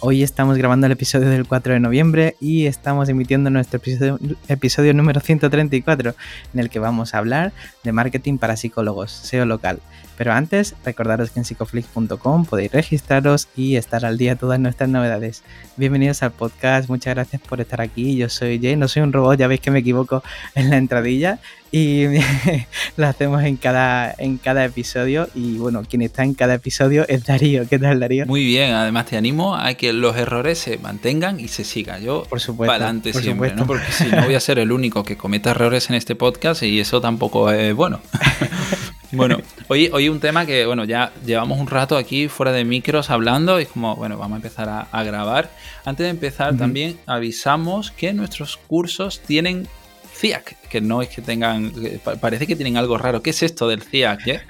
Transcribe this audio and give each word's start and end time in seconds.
Hoy 0.00 0.22
estamos 0.22 0.56
grabando 0.56 0.86
el 0.86 0.92
episodio 0.92 1.28
del 1.28 1.44
4 1.44 1.72
de 1.72 1.80
noviembre 1.80 2.36
y 2.40 2.66
estamos 2.66 3.08
emitiendo 3.08 3.50
nuestro 3.50 3.80
episodio, 4.48 4.94
número 4.94 5.20
134, 5.20 6.14
en 6.54 6.60
el 6.60 6.70
que 6.70 6.78
vamos 6.78 7.14
a 7.14 7.18
hablar 7.18 7.52
de 7.82 7.90
marketing 7.90 8.38
para 8.38 8.56
psicólogos, 8.56 9.10
SEO 9.10 9.44
local. 9.44 9.80
Pero 10.18 10.32
antes, 10.32 10.74
recordaros 10.84 11.30
que 11.30 11.38
en 11.38 11.44
psicoflix.com 11.44 12.44
podéis 12.44 12.72
registraros 12.72 13.46
y 13.54 13.76
estar 13.76 14.04
al 14.04 14.18
día 14.18 14.32
de 14.32 14.36
todas 14.36 14.58
nuestras 14.58 14.90
novedades. 14.90 15.44
Bienvenidos 15.76 16.24
al 16.24 16.32
podcast, 16.32 16.88
muchas 16.88 17.14
gracias 17.14 17.40
por 17.40 17.60
estar 17.60 17.80
aquí. 17.80 18.16
Yo 18.16 18.28
soy 18.28 18.60
Jay, 18.60 18.74
no 18.74 18.88
soy 18.88 19.02
un 19.02 19.12
robot, 19.12 19.38
ya 19.38 19.46
veis 19.46 19.60
que 19.60 19.70
me 19.70 19.78
equivoco 19.78 20.24
en 20.56 20.70
la 20.70 20.76
entradilla 20.76 21.38
y 21.70 22.06
lo 22.96 23.06
hacemos 23.06 23.44
en 23.44 23.58
cada, 23.58 24.12
en 24.18 24.38
cada 24.38 24.64
episodio 24.64 25.28
y 25.36 25.56
bueno, 25.58 25.84
quien 25.88 26.02
está 26.02 26.24
en 26.24 26.34
cada 26.34 26.54
episodio 26.54 27.06
es 27.06 27.24
Darío. 27.24 27.68
¿Qué 27.68 27.78
tal 27.78 28.00
Darío? 28.00 28.26
Muy 28.26 28.44
bien, 28.44 28.72
además 28.72 29.06
te 29.06 29.16
animo 29.16 29.54
a 29.54 29.74
que 29.74 29.92
los 29.92 30.16
errores 30.16 30.58
se 30.58 30.78
mantengan 30.78 31.38
y 31.38 31.46
se 31.46 31.62
sigan. 31.62 32.02
Yo 32.02 32.24
por 32.24 32.40
supuesto, 32.40 32.72
para 32.72 32.86
adelante 32.86 33.12
siempre, 33.12 33.54
¿no? 33.54 33.68
porque 33.68 33.92
si 33.92 34.06
no 34.06 34.24
voy 34.24 34.34
a 34.34 34.40
ser 34.40 34.58
el 34.58 34.72
único 34.72 35.04
que 35.04 35.16
cometa 35.16 35.52
errores 35.52 35.90
en 35.90 35.94
este 35.94 36.16
podcast 36.16 36.64
y 36.64 36.80
eso 36.80 37.00
tampoco 37.00 37.52
es 37.52 37.72
bueno. 37.72 38.00
Bueno, 39.12 39.38
hoy, 39.68 39.88
hoy 39.92 40.08
un 40.08 40.20
tema 40.20 40.44
que, 40.44 40.66
bueno, 40.66 40.84
ya 40.84 41.12
llevamos 41.24 41.58
un 41.58 41.66
rato 41.66 41.96
aquí 41.96 42.28
fuera 42.28 42.52
de 42.52 42.64
micros 42.64 43.08
hablando 43.08 43.58
y 43.58 43.62
es 43.62 43.68
como, 43.68 43.96
bueno, 43.96 44.18
vamos 44.18 44.34
a 44.34 44.36
empezar 44.36 44.88
a, 44.90 45.02
grabar. 45.02 45.50
Antes 45.84 46.04
de 46.04 46.10
empezar, 46.10 46.56
también 46.56 46.98
avisamos 47.06 47.90
que 47.90 48.12
nuestros 48.12 48.56
cursos 48.56 49.20
tienen 49.20 49.66
CIAC, 50.14 50.56
que 50.68 50.80
no 50.80 51.00
es 51.00 51.08
que 51.08 51.22
tengan, 51.22 51.72
parece 52.20 52.46
que 52.46 52.54
tienen 52.54 52.76
algo 52.76 52.98
raro. 52.98 53.22
¿Qué 53.22 53.30
es 53.30 53.42
esto 53.42 53.66
del 53.68 53.82
CIAC? 53.82 54.26
Eh? 54.26 54.40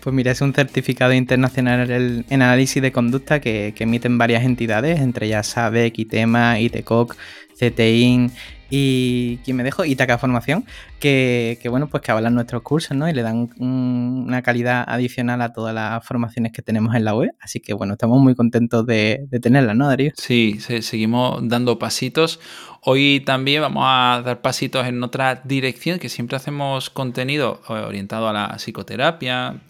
Pues 0.00 0.14
mira, 0.14 0.32
es 0.32 0.40
un 0.40 0.52
certificado 0.52 1.12
internacional 1.14 1.90
en 1.90 2.42
análisis 2.42 2.82
de 2.82 2.92
conducta 2.92 3.40
que, 3.40 3.74
emiten 3.78 4.18
varias 4.18 4.44
entidades, 4.44 5.00
entre 5.00 5.26
ellas 5.26 5.46
SABEC, 5.46 5.98
ITEMA, 6.00 6.60
ITECOC, 6.60 7.16
CTIN 7.58 8.32
y 8.74 9.36
¿quién 9.44 9.58
me 9.58 9.64
dejo? 9.64 9.84
Itaca 9.84 10.16
Formación, 10.16 10.64
que, 10.98 11.58
bueno, 11.68 11.88
pues 11.88 12.02
que 12.02 12.10
avalan 12.10 12.34
nuestros 12.34 12.62
cursos, 12.62 12.96
¿no? 12.96 13.06
Y 13.06 13.12
le 13.12 13.20
dan 13.20 13.50
una 13.58 14.40
calidad 14.40 14.82
adicional 14.88 15.42
a 15.42 15.52
todas 15.52 15.74
las 15.74 16.02
formaciones 16.06 16.52
que 16.52 16.62
tenemos 16.62 16.94
en 16.94 17.04
la 17.04 17.14
web. 17.14 17.32
Así 17.38 17.60
que 17.60 17.74
bueno, 17.74 17.92
estamos 17.92 18.18
muy 18.22 18.34
contentos 18.34 18.86
de, 18.86 19.26
de 19.28 19.40
tenerlas, 19.40 19.76
¿no, 19.76 19.88
Darío? 19.88 20.12
Sí, 20.16 20.58
seguimos 20.58 21.46
dando 21.46 21.78
pasitos. 21.78 22.40
Hoy 22.80 23.20
también 23.20 23.60
vamos 23.60 23.84
a 23.86 24.22
dar 24.24 24.40
pasitos 24.40 24.86
en 24.86 25.02
otra 25.02 25.42
dirección, 25.44 25.98
que 25.98 26.08
siempre 26.08 26.38
hacemos 26.38 26.88
contenido 26.88 27.60
eh, 27.68 27.74
orientado 27.74 28.26
a 28.26 28.32
la 28.32 28.56
psicoterapia, 28.56 29.60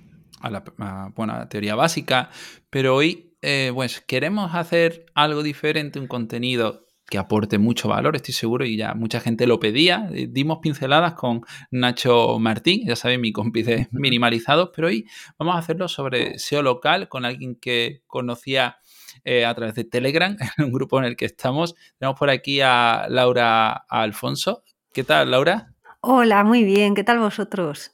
a 0.40 0.50
la, 0.50 1.46
teoría 1.48 1.74
básica, 1.74 2.30
pero 2.70 2.94
hoy 2.94 3.34
eh, 3.42 3.72
pues 3.74 4.00
queremos 4.00 4.54
hacer 4.54 5.06
algo 5.14 5.42
diferente, 5.42 5.98
un 5.98 6.06
contenido 6.06 6.81
que 7.12 7.18
aporte 7.18 7.58
mucho 7.58 7.90
valor, 7.90 8.16
estoy 8.16 8.32
seguro, 8.32 8.64
y 8.64 8.78
ya 8.78 8.94
mucha 8.94 9.20
gente 9.20 9.46
lo 9.46 9.60
pedía. 9.60 10.08
Eh, 10.14 10.28
dimos 10.30 10.60
pinceladas 10.62 11.12
con 11.12 11.42
Nacho 11.70 12.38
Martín, 12.38 12.86
ya 12.86 12.96
saben, 12.96 13.20
mi 13.20 13.32
cómplice 13.32 13.88
minimalizado, 13.92 14.72
pero 14.72 14.88
hoy 14.88 15.06
vamos 15.38 15.54
a 15.54 15.58
hacerlo 15.58 15.88
sobre 15.88 16.38
SEO 16.38 16.62
local 16.62 17.10
con 17.10 17.26
alguien 17.26 17.54
que 17.54 18.00
conocía 18.06 18.78
eh, 19.24 19.44
a 19.44 19.54
través 19.54 19.74
de 19.74 19.84
Telegram, 19.84 20.34
en 20.56 20.64
un 20.64 20.72
grupo 20.72 20.98
en 20.98 21.04
el 21.04 21.14
que 21.14 21.26
estamos. 21.26 21.74
Tenemos 21.98 22.18
por 22.18 22.30
aquí 22.30 22.62
a 22.62 23.04
Laura 23.10 23.72
Alfonso. 23.90 24.64
¿Qué 24.94 25.04
tal, 25.04 25.32
Laura? 25.32 25.74
Hola, 26.00 26.44
muy 26.44 26.64
bien. 26.64 26.94
¿Qué 26.94 27.04
tal 27.04 27.18
vosotros? 27.18 27.92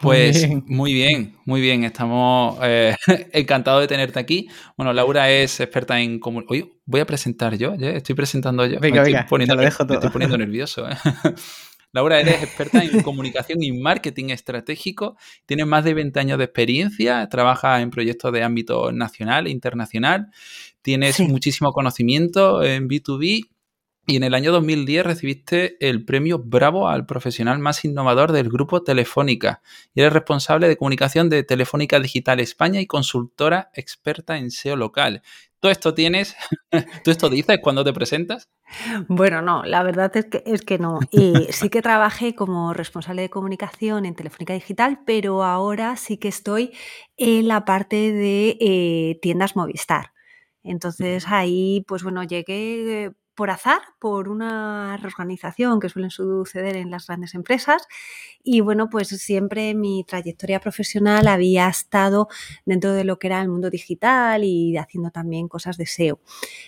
Pues 0.00 0.48
muy 0.66 0.92
bien, 0.92 1.36
muy 1.44 1.60
bien. 1.60 1.84
Estamos 1.84 2.58
eh, 2.62 2.94
encantados 3.32 3.80
de 3.80 3.88
tenerte 3.88 4.18
aquí. 4.18 4.48
Bueno, 4.76 4.92
Laura 4.92 5.30
es 5.30 5.60
experta 5.60 6.00
en 6.00 6.18
comunicación. 6.18 6.70
voy 6.84 7.00
a 7.00 7.06
presentar 7.06 7.56
yo, 7.56 7.74
estoy 7.74 8.14
presentando 8.14 8.64
yo. 8.64 8.78
Venga, 8.80 9.00
me 9.00 9.06
venga, 9.06 9.20
estoy 9.20 9.30
poniendo, 9.30 9.54
lo 9.54 9.62
dejo 9.62 9.78
todo. 9.78 9.88
Me 9.88 9.94
estoy 9.96 10.10
poniendo 10.10 10.38
nervioso. 10.38 10.88
¿eh? 10.88 10.96
Laura, 11.92 12.20
eres 12.20 12.42
experta 12.42 12.84
en 12.84 13.02
comunicación 13.02 13.62
y 13.62 13.72
marketing 13.72 14.28
estratégico. 14.28 15.16
Tienes 15.46 15.66
más 15.66 15.84
de 15.84 15.94
20 15.94 16.20
años 16.20 16.38
de 16.38 16.44
experiencia. 16.44 17.26
Trabajas 17.28 17.82
en 17.82 17.90
proyectos 17.90 18.32
de 18.32 18.42
ámbito 18.42 18.92
nacional 18.92 19.46
e 19.46 19.50
internacional. 19.50 20.30
Tienes 20.82 21.18
muchísimo 21.20 21.72
conocimiento 21.72 22.62
en 22.62 22.88
B2B 22.88 23.48
y 24.10 24.16
en 24.16 24.22
el 24.22 24.32
año 24.32 24.52
2010 24.52 25.04
recibiste 25.04 25.76
el 25.86 26.02
premio 26.02 26.38
Bravo 26.38 26.88
al 26.88 27.04
profesional 27.04 27.58
más 27.58 27.84
innovador 27.84 28.32
del 28.32 28.48
grupo 28.48 28.82
Telefónica. 28.82 29.60
Y 29.94 30.00
eres 30.00 30.14
responsable 30.14 30.66
de 30.66 30.78
comunicación 30.78 31.28
de 31.28 31.42
Telefónica 31.42 32.00
Digital 32.00 32.40
España 32.40 32.80
y 32.80 32.86
consultora 32.86 33.70
experta 33.74 34.38
en 34.38 34.50
SEO 34.50 34.76
local. 34.76 35.20
¿Todo 35.60 35.70
esto 35.70 35.92
tienes? 35.92 36.36
¿Tú 37.04 37.10
esto 37.10 37.28
dices 37.28 37.58
cuando 37.62 37.84
te 37.84 37.92
presentas? 37.92 38.48
Bueno, 39.08 39.42
no, 39.42 39.62
la 39.64 39.82
verdad 39.82 40.16
es 40.16 40.24
que, 40.24 40.42
es 40.46 40.62
que 40.62 40.78
no. 40.78 41.00
Y 41.10 41.34
sí 41.50 41.68
que 41.68 41.82
trabajé 41.82 42.34
como 42.34 42.72
responsable 42.72 43.20
de 43.20 43.28
comunicación 43.28 44.06
en 44.06 44.14
Telefónica 44.14 44.54
Digital, 44.54 45.00
pero 45.04 45.44
ahora 45.44 45.96
sí 45.96 46.16
que 46.16 46.28
estoy 46.28 46.72
en 47.18 47.46
la 47.46 47.66
parte 47.66 48.10
de 48.14 48.56
eh, 48.58 49.18
tiendas 49.20 49.54
Movistar. 49.54 50.12
Entonces 50.62 51.26
ahí, 51.28 51.84
pues 51.86 52.02
bueno, 52.02 52.24
llegué 52.24 53.12
por 53.38 53.50
azar, 53.50 53.82
por 54.00 54.28
una 54.28 54.96
reorganización 54.96 55.78
que 55.78 55.88
suelen 55.88 56.10
suceder 56.10 56.76
en 56.76 56.90
las 56.90 57.06
grandes 57.06 57.36
empresas. 57.36 57.86
Y 58.42 58.62
bueno, 58.62 58.90
pues 58.90 59.10
siempre 59.10 59.74
mi 59.74 60.02
trayectoria 60.02 60.58
profesional 60.58 61.28
había 61.28 61.68
estado 61.68 62.26
dentro 62.66 62.92
de 62.94 63.04
lo 63.04 63.20
que 63.20 63.28
era 63.28 63.40
el 63.40 63.48
mundo 63.48 63.70
digital 63.70 64.42
y 64.42 64.76
haciendo 64.76 65.12
también 65.12 65.46
cosas 65.46 65.76
de 65.76 65.86
SEO. 65.86 66.18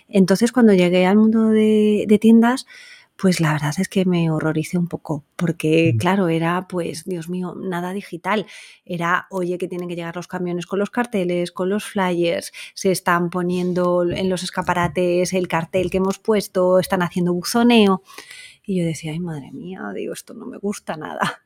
Entonces, 0.09 0.53
cuando 0.53 0.73
llegué 0.73 1.07
al 1.07 1.17
mundo 1.17 1.49
de, 1.49 2.05
de 2.07 2.19
tiendas, 2.21 2.67
pues 3.21 3.39
la 3.39 3.53
verdad 3.53 3.75
es 3.77 3.89
que 3.89 4.07
me 4.07 4.31
horroricé 4.31 4.79
un 4.79 4.87
poco, 4.89 5.27
porque 5.37 5.95
claro, 5.99 6.29
era 6.29 6.67
pues, 6.67 7.05
Dios 7.05 7.29
mío, 7.29 7.55
nada 7.55 7.93
digital. 7.93 8.47
Era, 8.83 9.27
oye, 9.29 9.59
que 9.59 9.69
tienen 9.69 9.91
que 9.91 9.95
llegar 9.95 10.17
los 10.17 10.27
camiones 10.27 10.65
con 10.65 10.79
los 10.79 10.89
carteles, 10.89 11.53
con 11.53 11.69
los 11.69 11.85
flyers, 11.85 12.51
se 12.73 12.91
están 12.91 13.29
poniendo 13.29 14.09
en 14.09 14.31
los 14.31 14.43
escaparates 14.43 15.35
el 15.35 15.49
cartel 15.49 15.91
que 15.91 15.99
hemos 15.99 16.19
puesto, 16.19 16.79
están 16.79 17.03
haciendo 17.03 17.35
buzoneo. 17.35 18.03
Y 18.65 18.79
yo 18.79 18.87
decía, 18.87 19.13
ay, 19.13 19.21
madre 19.21 19.53
mía, 19.53 19.83
digo, 19.95 20.15
esto 20.15 20.33
no 20.33 20.47
me 20.47 20.57
gusta 20.57 20.97
nada. 20.97 21.43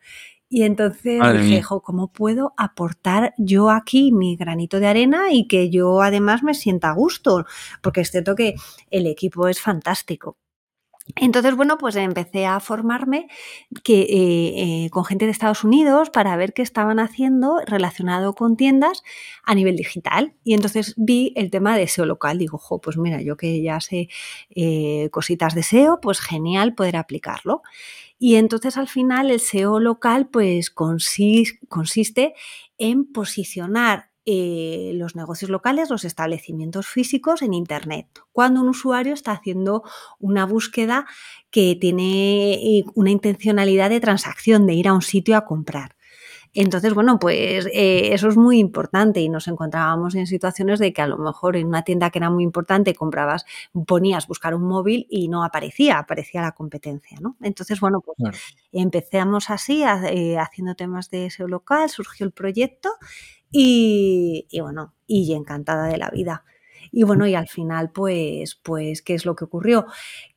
Y 0.49 0.63
entonces 0.63 1.21
dije, 1.43 1.65
¿cómo 1.83 2.13
puedo 2.13 2.55
aportar 2.57 3.35
yo 3.37 3.71
aquí 3.71 4.13
mi 4.13 4.37
granito 4.37 4.79
de 4.79 4.87
arena 4.87 5.33
y 5.33 5.49
que 5.49 5.71
yo 5.71 6.03
además 6.03 6.45
me 6.45 6.55
sienta 6.55 6.91
a 6.91 6.95
gusto? 6.95 7.47
Porque 7.83 8.03
es 8.03 8.13
cierto 8.13 8.37
que 8.37 8.55
el 8.93 9.09
equipo 9.09 9.49
es 9.49 9.61
fantástico, 9.61 10.37
entonces, 11.17 11.55
bueno, 11.55 11.77
pues 11.77 11.97
empecé 11.97 12.47
a 12.47 12.61
formarme 12.61 13.29
que, 13.83 14.01
eh, 14.03 14.85
eh, 14.87 14.91
con 14.91 15.05
gente 15.05 15.27
de 15.27 15.33
Estados 15.33 15.63
Unidos 15.63 16.09
para 16.09 16.35
ver 16.37 16.55
qué 16.55 16.63
estaban 16.63 16.99
haciendo 16.99 17.61
relacionado 17.67 18.35
con 18.35 18.57
tiendas 18.57 19.03
a 19.45 19.55
nivel 19.55 19.77
digital. 19.77 20.35
Y 20.45 20.55
entonces 20.55 20.95
vi 20.97 21.35
el 21.37 21.51
tema 21.51 21.77
de 21.77 21.89
SEO 21.89 22.07
local. 22.07 22.39
Digo, 22.39 22.57
jo, 22.57 22.81
pues 22.81 22.97
mira, 22.97 23.21
yo 23.21 23.37
que 23.37 23.61
ya 23.63 23.81
sé 23.81 24.09
eh, 24.55 25.11
cositas 25.13 25.55
de 25.55 25.63
SEO, 25.63 26.01
pues 26.01 26.21
genial 26.21 26.75
poder 26.75 26.97
aplicarlo. 26.97 27.63
Y 28.19 28.37
entonces 28.37 28.79
al 28.79 28.89
final 28.89 29.31
el 29.31 29.41
SEO 29.41 29.81
local 29.81 30.29
pues 30.29 30.71
consiste 30.71 32.35
en 32.79 33.13
posicionar 33.13 34.14
eh, 34.27 34.93
los 34.95 35.17
negocios 35.17 35.51
locales, 35.51 35.91
los 35.91 36.07
establecimientos 36.07 36.87
físicos 36.87 37.43
en 37.43 37.53
Internet. 37.53 38.07
Cuando 38.33 38.63
un 38.63 38.71
usuario 38.71 39.13
está 39.13 39.33
haciendo 39.33 39.83
una 40.19 40.47
búsqueda 40.47 41.05
que 41.51 41.77
tiene 41.79 42.55
eh, 42.55 42.85
una 42.95 43.11
intencionalidad 43.11 43.91
de 43.91 44.01
transacción, 44.01 44.67
de 44.67 44.73
ir 44.73 44.89
a 44.89 44.95
un 44.95 45.03
sitio 45.03 45.37
a 45.37 45.45
comprar. 45.45 45.97
Entonces, 46.55 46.95
bueno, 46.95 47.19
pues 47.19 47.67
eh, 47.67 48.15
eso 48.15 48.29
es 48.29 48.37
muy 48.39 48.61
importante 48.61 49.21
y 49.21 49.29
nos 49.29 49.47
encontrábamos 49.47 50.15
en 50.15 50.27
situaciones 50.27 50.79
de 50.79 50.95
que 50.95 51.03
a 51.03 51.07
lo 51.07 51.19
mejor 51.19 51.57
en 51.57 51.67
una 51.67 51.83
tienda 51.83 52.09
que 52.09 52.21
era 52.21 52.31
muy 52.31 52.45
importante 52.45 52.95
comprabas, 52.95 53.45
ponías 53.87 54.27
buscar 54.27 54.55
un 54.55 54.63
móvil 54.63 55.07
y 55.11 55.29
no 55.29 55.45
aparecía, 55.45 55.99
aparecía 55.99 56.41
la 56.41 56.53
competencia, 56.53 57.19
¿no? 57.21 57.37
Entonces, 57.43 57.79
bueno, 57.81 58.01
pues 58.01 58.39
empezamos 58.73 59.51
así 59.51 59.83
haciendo 59.83 60.77
temas 60.77 61.11
de 61.11 61.29
SEO 61.29 61.49
local, 61.49 61.91
surgió 61.91 62.25
el 62.25 62.33
proyecto 62.33 62.91
y, 63.57 64.61
bueno, 64.61 64.95
y 65.07 65.33
encantada 65.33 65.87
de 65.87 65.97
la 65.97 66.11
vida. 66.11 66.45
Y 66.91 67.05
bueno, 67.05 67.27
y 67.27 67.35
al 67.35 67.49
final, 67.49 67.91
pues, 67.93 68.57
pues 68.57 69.03
¿qué 69.03 69.15
es 69.15 69.25
lo 69.25 69.37
que 69.37 69.45
ocurrió? 69.45 69.87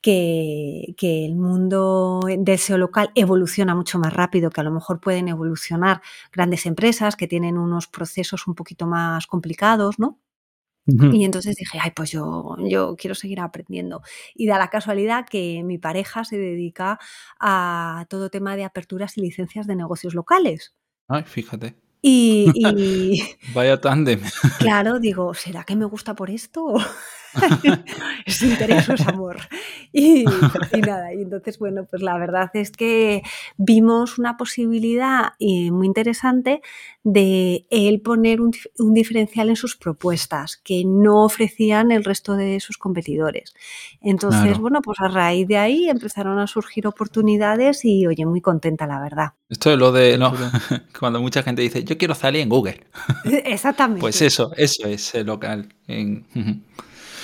Que, 0.02 0.94
que 0.98 1.26
el 1.26 1.36
mundo 1.36 2.20
del 2.28 2.58
SEO 2.60 2.78
local 2.78 3.12
evoluciona 3.16 3.76
mucho 3.76 4.00
más 4.00 4.14
rápido 4.14 4.50
que 4.52 4.62
a 4.62 4.64
lo 4.64 4.72
mejor 4.72 5.00
pueden 5.00 5.28
evolucionar 5.28 6.02
grandes 6.32 6.66
empresas 6.66 7.16
que 7.16 7.28
tienen 7.28 7.58
unos 7.58 7.88
procesos 7.88 8.48
un 8.48 8.56
poquito 8.56 8.88
más 8.88 9.28
complicados, 9.28 10.00
¿no? 10.00 10.20
Y 11.12 11.26
entonces 11.26 11.56
dije, 11.58 11.80
ay, 11.82 11.92
pues 11.96 12.12
yo, 12.12 12.56
yo 12.60 12.96
quiero 12.98 13.14
seguir 13.16 13.42
aprendiendo. 13.42 14.02
Y 14.36 14.48
da 14.48 14.58
la 14.58 14.70
casualidad 14.70 15.26
que 15.30 15.62
mi 15.64 15.78
pareja 15.78 16.24
se 16.24 16.38
dedica 16.38 17.00
a 17.40 18.06
todo 18.10 18.30
tema 18.30 18.56
de 18.56 18.64
aperturas 18.64 19.18
y 19.18 19.22
licencias 19.22 19.68
de 19.68 19.76
negocios 19.76 20.14
locales. 20.16 20.76
Ay, 21.10 21.24
fíjate. 21.24 21.87
Y, 22.56 23.22
Vaya 23.54 23.82
tándem. 23.82 24.22
Claro, 24.60 25.00
digo, 25.00 25.34
¿será 25.34 25.64
que 25.64 25.76
me 25.76 25.86
gusta 25.86 26.14
por 26.16 26.30
esto? 26.30 26.76
es 28.26 28.42
interés 28.42 28.90
o 28.90 28.94
es 28.94 29.08
amor. 29.08 29.38
Y, 29.94 30.26
nada, 30.86 31.14
y 31.14 31.22
entonces, 31.22 31.60
bueno, 31.60 31.86
pues 31.90 32.02
la 32.02 32.18
verdad 32.18 32.50
es 32.54 32.72
que 32.72 33.24
vimos 33.58 34.18
una 34.18 34.38
posibilidad 34.38 35.34
eh, 35.40 35.72
muy 35.72 35.88
interesante 35.88 36.62
de 37.04 37.66
él 37.70 38.02
poner 38.02 38.42
un, 38.42 38.52
diferencial 38.94 39.48
en 39.48 39.56
sus 39.56 39.78
propuestas 39.78 40.58
que 40.58 40.84
no 40.86 41.24
ofrecían 41.24 41.92
el 41.92 42.04
resto 42.04 42.36
de 42.36 42.60
sus 42.60 42.78
competidores. 42.78 43.54
Entonces, 44.02 44.58
bueno, 44.58 44.82
pues 44.82 45.00
a 45.00 45.08
raíz 45.08 45.48
de 45.48 45.58
ahí 45.58 45.90
empezaron 45.90 46.38
a 46.40 46.48
surgir 46.48 46.86
oportunidades 46.86 47.86
y, 47.86 48.06
oye, 48.08 48.26
muy 48.26 48.42
contenta, 48.42 48.88
la 48.88 49.00
verdad. 49.00 49.34
Esto 49.48 49.72
es 49.72 49.80
lo 49.80 49.94
de, 49.94 50.18
no, 50.18 50.34
cuando 51.00 51.22
mucha 51.22 51.44
gente 51.44 51.62
dice, 51.62 51.86
yo 51.86 51.98
quiero 51.98 52.14
salir 52.14 52.42
en 52.42 52.50
Google. 52.50 52.86
Exactamente. 53.46 54.02
pues 54.02 54.22
eso, 54.22 54.52
eso 54.58 54.88
es 54.88 55.16
el 55.16 55.28
local. 55.28 55.74
En... 55.88 56.26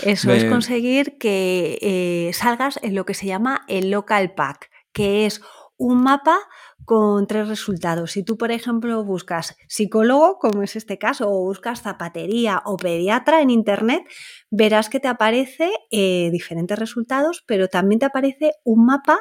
Eso 0.06 0.32
es 0.32 0.46
conseguir 0.46 1.18
que 1.18 1.78
eh, 1.82 2.32
salgas 2.34 2.80
en 2.82 2.96
lo 2.96 3.06
que 3.06 3.14
se 3.14 3.28
llama 3.28 3.64
el 3.68 3.92
local 3.92 4.34
pack, 4.34 4.70
que 4.92 5.26
es 5.26 5.42
un 5.78 6.04
mapa 6.04 6.40
con 6.86 7.28
tres 7.28 7.48
resultados. 7.48 8.12
Si 8.12 8.24
tú, 8.24 8.38
por 8.38 8.52
ejemplo, 8.52 9.04
buscas 9.04 9.56
psicólogo, 9.68 10.38
como 10.38 10.64
es 10.64 10.76
este 10.76 10.98
caso, 10.98 11.30
o 11.30 11.46
buscas 11.46 11.82
zapatería 11.82 12.62
o 12.66 12.78
pediatra 12.78 13.42
en 13.42 13.50
Internet, 13.50 14.04
verás 14.50 14.90
que 14.90 15.00
te 15.00 15.08
aparece 15.08 15.72
eh, 15.92 16.30
diferentes 16.32 16.78
resultados, 16.78 17.44
pero 17.48 17.68
también 17.70 18.00
te 18.00 18.06
aparece 18.06 18.54
un 18.64 18.86
mapa 18.86 19.20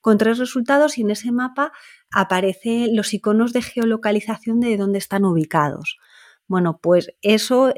con 0.00 0.18
tres 0.18 0.38
resultados 0.38 0.98
y 0.98 1.02
en 1.02 1.10
ese 1.10 1.32
mapa 1.32 1.72
aparecen 2.10 2.94
los 2.96 3.12
iconos 3.12 3.52
de 3.52 3.62
geolocalización 3.62 4.60
de 4.60 4.76
dónde 4.76 4.98
están 4.98 5.24
ubicados. 5.24 5.98
Bueno, 6.50 6.80
pues 6.82 7.12
eso 7.22 7.72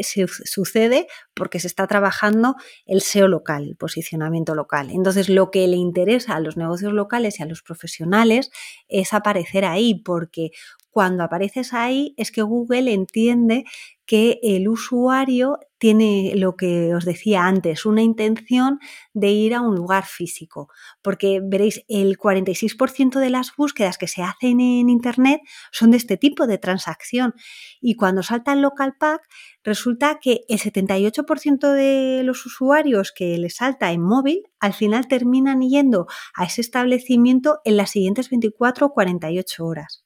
sucede 0.46 1.06
porque 1.34 1.60
se 1.60 1.66
está 1.66 1.86
trabajando 1.86 2.56
el 2.86 3.02
SEO 3.02 3.28
local, 3.28 3.64
el 3.68 3.76
posicionamiento 3.76 4.54
local. 4.54 4.88
Entonces, 4.90 5.28
lo 5.28 5.50
que 5.50 5.68
le 5.68 5.76
interesa 5.76 6.36
a 6.36 6.40
los 6.40 6.56
negocios 6.56 6.94
locales 6.94 7.38
y 7.38 7.42
a 7.42 7.46
los 7.46 7.60
profesionales 7.60 8.50
es 8.88 9.12
aparecer 9.12 9.66
ahí, 9.66 9.96
porque 10.02 10.52
cuando 10.90 11.22
apareces 11.22 11.74
ahí 11.74 12.14
es 12.16 12.32
que 12.32 12.40
Google 12.40 12.90
entiende 12.94 13.64
que 14.06 14.40
el 14.42 14.68
usuario 14.68 15.58
tiene 15.82 16.34
lo 16.36 16.54
que 16.54 16.94
os 16.94 17.04
decía 17.04 17.44
antes, 17.44 17.86
una 17.86 18.02
intención 18.02 18.78
de 19.14 19.30
ir 19.30 19.52
a 19.52 19.60
un 19.60 19.74
lugar 19.74 20.04
físico, 20.06 20.68
porque 21.02 21.40
veréis, 21.42 21.82
el 21.88 22.16
46% 22.18 23.18
de 23.18 23.30
las 23.30 23.56
búsquedas 23.56 23.98
que 23.98 24.06
se 24.06 24.22
hacen 24.22 24.60
en 24.60 24.88
Internet 24.88 25.40
son 25.72 25.90
de 25.90 25.96
este 25.96 26.16
tipo 26.16 26.46
de 26.46 26.58
transacción 26.58 27.34
y 27.80 27.96
cuando 27.96 28.22
salta 28.22 28.52
el 28.52 28.60
local 28.60 28.94
pack 28.96 29.22
resulta 29.64 30.20
que 30.20 30.42
el 30.48 30.60
78% 30.60 31.72
de 31.72 32.22
los 32.22 32.46
usuarios 32.46 33.10
que 33.10 33.36
les 33.38 33.56
salta 33.56 33.90
en 33.90 34.02
móvil 34.02 34.44
al 34.60 34.74
final 34.74 35.08
terminan 35.08 35.62
yendo 35.62 36.06
a 36.36 36.44
ese 36.44 36.60
establecimiento 36.60 37.58
en 37.64 37.76
las 37.76 37.90
siguientes 37.90 38.30
24 38.30 38.86
o 38.86 38.92
48 38.92 39.64
horas. 39.64 40.01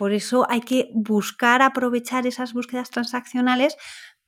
Por 0.00 0.14
eso 0.14 0.46
hay 0.48 0.62
que 0.62 0.88
buscar 0.94 1.60
aprovechar 1.60 2.26
esas 2.26 2.54
búsquedas 2.54 2.88
transaccionales 2.88 3.76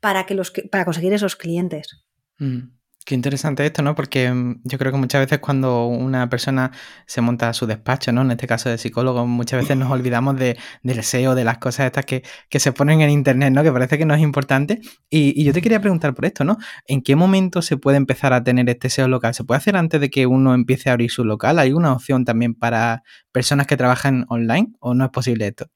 para, 0.00 0.26
que 0.26 0.34
los, 0.34 0.52
para 0.70 0.84
conseguir 0.84 1.14
esos 1.14 1.34
clientes. 1.34 2.04
Mm. 2.36 2.74
Qué 3.04 3.16
interesante 3.16 3.66
esto, 3.66 3.82
¿no? 3.82 3.96
Porque 3.96 4.30
mm, 4.32 4.60
yo 4.64 4.78
creo 4.78 4.92
que 4.92 4.98
muchas 4.98 5.20
veces 5.22 5.40
cuando 5.40 5.86
una 5.86 6.28
persona 6.28 6.70
se 7.06 7.20
monta 7.20 7.52
su 7.52 7.66
despacho, 7.66 8.12
¿no? 8.12 8.22
En 8.22 8.30
este 8.30 8.46
caso 8.46 8.68
de 8.68 8.78
psicólogo, 8.78 9.26
muchas 9.26 9.62
veces 9.62 9.76
nos 9.76 9.90
olvidamos 9.90 10.36
de, 10.36 10.56
del 10.84 11.02
SEO, 11.02 11.34
de 11.34 11.42
las 11.44 11.58
cosas 11.58 11.86
estas 11.86 12.04
que, 12.06 12.22
se 12.60 12.72
ponen 12.72 13.00
en 13.00 13.10
internet, 13.10 13.52
¿no? 13.52 13.64
Que 13.64 13.72
parece 13.72 13.98
que 13.98 14.06
no 14.06 14.14
es 14.14 14.20
importante. 14.20 14.80
Y, 15.10 15.42
yo 15.42 15.52
te 15.52 15.60
quería 15.62 15.80
preguntar 15.80 16.14
por 16.14 16.26
esto, 16.26 16.44
¿no? 16.44 16.58
¿En 16.86 17.02
qué 17.02 17.16
momento 17.16 17.60
se 17.60 17.76
puede 17.76 17.96
empezar 17.96 18.32
a 18.32 18.44
tener 18.44 18.68
este 18.70 18.88
SEO 18.88 19.08
local? 19.08 19.34
¿Se 19.34 19.42
puede 19.42 19.58
hacer 19.58 19.76
antes 19.76 20.00
de 20.00 20.08
que 20.08 20.26
uno 20.26 20.54
empiece 20.54 20.88
a 20.88 20.92
abrir 20.92 21.10
su 21.10 21.24
local? 21.24 21.58
¿Hay 21.58 21.72
una 21.72 21.92
opción 21.92 22.24
también 22.24 22.54
para 22.54 23.02
personas 23.32 23.66
que 23.66 23.76
trabajan 23.76 24.26
online 24.28 24.72
o 24.80 24.94
no 24.94 25.04
es 25.04 25.10
posible 25.10 25.48
esto? 25.48 25.66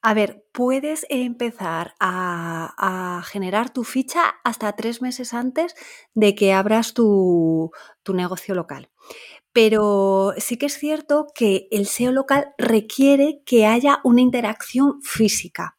A 0.00 0.14
ver, 0.14 0.44
puedes 0.52 1.06
empezar 1.08 1.94
a, 1.98 3.22
generar 3.26 3.72
tu 3.72 3.82
ficha 3.82 4.36
hasta 4.44 4.74
tres 4.76 5.02
meses 5.02 5.34
antes 5.34 5.74
de 6.14 6.34
que 6.34 6.52
abras 6.52 6.94
tu, 6.94 7.70
negocio 8.06 8.54
local. 8.54 8.90
Pero 9.52 10.34
sí 10.38 10.56
que 10.56 10.66
es 10.66 10.78
cierto 10.78 11.26
que 11.34 11.68
el 11.70 11.86
SEO 11.86 12.12
local 12.12 12.54
requiere 12.58 13.42
que 13.44 13.66
haya 13.66 14.00
una 14.04 14.20
interacción 14.20 15.02
física. 15.02 15.76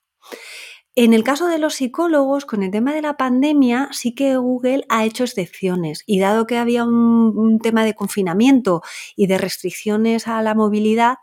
En 0.96 1.14
el 1.14 1.24
caso 1.24 1.48
de 1.48 1.60
los 1.60 1.76
psicólogos, 1.76 2.46
con 2.46 2.62
el 2.62 2.72
tema 2.72 2.94
de 2.94 3.02
la 3.02 3.16
pandemia, 3.16 3.88
sí 3.94 4.14
que 4.14 4.36
Google 4.36 4.84
ha 4.90 5.06
hecho 5.06 5.24
excepciones 5.24 6.04
y 6.06 6.20
dado 6.20 6.46
que 6.46 6.58
había 6.58 6.84
un 6.84 7.60
tema 7.64 7.86
de 7.86 7.94
confinamiento 7.94 8.82
y 9.16 9.28
de 9.28 9.38
restricciones 9.38 10.28
a 10.28 10.42
la 10.42 10.56
movilidad, 10.56 11.20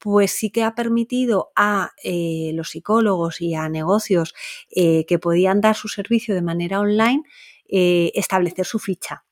pues 0.00 0.32
sí 0.32 0.50
que 0.50 0.64
ha 0.64 0.74
permitido 0.74 1.52
a 1.54 1.92
eh, 2.02 2.52
los 2.54 2.70
psicólogos 2.70 3.40
y 3.40 3.54
a 3.54 3.68
negocios 3.68 4.34
eh, 4.70 5.04
que 5.06 5.18
podían 5.18 5.60
dar 5.60 5.76
su 5.76 5.88
servicio 5.88 6.34
de 6.34 6.42
manera 6.42 6.80
online 6.80 7.22
eh, 7.68 8.10
establecer 8.14 8.66
su 8.66 8.78
ficha. 8.78 9.24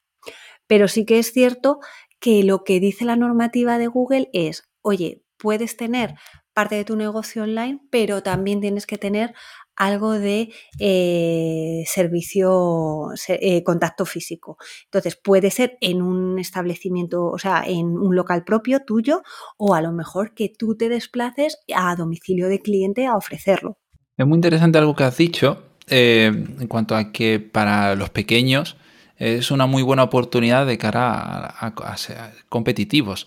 Pero 0.66 0.86
sí 0.86 1.06
que 1.06 1.18
es 1.18 1.32
cierto 1.32 1.80
que 2.20 2.44
lo 2.44 2.64
que 2.64 2.80
dice 2.80 3.04
la 3.04 3.16
normativa 3.16 3.78
de 3.78 3.86
Google 3.86 4.28
es, 4.32 4.68
oye, 4.82 5.22
puedes 5.38 5.76
tener 5.76 6.14
parte 6.52 6.74
de 6.74 6.84
tu 6.84 6.96
negocio 6.96 7.44
online, 7.44 7.80
pero 7.90 8.22
también 8.22 8.60
tienes 8.60 8.86
que 8.86 8.98
tener 8.98 9.34
algo 9.78 10.18
de 10.18 10.50
eh, 10.80 11.84
servicio, 11.86 13.10
eh, 13.28 13.62
contacto 13.62 14.04
físico. 14.04 14.58
Entonces, 14.84 15.16
puede 15.16 15.50
ser 15.50 15.78
en 15.80 16.02
un 16.02 16.38
establecimiento, 16.38 17.26
o 17.26 17.38
sea, 17.38 17.62
en 17.64 17.86
un 17.86 18.14
local 18.14 18.44
propio 18.44 18.80
tuyo, 18.84 19.22
o 19.56 19.74
a 19.74 19.80
lo 19.80 19.92
mejor 19.92 20.34
que 20.34 20.52
tú 20.56 20.76
te 20.76 20.88
desplaces 20.88 21.58
a 21.74 21.94
domicilio 21.94 22.48
de 22.48 22.60
cliente 22.60 23.06
a 23.06 23.16
ofrecerlo. 23.16 23.78
Es 24.16 24.26
muy 24.26 24.36
interesante 24.36 24.78
algo 24.78 24.96
que 24.96 25.04
has 25.04 25.16
dicho 25.16 25.62
eh, 25.86 26.26
en 26.26 26.66
cuanto 26.66 26.96
a 26.96 27.12
que 27.12 27.38
para 27.38 27.94
los 27.94 28.10
pequeños 28.10 28.76
es 29.16 29.50
una 29.52 29.66
muy 29.66 29.82
buena 29.82 30.02
oportunidad 30.02 30.66
de 30.66 30.78
cara 30.78 31.46
a, 31.46 31.96
ser 31.96 32.16
competitivos. 32.48 33.26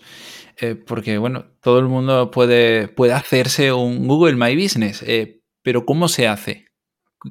porque, 0.86 1.18
bueno, 1.18 1.44
todo 1.60 1.80
el 1.80 1.86
mundo 1.86 2.30
puede, 2.30 2.88
puede 2.88 3.12
hacerse 3.12 3.72
un 3.72 4.06
Google 4.06 4.36
My 4.36 4.54
Business 4.54 5.02
pero 5.62 5.84
¿cómo 5.84 6.08
se 6.08 6.28
hace? 6.28 6.66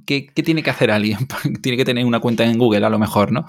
¿Qué, 0.05 0.27
tiene 0.33 0.63
que 0.63 0.69
hacer 0.69 0.91
alguien? 0.91 1.19
tiene 1.61 1.77
que 1.77 1.85
tener 1.85 2.05
una 2.05 2.19
cuenta 2.19 2.45
en 2.45 2.57
Google 2.57 2.85
a 2.85 2.89
lo 2.89 2.99
mejor, 2.99 3.31
¿no? 3.31 3.45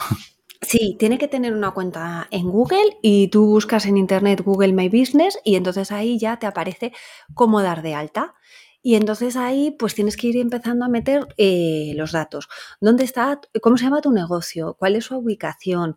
Sí, 0.61 0.97
tiene 0.99 1.19
que 1.19 1.27
tener 1.27 1.55
una 1.55 1.73
cuenta 1.73 2.29
en 2.31 2.49
Google 2.49 2.97
y 3.03 3.29
tú 3.29 3.47
buscas 3.47 3.85
en 3.87 3.97
Internet 3.97 4.43
Google 4.45 4.73
My 4.73 4.89
Business 4.89 5.39
y 5.45 5.57
entonces 5.57 5.91
ahí 5.91 6.19
ya 6.19 6.39
te 6.39 6.47
aparece 6.47 6.93
cómo 7.35 7.63
dar 7.63 7.83
de 7.83 7.95
alta. 7.95 8.35
Y 8.83 8.97
entonces 8.97 9.37
ahí 9.37 9.71
pues 9.79 9.95
tienes 9.95 10.17
que 10.17 10.27
ir 10.27 10.37
empezando 10.37 10.85
a 10.85 10.89
meter 10.89 11.29
eh, 11.37 11.93
los 11.95 12.11
datos. 12.11 12.49
¿Dónde 12.81 13.05
está? 13.05 13.41
¿Cómo 13.61 13.77
se 13.77 13.85
llama 13.85 14.01
tu 14.01 14.11
negocio? 14.11 14.75
¿Cuál 14.77 14.97
es 14.97 15.05
su 15.05 15.17
ubicación? 15.17 15.97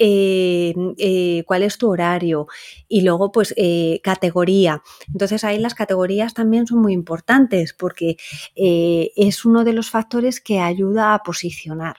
Eh, 0.00 0.74
eh, 0.98 1.44
¿Cuál 1.46 1.62
es 1.62 1.78
tu 1.78 1.88
horario? 1.88 2.48
Y 2.88 3.02
luego 3.02 3.30
pues 3.30 3.54
categoría. 4.02 4.82
Entonces 5.12 5.44
ahí 5.44 5.58
las 5.58 5.74
categorías 5.74 6.34
también 6.34 6.66
son 6.66 6.80
muy 6.80 6.92
importantes 6.92 7.72
porque 7.72 8.16
es 8.56 9.44
uno 9.44 9.62
de 9.62 9.72
los 9.72 9.90
factores 9.90 10.40
que 10.40 10.58
ayuda 10.58 11.14
a 11.14 11.22
posicionar. 11.22 11.98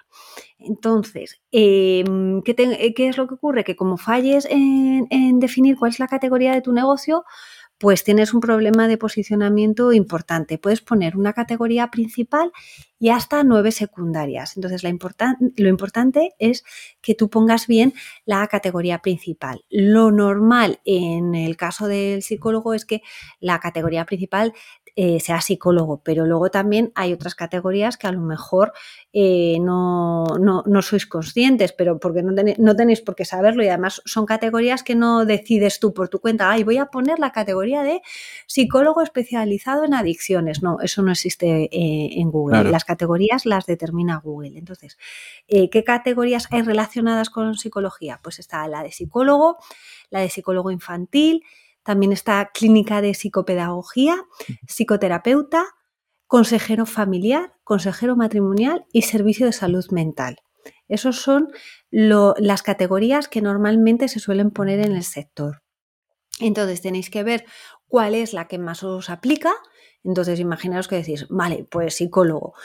Entonces, 0.59 1.41
em, 1.51 2.41
¿qué, 2.41 2.55
es 2.97 3.17
lo 3.17 3.27
que 3.27 3.35
ocurre? 3.35 3.63
Que 3.63 3.75
como 3.75 3.97
falles 3.97 4.47
en 4.49 5.39
definir 5.39 5.77
cuál 5.77 5.91
es 5.91 5.99
la 5.99 6.07
categoría 6.07 6.53
de 6.53 6.61
tu 6.61 6.73
negocio, 6.73 7.23
pues 7.77 8.03
tienes 8.03 8.33
un 8.33 8.39
problema 8.39 8.87
de 8.87 8.97
posicionamiento 8.97 9.91
importante. 9.91 10.57
Puedes 10.57 10.81
poner 10.81 11.17
una 11.17 11.33
categoría 11.33 11.91
principal 11.91 12.51
y 12.99 13.09
hasta 13.09 13.43
nueve 13.43 13.71
secundarias. 13.71 14.55
Entonces, 14.55 14.83
lo 14.83 14.89
importante 15.69 16.31
es 16.39 16.63
que 17.01 17.15
tú 17.15 17.29
pongas 17.29 17.67
bien 17.67 17.93
la 18.25 18.47
categoría 18.47 18.99
principal. 18.99 19.65
Lo 19.69 20.11
normal 20.11 20.79
en 20.85 21.35
el 21.35 21.57
caso 21.57 21.87
del 21.87 22.23
psicólogo 22.23 22.73
es 22.73 22.85
que 22.85 23.01
la 23.39 23.59
categoría 23.59 24.05
principal 24.05 24.53
eh, 24.97 25.19
sea 25.19 25.41
psicólogo, 25.41 25.99
pero 26.01 26.25
luego 26.25 26.49
también 26.49 26.93
hay 26.95 27.11
otras 27.11 27.35
categorías 27.35 27.97
que 27.97 28.07
a 28.07 28.13
lo 28.13 28.21
mejor 28.21 28.71
eh, 29.11 29.57
no, 29.59 30.23
no, 30.39 30.81
sois 30.81 31.05
conscientes, 31.05 31.73
pero 31.73 31.99
porque 31.99 32.23
no, 32.23 32.31
no, 32.31 32.75
tenéis 32.77 33.01
por 33.01 33.13
qué 33.13 33.25
saberlo 33.25 33.61
y 33.61 33.67
además 33.67 34.01
son 34.05 34.25
categorías 34.25 34.83
que 34.83 34.95
no 34.95 35.25
decides 35.25 35.81
tú 35.81 35.93
por 35.93 36.07
tu 36.07 36.21
cuenta, 36.21 36.49
ay, 36.49 36.63
voy 36.63 36.77
a 36.77 36.85
poner 36.85 37.19
la 37.19 37.33
categoría 37.33 37.83
de 37.83 38.01
psicólogo 38.47 39.01
especializado 39.01 39.83
en 39.83 39.95
adicciones. 39.95 40.63
No, 40.63 40.77
eso 40.79 41.01
no 41.01 41.11
existe 41.11 41.63
eh, 41.63 42.21
en 42.21 42.31
Google. 42.31 42.63
Las 42.71 42.85
categorías 42.85 43.45
las 43.45 43.65
determina 43.65 44.21
Google. 44.23 44.57
Entonces, 44.57 44.97
¿qué 45.45 45.83
categorías 45.83 46.47
hay 46.51 46.61
relacionadas 46.61 47.29
con 47.29 47.55
psicología? 47.55 48.21
Pues 48.23 48.39
está 48.39 48.65
la 48.69 48.81
de 48.81 48.93
psicólogo, 48.93 49.57
la 50.09 50.21
de 50.21 50.29
psicólogo 50.29 50.71
infantil, 50.71 51.43
también 51.85 52.11
está 52.11 52.49
clínica 52.51 53.01
de 53.01 53.13
psicopedagogía, 53.13 54.17
psicoterapeuta, 54.67 55.63
consejero 56.25 56.87
familiar, 56.87 57.53
consejero 57.63 58.15
matrimonial 58.15 58.85
y 58.91 59.03
servicio 59.03 59.45
de 59.45 59.53
salud 59.53 59.85
mental. 59.91 60.37
Esas 60.87 61.15
son 61.15 61.49
las 61.91 62.63
categorías 62.63 63.27
que 63.27 63.41
normalmente 63.41 64.07
se 64.07 64.19
suelen 64.19 64.49
poner 64.49 64.79
en 64.79 64.93
el 64.93 65.03
sector. 65.03 65.61
Entonces 66.39 66.81
tenéis 66.81 67.11
que 67.11 67.23
ver 67.23 67.45
cuál 67.87 68.15
es 68.15 68.33
la 68.33 68.47
que 68.47 68.57
más 68.57 68.81
os 68.83 69.11
aplica. 69.11 69.53
Entonces 70.03 70.39
imaginaos 70.39 70.87
que 70.87 70.97
decís, 70.97 71.27
vale, 71.29 71.67
pues 71.69 71.95
psicólogo. 71.95 72.55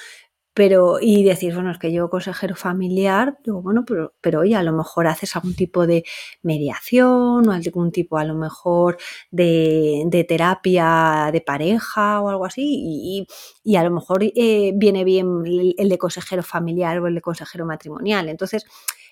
Y 1.00 1.24
decir, 1.24 1.54
bueno, 1.54 1.70
es 1.70 1.78
que 1.78 1.92
yo 1.92 2.10
consejero 2.10 2.54
familiar, 2.54 3.38
digo, 3.44 3.62
bueno, 3.62 3.84
pero, 3.86 4.14
pero 4.20 4.40
oye, 4.40 4.54
a 4.54 4.62
lo 4.62 4.72
mejor 4.72 5.06
haces 5.06 5.34
algún 5.36 5.54
tipo 5.54 5.86
de 5.86 6.04
mediación 6.42 7.48
o 7.48 7.52
algún 7.52 7.92
tipo 7.92 8.18
a 8.18 8.24
lo 8.24 8.34
mejor 8.34 8.98
de, 9.30 10.26
terapia 10.28 11.30
de 11.32 11.40
pareja 11.40 12.20
o 12.20 12.28
algo 12.28 12.44
así, 12.44 13.26
y, 13.64 13.76
a 13.76 13.82
lo 13.84 13.90
mejor 13.90 14.22
eh, 14.22 14.72
viene 14.74 15.04
bien 15.04 15.42
el 15.78 15.88
de 15.88 15.98
consejero 15.98 16.42
familiar 16.42 16.98
o 16.98 17.06
el 17.06 17.14
de 17.14 17.20
consejero 17.22 17.64
matrimonial. 17.64 18.28
Entonces, 18.28 18.66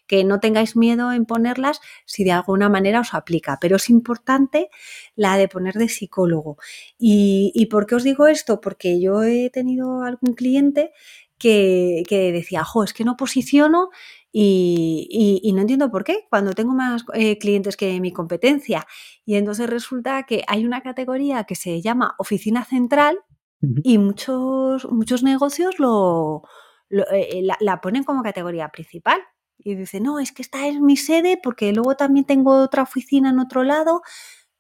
que 0.09 0.25
no 0.25 0.41
tengáis 0.41 0.75
miedo 0.75 1.13
en 1.13 1.27
ponerlas 1.27 1.81
si 2.07 2.25
de 2.25 2.33
alguna 2.33 2.69
manera 2.69 3.01
os 3.01 3.15
aplica, 3.15 3.59
pero 3.61 3.77
es 3.77 3.91
importante 3.91 4.71
la 5.15 5.37
de 5.37 5.49
poner 5.49 5.75
de 5.75 5.89
psicólogo. 5.89 6.57
¿Y, 6.99 7.53
y 7.55 7.67
por 7.67 7.87
qué 7.87 7.95
os 7.95 8.05
digo 8.05 8.27
esto? 8.27 8.61
Porque 8.61 9.01
yo 9.01 9.23
he 9.23 9.51
tenido 9.51 10.03
algún 10.03 10.35
cliente 10.35 10.93
que, 11.39 12.05
decía, 12.33 12.65
jo, 12.65 12.85
es 12.85 12.93
que 12.93 13.05
no 13.05 13.17
posiciono 13.17 13.91
y, 14.33 15.51
no 15.55 15.61
entiendo 15.61 15.91
por 15.91 16.05
qué, 16.05 16.27
cuando 16.31 16.53
tengo 16.53 16.75
más 16.75 17.05
eh, 17.15 17.39
clientes 17.39 17.77
que 17.77 18.01
mi 18.01 18.13
competencia. 18.13 18.87
Y 19.25 19.37
entonces 19.37 19.69
resulta 19.69 20.25
que 20.25 20.45
hay 20.47 20.65
una 20.65 20.83
categoría 20.83 21.45
que 21.45 21.55
se 21.55 21.81
llama 21.81 22.15
oficina 22.19 22.65
central 22.65 23.19
y 23.83 23.99
muchos, 23.99 24.89
muchos 24.91 25.23
negocios 25.25 25.79
lo, 25.79 26.43
eh, 26.91 27.43
la, 27.61 27.81
ponen 27.81 28.05
como 28.05 28.23
categoría 28.23 28.69
principal. 28.69 29.21
Y 29.59 29.75
dice, 29.75 30.01
no, 30.01 30.21
es 30.21 30.31
que 30.33 30.43
esta 30.43 30.69
es 30.69 30.81
mi 30.81 30.97
sede 30.97 31.39
porque 31.43 31.73
luego 31.73 31.97
también 31.97 32.25
tengo 32.25 32.63
otra 32.63 32.83
oficina 32.83 33.31
en 33.31 33.41
otro 33.41 33.65
lado. 33.65 34.03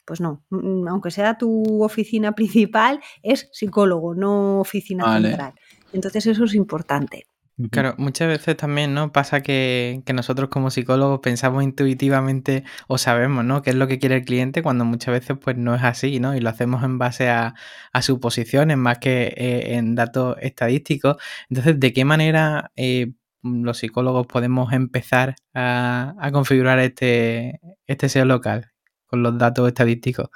Pues 0.04 0.20
no, 0.20 0.42
mm, 0.50 0.88
aunque 0.88 1.10
sea 1.10 1.38
tu 1.38 1.84
oficina 1.84 2.32
principal, 2.32 3.00
es 3.22 3.48
psicólogo, 3.52 4.14
no 4.14 4.60
oficina 4.60 5.20
central. 5.20 5.54
Entonces 5.92 6.26
eso 6.26 6.44
es 6.44 6.54
importante. 6.54 7.26
Claro, 7.72 7.96
muchas 7.98 8.28
veces 8.28 8.56
también, 8.56 8.94
¿no? 8.94 9.10
Pasa 9.10 9.40
que, 9.40 10.04
nosotros 10.14 10.48
como 10.48 10.70
psicólogos 10.70 11.18
pensamos 11.18 11.64
intuitivamente 11.64 12.62
o 12.86 12.98
sabemos, 12.98 13.44
¿no? 13.44 13.62
Qué 13.62 13.70
es 13.70 13.76
lo 13.76 13.88
que 13.88 13.98
quiere 13.98 14.16
el 14.16 14.24
cliente 14.24 14.62
cuando 14.62 14.84
muchas 14.84 15.12
veces 15.12 15.36
pues 15.42 15.56
no 15.56 15.74
es 15.74 15.82
así, 15.82 16.20
¿no? 16.20 16.36
Y 16.36 16.40
lo 16.40 16.50
hacemos 16.50 16.84
en 16.84 16.98
base 16.98 17.30
a, 17.30 17.54
suposiciones 18.00 18.76
más 18.76 18.98
que 18.98 19.34
eh, 19.36 19.74
en 19.74 19.96
datos 19.96 20.36
estadísticos. 20.40 21.16
Entonces, 21.50 21.80
¿de 21.80 21.92
qué 21.92 22.04
manera 22.04 22.70
eh, 22.76 23.14
los 23.42 23.78
psicólogos 23.78 24.28
podemos 24.28 24.72
empezar 24.72 25.34
a, 25.52 26.14
configurar 26.32 26.78
este, 26.78 27.60
este 27.88 28.08
SEO 28.08 28.24
local 28.24 28.70
con 29.06 29.24
los 29.24 29.36
datos 29.36 29.66
estadísticos? 29.66 30.28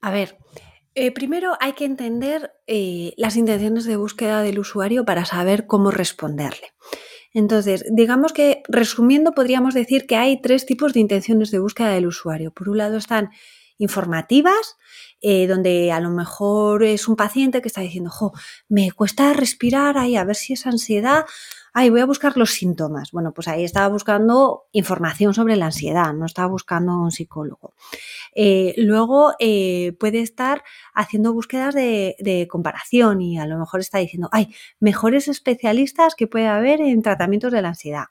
A 0.00 0.10
ver, 0.10 0.38
eh, 0.98 1.12
primero 1.12 1.58
hay 1.60 1.74
que 1.74 1.84
entender 1.84 2.54
eh, 2.66 3.12
las 3.18 3.36
intenciones 3.36 3.84
de 3.84 3.96
búsqueda 3.96 4.40
del 4.40 4.58
usuario 4.58 5.04
para 5.04 5.26
saber 5.26 5.66
cómo 5.66 5.90
responderle. 5.90 6.72
Entonces, 7.34 7.84
digamos 7.92 8.32
que 8.32 8.62
resumiendo, 8.66 9.32
podríamos 9.32 9.74
decir 9.74 10.06
que 10.06 10.16
hay 10.16 10.40
tres 10.40 10.64
tipos 10.64 10.94
de 10.94 11.00
intenciones 11.00 11.50
de 11.50 11.58
búsqueda 11.58 11.90
del 11.90 12.06
usuario. 12.06 12.50
Por 12.50 12.70
un 12.70 12.78
lado 12.78 12.96
están 12.96 13.28
informativas, 13.76 14.78
eh, 15.20 15.46
donde 15.46 15.92
a 15.92 16.00
lo 16.00 16.08
mejor 16.08 16.82
es 16.82 17.08
un 17.08 17.16
paciente 17.16 17.60
que 17.60 17.68
está 17.68 17.82
diciendo, 17.82 18.08
jo, 18.08 18.32
me 18.70 18.90
cuesta 18.90 19.34
respirar, 19.34 19.98
ahí 19.98 20.16
a 20.16 20.24
ver 20.24 20.36
si 20.36 20.54
es 20.54 20.66
ansiedad 20.66 21.26
ay, 21.78 21.90
voy 21.90 22.00
a 22.00 22.06
buscar 22.06 22.38
los 22.38 22.52
síntomas. 22.52 23.12
Bueno, 23.12 23.34
pues 23.34 23.48
ahí 23.48 23.62
estaba 23.62 23.88
buscando 23.88 24.64
información 24.72 25.34
sobre 25.34 25.56
la 25.56 25.66
ansiedad, 25.66 26.14
no 26.14 26.24
estaba 26.24 26.48
buscando 26.48 26.96
un 26.96 27.10
psicólogo. 27.10 27.74
Eh, 28.34 28.72
luego 28.78 29.34
eh, 29.38 29.92
puede 30.00 30.20
estar 30.20 30.64
haciendo 30.94 31.34
búsquedas 31.34 31.74
de, 31.74 32.48
comparación 32.50 33.20
y 33.20 33.38
a 33.38 33.44
lo 33.44 33.58
mejor 33.58 33.80
está 33.80 33.98
diciendo, 33.98 34.30
ay, 34.32 34.54
mejores 34.80 35.28
especialistas 35.28 36.14
que 36.14 36.26
puede 36.26 36.46
haber 36.46 36.80
en 36.80 37.02
tratamientos 37.02 37.52
de 37.52 37.60
la 37.60 37.68
ansiedad. 37.68 38.06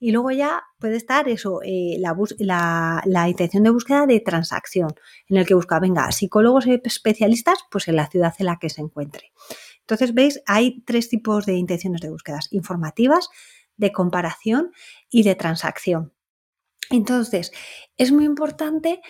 Y 0.00 0.10
luego 0.10 0.32
ya 0.32 0.64
puede 0.80 0.96
estar 0.96 1.28
eso, 1.28 1.60
eh, 1.62 1.98
la, 2.00 3.00
la, 3.06 3.28
intención 3.28 3.62
de 3.62 3.70
búsqueda 3.70 4.06
de 4.06 4.18
transacción, 4.18 4.92
en 5.28 5.36
el 5.36 5.46
que 5.46 5.54
busca, 5.54 5.78
venga, 5.78 6.10
psicólogos 6.10 6.66
especialistas, 6.66 7.60
pues 7.70 7.86
en 7.86 7.94
la 7.94 8.08
ciudad 8.08 8.34
en 8.40 8.46
la 8.46 8.58
que 8.58 8.70
se 8.70 8.80
encuentre. 8.80 9.30
Entonces, 9.84 10.14
veis, 10.14 10.42
hay 10.46 10.82
tres 10.86 11.08
tipos 11.08 11.44
de 11.44 11.54
intenciones 11.54 12.00
de 12.00 12.10
búsquedas, 12.10 12.48
informativas, 12.52 13.28
de 13.76 13.92
comparación 13.92 14.72
y 15.10 15.22
de 15.24 15.34
transacción. 15.34 16.12
Entonces, 16.90 17.52
es 17.96 18.12
muy 18.12 18.24
importante 18.24 19.00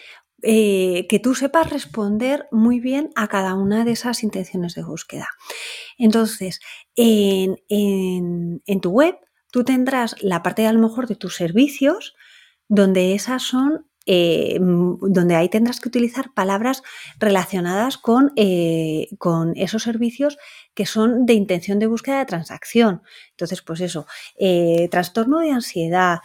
eh, 0.43 1.07
que 1.09 1.19
tú 1.21 1.35
sepas 1.35 1.71
responder 1.71 2.49
muy 2.51 2.81
bien 2.81 3.11
a 3.15 3.29
cada 3.29 3.55
una 3.55 3.85
de 3.85 3.93
esas 3.93 4.23
intenciones 4.23 4.75
de 4.75 4.83
búsqueda. 4.83 5.29
Entonces, 5.97 6.61
en, 6.97 7.57
en 7.69 8.81
tu 8.81 8.91
web, 8.91 9.17
tú 9.51 9.65
tendrás 9.65 10.17
la 10.21 10.43
parte 10.43 10.67
a 10.67 10.73
lo 10.73 10.81
mejor 10.81 11.07
de 11.07 11.17
tus 11.17 11.37
servicios, 11.37 12.15
donde 12.69 13.15
esas 13.15 13.43
son 13.43 13.87
eh, 14.07 14.59
donde 14.61 15.35
ahí 15.35 15.49
tendrás 15.49 15.81
que 15.81 15.89
utilizar 15.89 16.35
palabras 16.35 16.83
relacionadas 17.19 17.97
con, 17.97 18.33
eh, 18.37 19.09
con, 19.17 19.55
esos 19.57 19.83
servicios 19.83 20.37
que 20.75 20.85
son 20.85 21.25
de 21.25 21.33
intención 21.33 21.79
de 21.79 21.87
búsqueda 21.87 22.19
de 22.19 22.27
transacción. 22.27 23.03
Entonces, 23.31 23.63
pues 23.63 23.81
eso, 23.81 24.07
eh, 24.39 24.89
trastorno 24.91 25.39
de 25.39 25.53
ansiedad, 25.53 26.19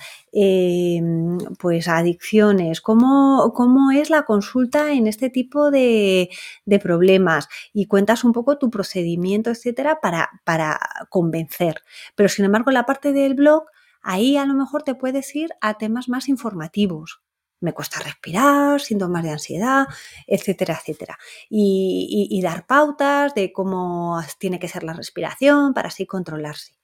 pues 1.60 1.88
adicciones, 1.88 2.82
¿cómo, 2.82 3.54
¿cómo, 3.56 3.92
es 3.92 4.10
la 4.10 4.24
consulta 4.24 4.92
en 4.92 5.08
este 5.08 5.30
tipo 5.30 5.72
de, 5.72 6.30
de, 6.66 6.80
problemas 6.80 7.48
y 7.74 7.88
cuentas 7.88 8.24
un 8.24 8.34
poco 8.34 8.58
tu 8.58 8.70
procedimiento, 8.70 9.50
etcétera, 9.52 10.00
para, 10.02 10.30
para 10.44 10.80
convencer. 11.10 11.82
Pero 12.16 12.30
sin 12.30 12.46
embargo, 12.46 12.72
en 12.72 12.76
la 12.76 12.86
parte 12.86 13.14
del 13.14 13.36
blog, 13.36 13.64
ahí 14.02 14.38
a 14.38 14.46
lo 14.46 14.54
mejor 14.54 14.84
te 14.84 14.96
puedes 14.96 15.36
ir 15.36 15.52
a 15.62 15.78
temas 15.78 16.10
más 16.10 16.30
informativos 16.30 17.22
me 17.62 17.74
cuesta 17.74 18.00
respirar, 18.00 18.80
síntomas 18.82 19.24
de 19.24 19.32
ansiedad, 19.32 19.86
etcétera, 20.28 20.80
etcétera. 20.80 21.18
Y, 21.50 22.40
dar 22.44 22.66
pautas 22.66 23.34
de 23.36 23.52
cómo 23.52 24.22
tiene 24.40 24.60
que 24.60 24.70
ser 24.70 24.84
la 24.84 24.94
respiración 24.94 25.74
para 25.74 25.90
así 25.90 26.06
controlarse. 26.06 26.78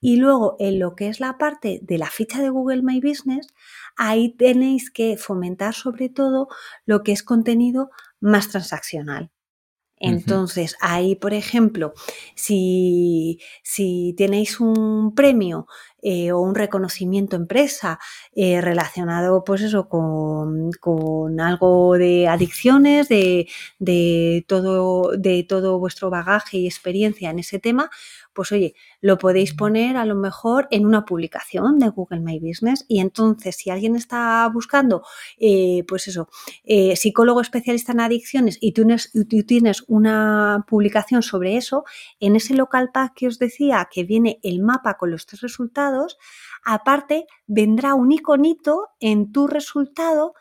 Y 0.00 0.16
luego, 0.16 0.56
en 0.60 0.78
lo 0.78 0.94
que 0.94 1.08
es 1.08 1.20
la 1.20 1.36
parte 1.36 1.80
de 1.82 1.98
la 1.98 2.06
ficha 2.06 2.40
de 2.40 2.50
Google 2.50 2.82
My 2.82 3.00
Business, 3.00 3.48
ahí 3.96 4.34
tenéis 4.36 4.90
que 4.90 5.16
fomentar 5.16 5.74
sobre 5.74 6.08
todo 6.08 6.48
lo 6.86 7.02
que 7.02 7.12
es 7.12 7.22
contenido 7.22 7.90
más 8.20 8.48
transaccional. 8.48 9.30
Entonces, 10.00 10.76
ahí, 10.80 11.14
por 11.14 11.34
ejemplo, 11.34 11.92
si, 12.34 13.38
si 13.62 14.14
tenéis 14.16 14.58
un 14.58 15.14
premio 15.14 15.66
eh, 16.02 16.32
o 16.32 16.40
un 16.40 16.54
reconocimiento 16.54 17.36
empresa 17.36 17.98
eh, 18.34 18.62
relacionado, 18.62 19.44
pues 19.44 19.60
eso, 19.60 19.88
con, 19.88 20.70
algo 21.40 21.98
de 21.98 22.28
adicciones, 22.28 23.08
de, 23.08 23.46
de, 23.78 24.44
todo, 24.48 25.12
de 25.18 25.44
todo 25.46 25.78
vuestro 25.78 26.08
bagaje 26.08 26.56
y 26.58 26.66
experiencia 26.66 27.30
en 27.30 27.40
ese 27.40 27.58
tema, 27.58 27.90
pues 28.32 28.52
oye, 28.52 28.74
lo 29.00 29.18
podéis 29.18 29.54
poner 29.54 29.96
a 29.96 30.04
lo 30.04 30.14
mejor 30.14 30.68
en 30.70 30.86
una 30.86 31.04
publicación 31.04 31.78
de 31.78 31.88
Google 31.88 32.20
My 32.20 32.38
Business 32.38 32.84
y 32.88 33.00
entonces 33.00 33.56
si 33.56 33.70
alguien 33.70 33.96
está 33.96 34.48
buscando, 34.52 35.02
eh, 35.38 35.84
pues 35.88 36.08
eso, 36.08 36.28
eh, 36.64 36.96
psicólogo 36.96 37.40
especialista 37.40 37.92
en 37.92 38.00
adicciones 38.00 38.58
y 38.60 38.72
tú 38.72 38.84
tienes, 39.46 39.84
una 39.88 40.64
publicación 40.68 41.22
sobre 41.22 41.56
eso, 41.56 41.84
en 42.20 42.36
ese 42.36 42.54
local 42.54 42.90
pack 42.92 43.14
que 43.14 43.26
os 43.26 43.38
decía 43.38 43.88
que 43.90 44.04
viene 44.04 44.38
el 44.42 44.60
mapa 44.60 44.96
con 44.96 45.10
los 45.10 45.26
tres 45.26 45.40
resultados, 45.40 46.18
aparte 46.64 47.26
vendrá 47.46 47.94
un 47.94 48.12
iconito 48.12 48.88
en 49.00 49.32
tu 49.32 49.46
resultado 49.46 50.34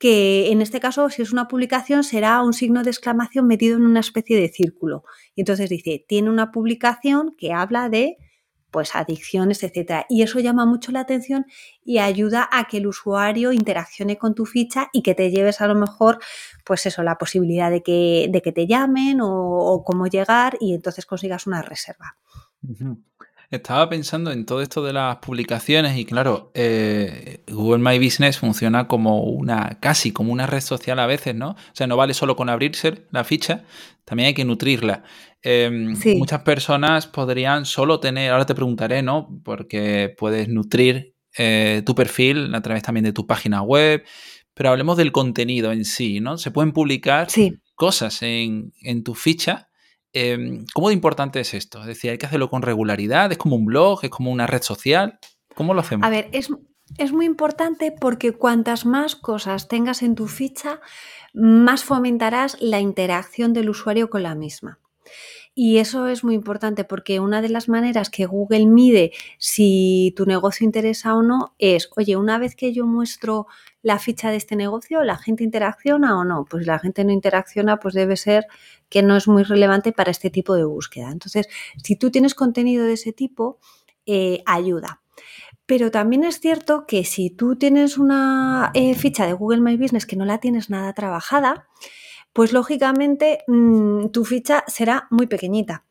que 0.00 0.50
en 0.50 0.62
este 0.62 0.80
caso, 0.80 1.10
si 1.10 1.20
es 1.20 1.30
una 1.30 1.46
publicación, 1.46 2.04
será 2.04 2.42
un 2.42 2.54
signo 2.54 2.82
de 2.82 2.90
exclamación 2.90 3.46
metido 3.46 3.76
en 3.76 3.84
una 3.84 4.00
especie 4.00 4.40
de 4.40 4.48
círculo. 4.48 5.04
Y 5.36 5.42
entonces 5.42 5.68
dice, 5.68 6.06
tiene 6.08 6.30
una 6.30 6.50
publicación 6.50 7.36
que 7.36 7.52
habla 7.52 7.90
de 7.90 8.16
pues 8.70 8.94
adicciones, 8.94 9.62
etcétera. 9.62 10.06
Y 10.08 10.22
eso 10.22 10.40
llama 10.40 10.64
mucho 10.64 10.90
la 10.90 11.00
atención 11.00 11.44
y 11.84 11.98
ayuda 11.98 12.48
a 12.50 12.66
que 12.66 12.78
el 12.78 12.86
usuario 12.86 13.52
interaccione 13.52 14.16
con 14.16 14.34
tu 14.34 14.46
ficha 14.46 14.88
y 14.94 15.02
que 15.02 15.14
te 15.14 15.30
lleves 15.30 15.60
a 15.60 15.66
lo 15.66 15.74
mejor, 15.74 16.18
pues 16.64 16.86
eso, 16.86 17.02
la 17.02 17.18
posibilidad 17.18 17.70
de 17.70 17.82
que, 17.82 18.28
de 18.30 18.40
que 18.40 18.52
te 18.52 18.66
llamen 18.66 19.18
o, 19.20 19.82
cómo 19.84 20.06
llegar 20.06 20.56
y 20.60 20.72
entonces 20.72 21.04
consigas 21.04 21.46
una 21.46 21.60
reserva. 21.60 22.16
Estaba 23.50 23.88
pensando 23.88 24.30
en 24.30 24.46
todo 24.46 24.62
esto 24.62 24.84
de 24.84 24.92
las 24.92 25.16
publicaciones 25.16 25.98
y 25.98 26.04
claro, 26.04 26.52
eh, 26.54 27.42
Google 27.48 27.78
My 27.78 27.98
Business 27.98 28.38
funciona 28.38 28.86
como 28.86 29.24
una, 29.24 29.78
casi 29.80 30.12
como 30.12 30.32
una 30.32 30.46
red 30.46 30.60
social 30.60 31.00
a 31.00 31.06
veces, 31.06 31.34
¿no? 31.34 31.50
O 31.50 31.72
sea, 31.72 31.88
no 31.88 31.96
vale 31.96 32.14
solo 32.14 32.36
con 32.36 32.48
abrirse 32.48 33.06
la 33.10 33.24
ficha, 33.24 33.64
también 34.04 34.28
hay 34.28 34.34
que 34.34 34.44
nutrirla. 34.44 35.02
Em, 35.42 35.96
muchas 36.16 36.42
personas 36.42 37.08
podrían 37.08 37.64
solo 37.66 37.98
tener, 37.98 38.30
ahora 38.30 38.46
te 38.46 38.54
preguntaré, 38.54 39.02
¿no? 39.02 39.40
Porque 39.42 40.14
puedes 40.16 40.48
nutrir 40.48 41.16
eh, 41.36 41.82
tu 41.84 41.96
perfil 41.96 42.54
a 42.54 42.62
través 42.62 42.84
también 42.84 43.02
de 43.02 43.12
tu 43.12 43.26
página 43.26 43.62
web, 43.62 44.04
pero 44.54 44.70
hablemos 44.70 44.96
del 44.96 45.10
contenido 45.10 45.72
en 45.72 45.84
sí, 45.84 46.20
¿no? 46.20 46.38
Se 46.38 46.52
pueden 46.52 46.70
publicar 46.72 47.26
cosas 47.74 48.22
en, 48.22 48.72
en 48.80 49.02
tu 49.02 49.16
ficha 49.16 49.69
Em, 50.12 50.64
¿Cómo 50.74 50.88
de 50.88 50.94
importante 50.94 51.40
es 51.40 51.54
esto? 51.54 51.80
Es 51.80 51.86
decir, 51.86 52.10
hay 52.10 52.18
que 52.18 52.26
hacerlo 52.26 52.50
con 52.50 52.62
regularidad, 52.62 53.30
es 53.30 53.38
como 53.38 53.56
un 53.56 53.66
blog, 53.66 54.00
es 54.02 54.10
como 54.10 54.30
una 54.30 54.46
red 54.46 54.62
social. 54.62 55.18
¿Cómo 55.54 55.74
lo 55.74 55.80
hacemos? 55.80 56.06
A 56.06 56.10
ver, 56.10 56.28
es, 56.32 56.48
es 56.98 57.12
muy 57.12 57.26
importante 57.26 57.92
porque 57.92 58.32
cuantas 58.32 58.86
más 58.86 59.14
cosas 59.14 59.68
tengas 59.68 60.02
en 60.02 60.14
tu 60.14 60.26
ficha, 60.26 60.80
más 61.32 61.84
fomentarás 61.84 62.60
la 62.60 62.80
interacción 62.80 63.52
del 63.52 63.70
usuario 63.70 64.10
con 64.10 64.22
la 64.22 64.34
misma. 64.34 64.80
Y 65.54 65.78
eso 65.78 66.06
es 66.06 66.22
muy 66.22 66.34
importante 66.34 66.84
porque 66.84 67.18
una 67.18 67.42
de 67.42 67.48
las 67.48 67.68
maneras 67.68 68.08
que 68.08 68.24
Google 68.26 68.66
mide 68.66 69.12
si 69.38 70.14
tu 70.16 70.24
negocio 70.24 70.64
interesa 70.64 71.14
o 71.14 71.22
no 71.22 71.54
es, 71.58 71.90
oye, 71.96 72.16
una 72.16 72.38
vez 72.38 72.54
que 72.54 72.72
yo 72.72 72.86
muestro 72.86 73.46
la 73.82 73.98
ficha 73.98 74.30
de 74.30 74.36
este 74.36 74.54
negocio, 74.56 75.02
¿la 75.02 75.16
gente 75.16 75.42
interacciona 75.42 76.18
o 76.18 76.24
no? 76.24 76.44
Pues 76.48 76.66
la 76.66 76.78
gente 76.78 77.04
no 77.04 77.12
interacciona, 77.12 77.78
pues 77.78 77.94
debe 77.94 78.16
ser 78.16 78.46
que 78.88 79.02
no 79.02 79.16
es 79.16 79.26
muy 79.26 79.42
relevante 79.42 79.92
para 79.92 80.10
este 80.10 80.30
tipo 80.30 80.54
de 80.54 80.64
búsqueda. 80.64 81.10
Entonces, 81.10 81.48
si 81.82 81.96
tú 81.96 82.10
tienes 82.10 82.34
contenido 82.34 82.84
de 82.84 82.92
ese 82.92 83.12
tipo, 83.12 83.58
eh, 84.06 84.42
ayuda. 84.46 85.02
Pero 85.66 85.90
también 85.90 86.24
es 86.24 86.40
cierto 86.40 86.86
que 86.86 87.04
si 87.04 87.30
tú 87.30 87.56
tienes 87.56 87.98
una 87.98 88.70
eh, 88.74 88.94
ficha 88.94 89.26
de 89.26 89.34
Google 89.34 89.60
My 89.60 89.76
Business 89.76 90.06
que 90.06 90.16
no 90.16 90.24
la 90.24 90.38
tienes 90.38 90.68
nada 90.68 90.92
trabajada, 90.94 91.68
pues 92.32 92.52
lógicamente 92.52 93.44
mm, 93.46 94.08
tu 94.08 94.24
ficha 94.24 94.64
será 94.66 95.06
muy 95.10 95.26
pequeñita. 95.26 95.84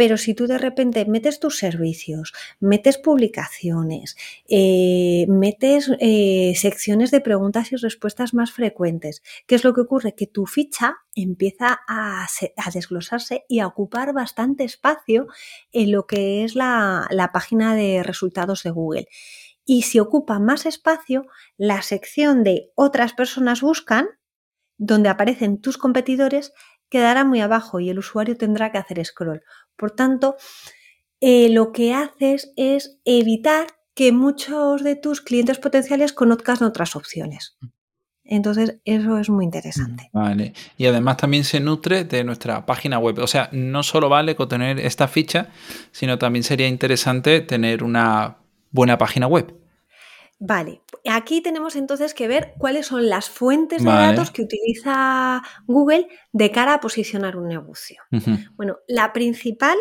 Pero 0.00 0.16
si 0.16 0.32
tú 0.32 0.46
de 0.46 0.56
repente 0.56 1.04
metes 1.04 1.40
tus 1.40 1.58
servicios, 1.58 2.32
metes 2.58 2.96
publicaciones, 2.96 4.16
eh, 4.48 5.26
metes 5.28 5.90
eh, 6.00 6.54
secciones 6.56 7.10
de 7.10 7.20
preguntas 7.20 7.70
y 7.72 7.76
respuestas 7.76 8.32
más 8.32 8.50
frecuentes, 8.50 9.22
¿qué 9.46 9.56
es 9.56 9.62
lo 9.62 9.74
que 9.74 9.82
ocurre? 9.82 10.14
Que 10.14 10.26
tu 10.26 10.46
ficha 10.46 10.96
empieza 11.14 11.80
a, 11.86 12.26
desglosarse 12.72 13.44
y 13.46 13.58
a 13.58 13.66
ocupar 13.66 14.14
bastante 14.14 14.64
espacio 14.64 15.26
en 15.70 15.92
lo 15.92 16.06
que 16.06 16.44
es 16.44 16.54
la, 16.54 17.06
la 17.10 17.30
página 17.30 17.74
de 17.74 18.02
resultados 18.02 18.62
de 18.62 18.70
Google. 18.70 19.08
Y 19.66 19.82
si 19.82 19.98
ocupa 20.00 20.38
más 20.38 20.64
espacio, 20.64 21.26
la 21.58 21.82
sección 21.82 22.42
de 22.42 22.70
otras 22.74 23.12
personas 23.12 23.60
buscan, 23.60 24.08
donde 24.80 25.10
aparecen 25.10 25.60
tus 25.60 25.76
competidores, 25.76 26.52
quedará 26.88 27.24
muy 27.24 27.40
abajo 27.40 27.80
y 27.80 27.90
el 27.90 27.98
usuario 27.98 28.36
tendrá 28.36 28.72
que 28.72 28.78
hacer 28.78 29.04
scroll. 29.04 29.42
Por 29.76 29.90
tanto, 29.90 30.36
eh, 31.20 31.50
lo 31.50 31.70
que 31.70 31.92
haces 31.92 32.52
es 32.56 32.98
evitar 33.04 33.66
que 33.94 34.10
muchos 34.10 34.82
de 34.82 34.96
tus 34.96 35.20
clientes 35.20 35.58
potenciales 35.58 36.14
conozcan 36.14 36.62
otras 36.62 36.96
opciones. 36.96 37.58
Entonces, 38.24 38.78
eso 38.84 39.18
es 39.18 39.28
muy 39.28 39.44
interesante. 39.44 40.08
Vale. 40.12 40.54
Y 40.78 40.86
además 40.86 41.18
también 41.18 41.44
se 41.44 41.60
nutre 41.60 42.04
de 42.04 42.24
nuestra 42.24 42.64
página 42.64 42.98
web. 42.98 43.18
O 43.18 43.26
sea, 43.26 43.50
no 43.52 43.82
solo 43.82 44.08
vale 44.08 44.34
con 44.34 44.48
tener 44.48 44.78
esta 44.80 45.08
ficha, 45.08 45.48
sino 45.92 46.16
también 46.16 46.42
sería 46.42 46.68
interesante 46.68 47.40
tener 47.40 47.82
una 47.82 48.38
buena 48.70 48.96
página 48.96 49.26
web. 49.26 49.59
Vale, 50.42 50.80
aquí 51.04 51.42
tenemos 51.42 51.76
entonces 51.76 52.14
que 52.14 52.26
ver 52.26 52.54
cuáles 52.56 52.86
son 52.86 53.10
las 53.10 53.28
fuentes 53.28 53.84
de 53.84 53.90
datos 53.90 54.30
que 54.30 54.40
utiliza 54.40 55.42
Google 55.66 56.08
de 56.32 56.50
cara 56.50 56.72
a 56.72 56.80
posicionar 56.80 57.36
un 57.36 57.46
negocio. 57.46 58.02
Bueno, 58.56 58.78
la 58.88 59.12
principal 59.12 59.76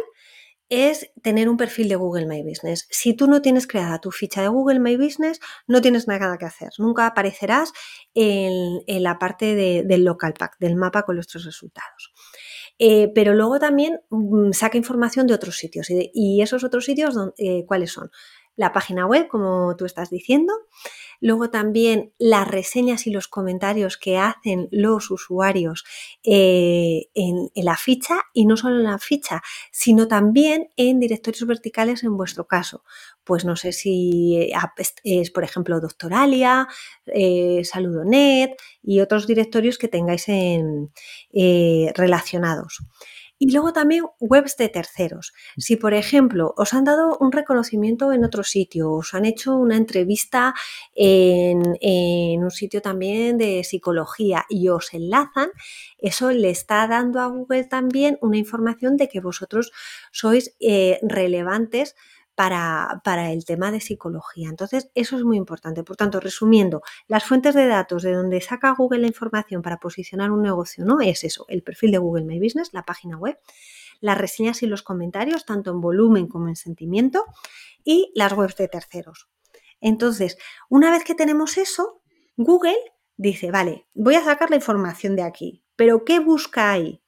es 0.67 1.12
tener 1.24 1.48
un 1.48 1.56
perfil 1.56 1.88
de 1.88 1.95
Google 1.95 2.26
My 2.26 2.43
Business. 2.43 2.88
Si 2.91 3.13
tú 3.13 3.28
no 3.28 3.41
tienes 3.41 3.67
creada 3.67 4.02
tu 4.02 4.12
ficha 4.12 4.41
de 4.41 4.50
Google 4.50 4.82
My 4.82 4.98
Business, 4.98 5.39
no 5.65 5.80
tienes 5.80 6.10
nada 6.10 6.38
que 6.38 6.45
hacer. 6.45 6.72
Nunca 6.78 7.08
aparecerás 7.08 7.72
en, 8.13 8.82
la 8.86 9.17
parte 9.17 9.56
del 9.56 10.04
local 10.04 10.34
pack, 10.38 10.58
del 10.60 10.76
mapa 10.76 11.04
con 11.04 11.15
nuestros 11.15 11.45
resultados. 11.45 12.13
Eh, 12.78 13.12
pero 13.15 13.34
luego 13.34 13.60
también 13.60 14.00
mm, 14.10 14.52
saca 14.52 14.78
información 14.78 15.26
de 15.26 15.34
otros 15.34 15.58
sitios. 15.58 15.88
Y, 15.89 16.41
esos 16.41 16.65
otros 16.65 16.84
sitios, 16.86 17.15
eh, 17.38 17.63
¿cuáles 17.65 17.91
son? 17.91 18.12
La 18.60 18.74
página 18.74 19.06
web, 19.06 19.30
como 19.30 19.74
tú 19.78 19.86
estás 19.86 20.10
diciendo. 20.10 20.54
Luego 21.22 21.50
también 21.50 22.13
las 22.19 22.45
reseñas 22.45 23.08
y 23.08 23.10
los 23.10 23.30
comentarios 23.30 23.98
que 23.98 24.17
hacen 24.17 24.67
los 24.72 25.12
usuarios 25.12 25.86
eh, 26.24 27.08
en, 27.15 27.50
la 27.56 27.78
ficha 27.78 28.15
y 28.34 28.45
no 28.45 28.58
solo 28.58 28.76
en 28.76 28.84
la 28.84 29.00
ficha, 29.00 29.41
sino 29.72 30.10
también 30.10 30.67
en 30.76 31.00
directorios 31.00 31.48
verticales 31.48 32.04
en 32.04 32.17
vuestro 32.17 32.48
caso. 32.48 32.84
Pues 33.24 33.45
no 33.45 33.56
sé 33.56 33.72
si 33.72 34.52
es, 35.06 35.32
por 35.32 35.45
ejemplo, 35.45 35.80
Doctoralia, 35.80 36.67
eh, 37.06 37.62
Saludonet 37.63 38.62
y 38.84 39.00
otros 39.00 39.26
directorios 39.26 39.78
que 39.78 39.88
tengáis 39.88 40.28
en, 40.28 40.91
eh, 41.32 41.93
relacionados. 41.95 42.80
Y 43.41 43.52
luego 43.52 43.71
también 43.71 44.04
webs 44.19 44.58
de 44.58 44.67
terceros. 44.67 45.34
Si, 45.58 45.78
por 45.78 45.93
ejemplo, 45.93 46.54
os 46.58 46.73
han 46.73 46.84
dado 46.84 47.17
un 47.21 47.32
reconocimiento 47.32 48.12
en 48.12 48.25
otro 48.25 48.43
sitio, 48.43 48.91
os 48.91 49.13
han 49.13 49.23
hecho 49.23 49.56
una 49.56 49.78
entrevista 49.78 50.54
en, 50.93 51.63
un 52.43 52.52
sitio 52.52 52.82
también 52.82 53.38
de 53.38 53.63
psicología 53.63 54.45
y 54.49 54.67
os 54.67 54.93
enlazan, 54.93 55.49
eso 55.97 56.32
le 56.32 56.49
está 56.49 56.86
dando 56.88 57.21
a 57.21 57.28
Google 57.28 57.63
también 57.63 58.17
una 58.21 58.38
información 58.38 58.97
de 58.97 59.08
que 59.08 59.21
vosotros 59.21 59.71
sois 60.12 60.54
eh, 60.60 60.99
relevantes 61.02 61.95
para, 62.39 63.32
el 63.34 63.43
tema 63.43 63.69
de 63.69 63.82
psicología. 63.82 64.47
Entonces, 64.47 64.89
eso 64.95 65.17
es 65.17 65.25
muy 65.25 65.36
importante. 65.36 65.84
Por 65.84 65.97
tanto, 65.97 66.21
resumiendo, 66.21 66.82
las 67.10 67.25
fuentes 67.25 67.54
de 67.54 67.67
datos 67.67 68.02
de 68.02 68.13
donde 68.13 68.39
saca 68.39 68.71
Google 68.71 68.99
la 68.99 69.08
información 69.08 69.62
para 69.62 69.78
posicionar 69.78 70.32
un 70.32 70.41
negocio, 70.41 70.86
¿no? 70.86 71.02
Es 71.02 71.25
eso, 71.25 71.45
el 71.49 71.63
perfil 71.63 71.91
de 71.91 71.97
Google 71.97 72.23
My 72.23 72.39
Business, 72.39 72.69
la 72.71 72.84
página 72.84 73.17
web, 73.17 73.38
las 73.99 74.17
reseñas 74.17 74.63
y 74.63 74.67
los 74.67 74.84
comentarios, 74.84 75.45
tanto 75.45 75.71
en 75.71 75.82
volumen 75.82 76.28
como 76.28 76.47
en 76.47 76.56
sentimiento, 76.56 77.25
y 77.84 78.10
las 78.15 78.32
webs 78.32 78.56
de 78.56 78.69
terceros. 78.69 79.28
Entonces, 79.82 80.38
una 80.69 80.91
vez 80.91 81.04
que 81.04 81.15
tenemos 81.15 81.58
eso, 81.58 82.02
Google 82.38 82.78
dice, 83.17 83.52
vale, 83.52 83.86
voy 83.93 84.15
a 84.15 84.23
sacar 84.23 84.49
la 84.49 84.56
información 84.56 85.17
de 85.17 85.23
aquí, 85.23 85.65
pero 85.75 86.06
¿qué 86.06 86.19
busca 86.19 86.71
ahí? 86.71 87.02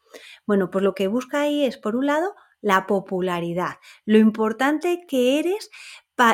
Bueno, 0.46 0.70
pues 0.72 0.84
lo 0.84 0.94
que 0.94 1.08
busca 1.08 1.40
ahí 1.40 1.64
es, 1.64 1.78
por 1.78 1.96
un 1.96 2.08
lado, 2.08 2.36
la 2.62 2.86
popularidad, 2.88 3.78
lo 4.06 4.18
importante 4.18 5.06
que 5.08 5.40
eres 5.40 5.70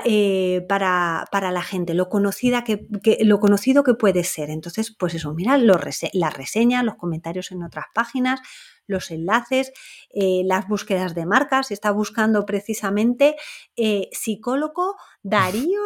eh, 0.04 0.66
para, 0.68 1.26
la 1.32 1.62
gente, 1.62 1.94
lo, 1.94 2.10
conocida 2.10 2.64
que, 2.64 2.88
lo 3.22 3.40
conocido 3.40 3.84
que 3.84 3.94
puedes 3.94 4.28
ser. 4.28 4.50
Entonces, 4.50 4.94
pues 4.98 5.14
eso, 5.14 5.34
mira 5.34 5.58
los 5.58 5.80
las 6.14 6.34
reseñas, 6.34 6.84
los 6.84 6.96
comentarios 6.96 7.52
en 7.52 7.64
otras 7.64 7.86
páginas, 7.94 8.42
los 8.86 9.12
enlaces, 9.12 9.72
eh, 10.10 10.42
las 10.46 10.68
búsquedas 10.68 11.16
de 11.16 11.26
marcas. 11.26 11.72
Está 11.72 11.92
buscando 11.92 12.46
precisamente 12.46 13.38
eh, 13.78 14.10
psicólogo 14.12 14.96
Darío, 15.24 15.82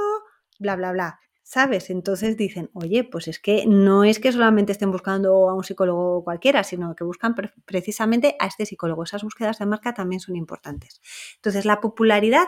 bla, 0.60 0.76
bla, 0.76 0.92
bla. 0.92 1.20
¿Sabes? 1.52 1.90
Entonces 1.90 2.38
dicen, 2.38 2.70
oye, 2.74 3.04
pues 3.04 3.28
es 3.28 3.38
que 3.38 3.66
no 3.68 4.06
es 4.06 4.22
que 4.22 4.32
solamente 4.32 4.72
estén 4.72 4.90
buscando 4.90 5.50
a 5.50 5.54
un 5.54 5.66
psicólogo 5.66 6.24
cualquiera, 6.24 6.64
sino 6.64 6.96
que 6.96 7.04
buscan 7.04 7.36
precisamente 7.66 8.38
a 8.40 8.48
este 8.48 8.66
psicólogo. 8.66 9.04
Esas 9.04 9.22
búsquedas 9.22 9.60
de 9.60 9.66
marca 9.66 9.94
también 9.94 10.22
son 10.22 10.38
importantes. 10.38 11.02
Entonces, 11.36 11.66
la 11.66 11.82
popularidad 11.82 12.48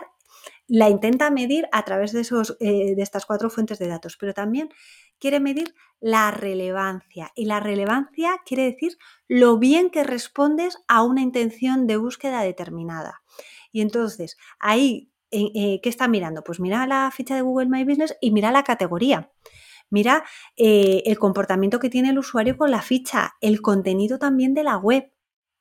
la 0.66 0.88
intenta 0.88 1.30
medir 1.30 1.68
a 1.70 1.84
través 1.84 2.12
de, 2.12 2.22
esos, 2.22 2.56
eh, 2.60 2.94
de 2.96 3.02
estas 3.02 3.26
cuatro 3.26 3.50
fuentes 3.50 3.78
de 3.78 3.88
datos, 3.88 4.16
pero 4.18 4.32
también 4.32 4.70
quiere 5.18 5.38
medir 5.38 5.74
la 6.00 6.30
relevancia. 6.30 7.30
Y 7.34 7.44
la 7.44 7.60
relevancia 7.60 8.40
quiere 8.46 8.64
decir 8.64 8.96
lo 9.28 9.58
bien 9.58 9.90
que 9.90 10.04
respondes 10.04 10.78
a 10.88 11.02
una 11.02 11.20
intención 11.20 11.86
de 11.86 11.98
búsqueda 11.98 12.40
determinada. 12.40 13.22
Y 13.70 13.82
entonces, 13.82 14.38
ahí 14.58 15.12
eh, 15.34 15.80
¿qué 15.82 15.88
está 15.88 16.08
mirando? 16.08 16.42
Pues 16.44 16.60
mira 16.60 16.86
la 16.86 17.10
ficha 17.10 17.34
de 17.34 17.42
Google 17.42 17.68
My 17.68 17.84
Business 17.84 18.16
y 18.20 18.30
mira 18.30 18.52
la 18.52 18.64
categoría. 18.64 19.30
mira 19.90 20.24
eh, 20.56 21.02
el 21.06 21.18
comportamiento 21.18 21.78
que 21.78 21.90
tiene 21.90 22.10
el 22.10 22.18
usuario 22.18 22.56
con 22.56 22.70
la 22.70 22.82
ficha, 22.82 23.34
el 23.40 23.62
contenido 23.62 24.18
también 24.18 24.54
de 24.54 24.64
la 24.64 24.76
web, 24.78 25.12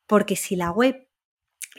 porque 0.08 0.36
si 0.36 0.56
la 0.56 0.72
web 0.72 1.08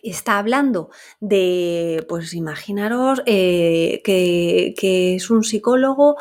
está 0.02 0.38
hablando 0.38 0.90
de, 1.20 2.04
pues 2.08 2.34
imaginaros 2.34 3.22
eh, 3.26 4.02
que, 4.04 4.74
que 4.78 5.16
es 5.16 5.30
un 5.30 5.44
psicólogo 5.44 6.16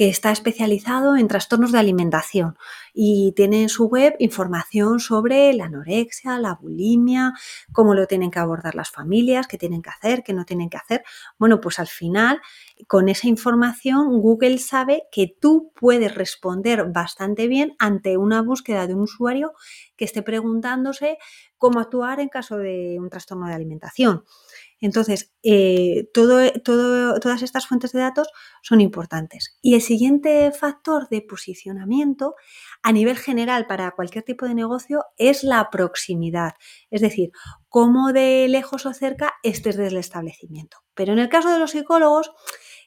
que 0.00 0.08
está 0.08 0.30
especializado 0.30 1.14
en 1.14 1.28
trastornos 1.28 1.72
de 1.72 1.78
alimentación 1.78 2.56
y 2.94 3.34
tiene 3.36 3.60
en 3.60 3.68
su 3.68 3.84
web 3.84 4.16
información 4.18 4.98
sobre 4.98 5.52
la 5.52 5.66
anorexia, 5.66 6.38
la 6.38 6.54
bulimia, 6.54 7.34
cómo 7.70 7.92
lo 7.92 8.06
tienen 8.06 8.30
que 8.30 8.38
abordar 8.38 8.74
las 8.74 8.90
familias, 8.90 9.46
qué 9.46 9.58
tienen 9.58 9.82
que 9.82 9.90
hacer, 9.90 10.22
qué 10.22 10.32
no 10.32 10.46
tienen 10.46 10.70
que 10.70 10.78
hacer. 10.78 11.04
Bueno, 11.38 11.60
pues 11.60 11.78
al 11.78 11.86
final, 11.86 12.40
con 12.88 13.10
esa 13.10 13.28
información, 13.28 14.22
Google 14.22 14.56
sabe 14.56 15.02
que 15.12 15.36
tú 15.38 15.70
puedes 15.78 16.14
responder 16.14 16.86
bastante 16.90 17.46
bien 17.46 17.76
ante 17.78 18.16
una 18.16 18.40
búsqueda 18.40 18.86
de 18.86 18.94
un 18.94 19.02
usuario 19.02 19.52
que 19.98 20.06
esté 20.06 20.22
preguntándose 20.22 21.18
cómo 21.58 21.78
actuar 21.78 22.20
en 22.20 22.30
caso 22.30 22.56
de 22.56 22.96
un 22.98 23.10
trastorno 23.10 23.48
de 23.48 23.52
alimentación. 23.52 24.24
Entonces, 24.80 25.32
eh, 25.42 26.08
todo, 26.14 26.40
todas 26.62 27.42
estas 27.42 27.66
fuentes 27.66 27.92
de 27.92 28.00
datos 28.00 28.28
son 28.62 28.80
importantes. 28.80 29.58
Y 29.60 29.74
el 29.74 29.82
siguiente 29.82 30.50
factor 30.52 31.08
de 31.08 31.22
posicionamiento 31.22 32.34
a 32.82 32.92
nivel 32.92 33.18
general 33.18 33.66
para 33.66 33.90
cualquier 33.92 34.24
tipo 34.24 34.46
de 34.46 34.54
negocio 34.54 35.04
es 35.16 35.44
la 35.44 35.68
proximidad. 35.70 36.54
Es 36.90 37.02
decir, 37.02 37.30
cómo 37.68 38.12
de 38.12 38.46
lejos 38.48 38.86
o 38.86 38.94
cerca 38.94 39.34
estés 39.42 39.76
del 39.76 39.96
establecimiento. 39.96 40.78
Pero 40.94 41.12
en 41.12 41.18
el 41.18 41.28
caso 41.28 41.52
de 41.52 41.58
los 41.58 41.72
psicólogos 41.72 42.30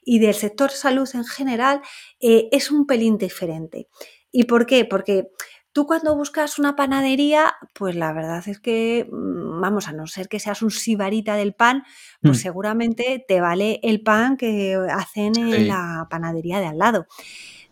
y 0.03 0.19
del 0.19 0.33
sector 0.33 0.71
salud 0.71 1.09
en 1.13 1.25
general, 1.25 1.81
eh, 2.19 2.49
es 2.51 2.71
un 2.71 2.85
pelín 2.85 3.17
diferente. 3.17 3.87
¿Y 4.31 4.45
por 4.45 4.65
qué? 4.65 4.83
Porque 4.83 5.29
Tú 5.73 5.87
cuando 5.87 6.15
buscas 6.15 6.59
una 6.59 6.75
panadería, 6.75 7.55
pues 7.73 7.95
la 7.95 8.13
verdad 8.13 8.47
es 8.47 8.59
que, 8.59 9.09
mm, 9.11 9.59
vamos, 9.59 9.87
a 9.87 9.91
no 9.91 10.05
ser 10.05 10.29
que 10.29 10.39
seas 10.39 10.61
un 10.61 10.69
sibarita 10.69 11.35
del 11.35 11.53
pan, 11.53 11.83
pues 12.21 12.37
mm. 12.37 12.41
seguramente 12.41 13.25
te 13.27 13.41
vale 13.41 13.79
el 13.81 14.01
pan 14.01 14.37
que 14.37 14.77
hacen 14.91 15.35
en 15.35 15.67
la 15.67 16.07
panadería 16.11 16.59
de 16.59 16.67
al 16.67 16.77
lado. 16.77 17.07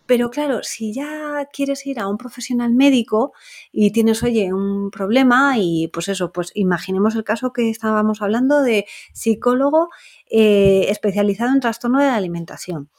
Pero 0.04 0.30
claro, 0.30 0.64
si 0.64 0.92
ya 0.92 1.46
quieres 1.52 1.86
ir 1.86 2.00
a 2.00 2.08
un 2.08 2.18
profesional 2.18 2.72
médico 2.72 3.32
y 3.70 3.92
tienes, 3.92 4.24
oye, 4.24 4.52
un 4.52 4.90
problema 4.90 5.54
y 5.58 5.88
pues 5.88 6.08
eso, 6.08 6.32
pues 6.32 6.50
imaginemos 6.56 7.14
el 7.14 7.22
caso 7.22 7.52
que 7.52 7.70
estábamos 7.70 8.20
hablando 8.20 8.62
de 8.62 8.84
psicólogo 9.12 9.90
eh, 10.28 10.86
especializado 10.88 11.52
en 11.52 11.60
trastorno 11.60 12.00
de 12.00 12.06
la 12.06 12.16
alimentación 12.16 12.90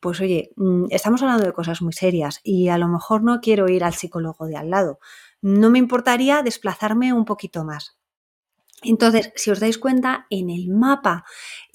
pues 0.00 0.20
oye, 0.20 0.50
mm, 0.56 0.86
estamos 0.90 1.22
hablando 1.22 1.44
de 1.44 1.52
cosas 1.52 1.82
muy 1.82 1.92
serias 1.92 2.40
y 2.42 2.68
a 2.68 2.78
lo 2.78 2.88
mejor 2.88 3.22
no 3.22 3.40
quiero 3.40 3.68
ir 3.68 3.84
al 3.84 3.94
psicólogo 3.94 4.46
de 4.46 4.56
al 4.56 4.70
lado. 4.70 4.98
No 5.42 5.70
me 5.70 5.78
importaría 5.78 6.42
desplazarme 6.42 7.12
un 7.12 7.24
poquito 7.24 7.64
más. 7.64 8.00
Entonces, 8.82 9.30
si 9.36 9.50
os 9.50 9.60
dais 9.60 9.76
cuenta, 9.76 10.26
en 10.30 10.48
el 10.48 10.68
mapa 10.70 11.24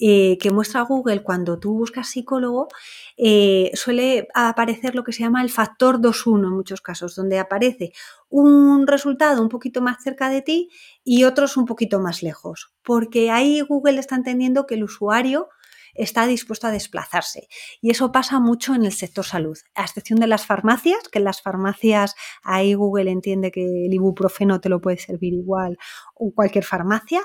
eh, 0.00 0.38
que 0.40 0.50
muestra 0.50 0.80
Google 0.82 1.22
cuando 1.22 1.58
tú 1.60 1.74
buscas 1.74 2.08
psicólogo, 2.08 2.66
eh, 3.16 3.70
suele 3.74 4.26
aparecer 4.34 4.96
lo 4.96 5.04
que 5.04 5.12
se 5.12 5.22
llama 5.22 5.42
el 5.42 5.50
factor 5.50 6.00
2-1 6.00 6.48
en 6.48 6.54
muchos 6.54 6.80
casos, 6.80 7.14
donde 7.14 7.38
aparece 7.38 7.92
un 8.28 8.88
resultado 8.88 9.40
un 9.40 9.48
poquito 9.48 9.82
más 9.82 10.02
cerca 10.02 10.28
de 10.28 10.42
ti 10.42 10.68
y 11.04 11.24
otros 11.24 11.56
un 11.56 11.64
poquito 11.64 12.00
más 12.00 12.24
lejos, 12.24 12.72
porque 12.82 13.30
ahí 13.30 13.60
Google 13.60 14.00
está 14.00 14.16
entendiendo 14.16 14.66
que 14.66 14.74
el 14.74 14.82
usuario 14.82 15.48
está 15.98 16.26
dispuesto 16.26 16.66
a 16.66 16.70
desplazarse. 16.70 17.48
Y 17.80 17.90
eso 17.90 18.12
pasa 18.12 18.40
mucho 18.40 18.74
en 18.74 18.84
el 18.84 18.92
sector 18.92 19.24
salud, 19.24 19.58
a 19.74 19.82
excepción 19.82 20.20
de 20.20 20.26
las 20.26 20.46
farmacias, 20.46 21.08
que 21.10 21.18
en 21.18 21.24
las 21.24 21.42
farmacias 21.42 22.14
ahí 22.42 22.74
Google 22.74 23.10
entiende 23.10 23.50
que 23.50 23.86
el 23.86 23.92
ibuprofeno 23.92 24.60
te 24.60 24.68
lo 24.68 24.80
puede 24.80 24.98
servir 24.98 25.34
igual 25.34 25.78
cualquier 26.34 26.64
farmacia. 26.64 27.20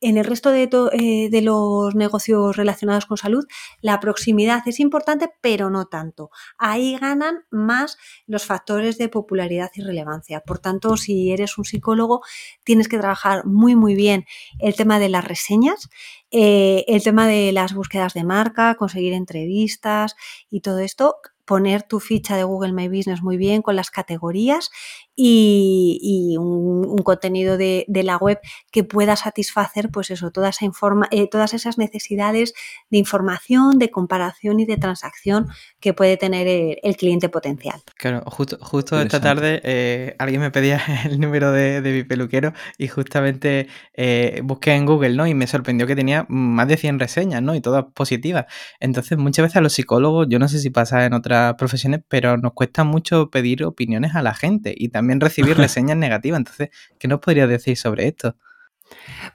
En 0.00 0.16
el 0.16 0.24
resto 0.24 0.50
de, 0.50 0.68
eh, 0.92 1.28
de 1.30 1.42
los 1.42 1.94
negocios 1.94 2.56
relacionados 2.56 3.06
con 3.06 3.16
salud, 3.16 3.44
la 3.80 4.00
proximidad 4.00 4.62
es 4.66 4.80
importante, 4.80 5.30
pero 5.40 5.70
no 5.70 5.86
tanto. 5.86 6.30
Ahí 6.58 6.96
ganan 6.98 7.44
más 7.50 7.98
los 8.26 8.44
factores 8.44 8.98
de 8.98 9.08
popularidad 9.08 9.70
y 9.74 9.82
relevancia. 9.82 10.40
Por 10.40 10.58
tanto, 10.58 10.96
si 10.96 11.32
eres 11.32 11.58
un 11.58 11.64
psicólogo, 11.64 12.22
tienes 12.64 12.88
que 12.88 12.98
trabajar 12.98 13.44
muy, 13.46 13.76
muy 13.76 13.94
bien 13.94 14.24
el 14.58 14.74
tema 14.74 14.98
de 14.98 15.08
las 15.08 15.24
reseñas 15.24 15.88
eh, 16.30 16.84
el 16.88 17.02
tema 17.02 17.26
de 17.26 17.52
las 17.52 17.72
búsquedas 17.72 18.14
de 18.14 18.24
marca, 18.24 18.74
conseguir 18.74 19.12
entrevistas 19.12 20.16
y 20.50 20.60
todo 20.60 20.80
esto, 20.80 21.16
poner 21.44 21.84
tu 21.84 22.00
ficha 22.00 22.36
de 22.36 22.42
Google 22.42 22.72
My 22.72 22.88
Business 22.88 23.22
muy 23.22 23.36
bien 23.36 23.62
con 23.62 23.76
las 23.76 23.90
categorías 23.90 24.70
y, 25.16 26.36
un, 26.38 26.98
contenido 26.98 27.56
de, 27.56 27.86
la 27.88 28.16
web 28.18 28.38
que 28.70 28.84
pueda 28.84 29.16
satisfacer, 29.16 29.90
pues 29.90 30.10
eso, 30.10 30.30
toda 30.30 30.50
esa 30.50 30.64
informa, 30.64 31.08
eh, 31.10 31.28
todas 31.28 31.54
esas 31.54 31.78
necesidades 31.78 32.52
de 32.90 32.98
información, 32.98 33.78
de 33.78 33.90
comparación 33.90 34.60
y 34.60 34.66
de 34.66 34.76
transacción 34.76 35.48
que 35.80 35.94
puede 35.94 36.16
tener 36.16 36.46
el, 36.82 36.96
cliente 36.96 37.28
potencial. 37.28 37.80
Claro, 37.96 38.22
justo, 38.26 38.58
justo 38.60 39.00
esta 39.00 39.20
tarde 39.20 39.60
eh, 39.64 40.16
alguien 40.18 40.40
me 40.40 40.50
pedía 40.50 40.80
el 41.04 41.20
número 41.20 41.52
de, 41.52 41.80
mi 41.82 42.04
peluquero 42.04 42.52
y 42.78 42.88
justamente 42.88 43.68
eh, 43.94 44.40
busqué 44.44 44.72
en 44.72 44.86
Google, 44.86 45.14
¿no? 45.14 45.26
Y 45.26 45.34
me 45.34 45.46
sorprendió 45.46 45.86
que 45.86 45.96
tenía 45.96 46.26
más 46.28 46.68
de 46.68 46.76
100 46.76 46.98
reseñas, 46.98 47.42
¿no? 47.42 47.54
Y 47.54 47.60
todas 47.60 47.84
positivas. 47.94 48.46
Entonces, 48.80 49.18
muchas 49.18 49.44
veces 49.44 49.56
a 49.56 49.60
los 49.60 49.72
psicólogos, 49.72 50.26
yo 50.28 50.38
no 50.38 50.48
sé 50.48 50.58
si 50.58 50.70
pasa 50.70 51.04
en 51.04 51.12
otras 51.12 51.54
profesiones, 51.54 52.00
pero 52.08 52.36
nos 52.36 52.52
cuesta 52.52 52.84
mucho 52.84 53.30
pedir 53.30 53.64
opiniones 53.64 54.14
a 54.14 54.22
la 54.22 54.34
gente 54.34 54.74
y 54.76 54.88
también 54.88 55.05
también 55.06 55.20
recibir 55.20 55.56
reseñas 55.56 55.96
negativas. 55.96 56.38
Entonces, 56.38 56.70
¿qué 56.98 57.06
nos 57.06 57.20
podrías 57.20 57.48
decir 57.48 57.76
sobre 57.76 58.08
esto? 58.08 58.34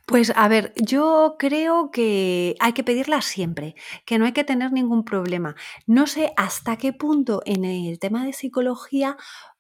Pues 0.05 0.31
a 0.35 0.47
ver, 0.47 0.73
yo 0.77 1.35
creo 1.37 1.91
que 1.91 2.55
hay 2.59 2.73
que 2.73 2.83
pedirlas 2.83 3.25
siempre, 3.25 3.75
que 4.05 4.17
no 4.17 4.25
hay 4.25 4.31
que 4.31 4.43
tener 4.43 4.71
ningún 4.71 5.03
problema. 5.03 5.55
No 5.87 6.07
sé 6.07 6.31
hasta 6.37 6.77
qué 6.77 6.93
punto 6.93 7.41
en 7.45 7.65
el 7.65 7.99
tema 7.99 8.25
de 8.25 8.33
psicología 8.33 9.17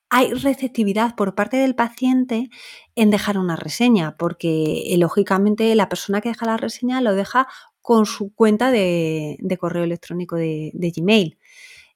hay 0.09 0.33
receptividad 0.33 1.15
por 1.15 1.35
parte 1.35 1.57
del 1.57 1.75
paciente 1.75 2.49
en 2.95 3.11
dejar 3.11 3.37
una 3.37 3.55
reseña, 3.55 4.17
porque 4.17 4.93
eh, 4.93 4.97
lógicamente 4.97 5.73
la 5.75 5.87
persona 5.87 6.19
que 6.19 6.29
deja 6.29 6.45
la 6.45 6.57
reseña 6.57 7.01
lo 7.01 7.13
deja 7.13 7.47
con 7.81 8.05
su 8.05 8.33
cuenta 8.33 8.71
de, 8.71 9.37
correo 9.59 9.83
electrónico 9.83 10.35
de 10.35 10.93
Gmail. 10.95 11.37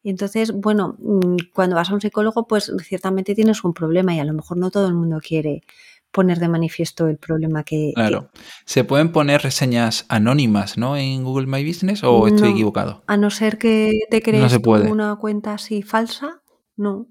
Entonces, 0.10 0.52
bueno, 0.52 0.96
mm, 1.00 1.38
cuando 1.54 1.76
vas 1.76 1.90
a 1.90 1.94
un 1.94 2.02
psicólogo, 2.02 2.48
pues 2.48 2.72
ciertamente 2.84 3.36
tienes 3.36 3.64
un 3.64 3.74
problema 3.74 4.14
y 4.16 4.20
a 4.20 4.26
lo 4.26 4.34
mejor 4.34 4.58
no 4.58 4.72
todo 4.72 4.88
el 4.88 4.94
mundo 4.94 5.20
quiere 5.26 5.64
poner 6.12 6.40
de 6.40 6.48
manifiesto 6.48 7.08
el 7.08 7.18
problema 7.18 7.64
que... 7.64 7.92
Claro. 7.94 8.30
¿Se 8.64 8.86
pueden 8.86 9.12
poner 9.12 9.42
reseñas 9.42 10.06
anónimas, 10.08 10.78
¿no? 10.78 10.96
En 10.96 11.24
Google 11.24 11.48
My 11.48 11.68
Business 11.68 12.04
o 12.04 12.28
estoy 12.28 12.52
equivocado? 12.52 13.04
A 13.08 13.18
no 13.18 13.30
ser 13.30 13.58
que 13.58 14.00
te 14.10 14.22
crees 14.22 14.58
una 14.64 15.18
cuenta 15.18 15.56
así 15.56 15.82
falsa, 15.82 16.42
no. 16.78 17.08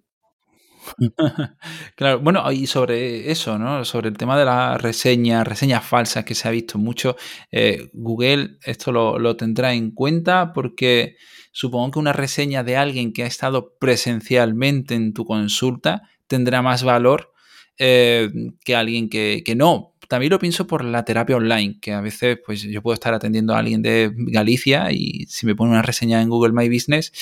claro, 1.97 2.21
bueno, 2.21 2.51
y 2.51 2.67
sobre 2.67 3.31
eso, 3.31 3.59
¿no? 3.59 3.85
Sobre 3.85 4.09
el 4.09 4.17
tema 4.17 4.39
de 4.39 4.45
la 4.45 4.79
reseña, 4.79 5.45
reseñas 5.45 5.85
falsas 5.85 6.25
que 6.25 6.35
se 6.35 6.49
ha 6.49 6.51
visto 6.51 6.79
mucho, 6.79 7.17
eh, 7.51 7.91
Google 7.93 8.59
esto 8.63 8.93
lo, 8.93 9.19
lo, 9.19 9.37
tendrá 9.37 9.75
en 9.75 9.91
cuenta 9.91 10.53
porque 10.53 11.17
supongo 11.55 11.93
que 11.93 11.99
una 12.01 12.13
reseña 12.13 12.65
de 12.65 12.77
alguien 12.77 13.13
que 13.13 13.23
ha 13.23 13.27
estado 13.27 13.77
presencialmente 13.79 14.95
en 14.97 15.15
tu 15.15 15.25
consulta 15.25 16.03
tendrá 16.27 16.63
más 16.63 16.83
valor 16.83 17.33
eh, 17.79 18.29
que 18.65 18.75
alguien 18.75 19.09
que, 19.09 19.55
no. 19.57 19.95
También 20.09 20.31
lo 20.31 20.41
pienso 20.41 20.67
por 20.67 20.85
la 20.85 21.05
terapia 21.05 21.37
online, 21.37 21.79
que 21.81 21.93
a 21.93 22.01
veces 22.01 22.39
pues 22.45 22.63
yo 22.63 22.83
puedo 22.83 22.95
estar 22.95 23.15
atendiendo 23.15 23.55
a 23.55 23.61
alguien 23.61 23.83
de 23.83 24.13
Galicia 24.15 24.91
y 24.91 25.27
si 25.29 25.47
me 25.47 25.55
pone 25.55 25.71
una 25.71 25.83
reseña 25.83 26.21
en 26.21 26.29
Google 26.29 26.53
My 26.53 26.69
Business, 26.69 27.13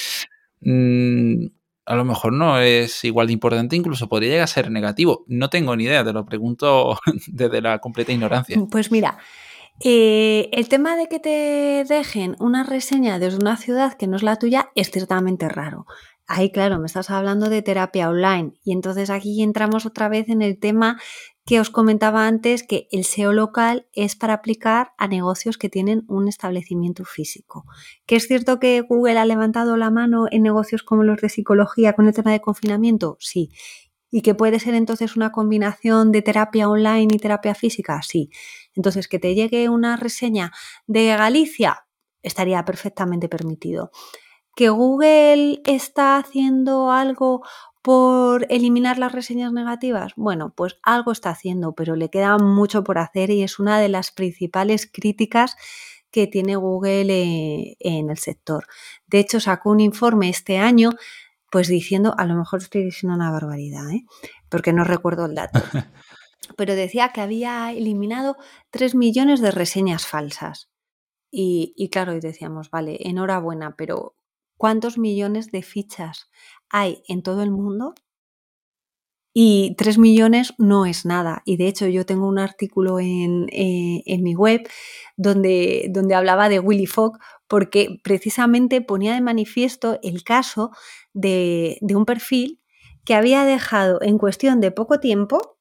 mm, 0.62 1.45
a 1.85 1.95
lo 1.95 2.05
mejor 2.07 2.33
no 2.33 2.59
es 2.59 3.05
igual 3.05 3.27
de 3.27 3.35
importante, 3.35 3.77
incluso 3.77 4.09
podría 4.09 4.31
llegar 4.31 4.45
a 4.45 4.47
ser 4.49 4.71
negativo. 4.71 5.25
No 5.29 5.51
tengo 5.51 5.77
ni 5.77 5.85
idea, 5.85 6.05
te 6.05 6.12
lo 6.12 6.25
pregunto 6.25 6.99
desde 7.27 7.61
la 7.61 7.81
completa 7.81 8.12
ignorancia. 8.12 8.57
Pues 8.71 8.90
mira, 8.90 9.18
eh, 9.80 10.48
el 10.52 10.68
tema 10.68 10.96
de 10.96 11.08
que 11.08 11.18
te 11.18 11.85
dejen 11.88 12.37
una 12.38 12.62
reseña 12.62 13.18
desde 13.18 13.38
una 13.38 13.56
ciudad 13.56 13.94
que 13.94 14.06
no 14.06 14.16
es 14.16 14.22
la 14.22 14.37
tuya 14.37 14.70
es 14.74 14.90
ciertamente 14.90 15.48
raro. 15.48 15.87
Ahí, 16.26 16.52
claro, 16.52 16.78
me 16.78 16.87
estás 16.87 17.11
hablando 17.11 17.48
de 17.48 17.62
terapia 17.62 18.08
online 18.08 18.54
y 18.64 18.72
entonces 18.72 19.11
aquí 19.11 19.42
entramos 19.42 19.87
otra 19.87 20.08
vez 20.08 20.28
en 20.28 20.40
el 20.40 20.58
tema 20.58 20.98
que 21.44 21.58
os 21.61 21.70
comentaba 21.70 22.26
antes, 22.26 22.62
que 22.62 22.87
el 22.92 23.04
SEO 23.04 23.32
local 23.32 23.87
es 23.92 24.14
para 24.14 24.35
aplicar 24.35 24.92
a 24.96 25.08
negocios 25.08 25.58
que 25.58 25.68
tienen 25.68 26.04
un 26.06 26.28
establecimiento 26.28 27.04
físico. 27.04 27.64
¿Que 28.06 28.16
es 28.16 28.28
cierto 28.28 28.61
que 28.61 28.80
Google 28.80 29.18
ha 29.18 29.24
levantado 29.24 29.76
la 29.76 29.90
mano 29.90 30.26
en 30.30 30.42
negocios 30.42 30.85
como 30.85 31.02
los 31.02 31.20
de 31.20 31.28
psicología 31.28 31.94
con 31.94 32.06
el 32.06 32.14
tema 32.14 32.30
de 32.30 32.40
confinamiento? 32.40 33.16
Sí. 33.18 33.50
¿Y 34.11 34.22
que 34.22 34.35
puede 34.35 34.61
ser 34.61 34.74
entonces 34.74 35.16
una 35.16 35.32
combinación 35.32 36.12
de 36.12 36.22
terapia 36.22 36.68
online 36.68 37.08
y 37.14 37.18
terapia 37.18 37.54
física? 37.54 38.00
Sí. 38.02 38.30
Entonces, 38.74 39.08
que 39.08 39.18
te 39.18 39.35
llegue 39.35 39.68
una 39.68 39.96
reseña 39.96 40.52
de 40.87 41.06
Galicia 41.16 41.87
estaría 42.22 42.64
perfectamente 42.64 43.28
permitido. 43.28 43.90
¿Que 44.54 44.68
Google 44.68 45.61
está 45.64 46.16
haciendo 46.18 46.90
algo 46.90 47.42
por 47.82 48.46
eliminar 48.50 48.98
las 48.98 49.12
reseñas 49.12 49.52
negativas? 49.52 50.12
Bueno, 50.16 50.52
pues 50.54 50.78
algo 50.82 51.12
está 51.12 51.30
haciendo, 51.30 51.74
pero 51.74 51.96
le 51.96 52.11
queda 52.11 52.38
mucho 52.38 52.85
por 52.85 52.98
hacer 52.98 53.30
y 53.30 53.42
es 53.42 53.58
una 53.58 53.80
de 53.80 53.88
las 53.88 54.12
principales 54.12 54.88
críticas 54.90 55.56
que 56.11 56.26
tiene 56.26 56.56
Google 56.56 57.12
eh, 57.12 57.76
en 57.80 58.11
el 58.11 58.18
sector. 58.18 58.66
De 59.06 59.18
hecho, 59.18 59.40
sacó 59.40 59.70
un 59.70 59.80
informe 59.80 60.28
este 60.28 60.58
año, 60.58 60.90
pues 61.50 61.68
diciendo, 61.68 62.14
a 62.18 62.26
lo 62.26 62.35
mejor 62.35 62.61
estoy 62.61 62.85
diciendo 62.85 63.16
una 63.16 63.30
barbaridad, 63.30 63.90
¿eh? 63.90 64.04
porque 64.50 64.74
no 64.74 64.85
recuerdo 64.85 65.24
el 65.24 65.35
dato, 65.35 65.61
pero 66.57 66.74
decía 66.74 67.11
que 67.12 67.20
había 67.20 67.72
eliminado 67.72 68.37
3 68.70 68.94
millones 68.94 69.40
de 69.40 69.50
reseñas 69.50 70.07
falsas. 70.07 70.70
Y, 71.31 71.72
y 71.76 71.88
claro, 71.88 72.14
y 72.14 72.20
decíamos, 72.20 72.70
vale, 72.70 72.98
enhorabuena, 73.00 73.74
pero 73.76 74.16
¿cuántos 74.57 74.98
millones 74.98 75.50
de 75.50 75.62
fichas 75.62 76.31
hay 76.68 77.02
en 77.09 77.22
todo 77.22 77.42
el 77.42 77.50
mundo? 77.50 77.94
Y 79.35 79.74
3 79.78 79.96
millones 79.98 80.52
no 80.59 80.85
es 80.85 81.07
nada. 81.07 81.42
Y 81.46 81.57
de 81.57 81.68
hecho 81.68 81.87
yo 81.87 82.05
tengo 82.05 82.28
un 82.28 82.38
artículo 82.38 83.00
en, 83.00 83.46
eh, 83.50 84.02
en 84.05 84.22
mi 84.22 84.35
web 84.35 84.68
donde, 85.16 85.87
donde 85.90 86.14
hablaba 86.14 86.50
de 86.50 86.61
Willy 86.61 86.87
Fogg 86.87 87.18
porque 87.48 88.00
precisamente 88.05 88.83
ponía 88.83 89.14
de 89.14 89.22
manifiesto 89.22 89.98
el 90.02 90.22
caso 90.22 90.70
de, 91.14 91.78
de 91.81 91.96
un 91.96 92.05
perfil 92.05 92.61
que 93.05 93.14
había 93.14 93.44
dejado 93.44 94.00
en 94.02 94.18
cuestión 94.18 94.61
de 94.61 94.70
poco 94.70 95.00
tiempo, 95.00 95.59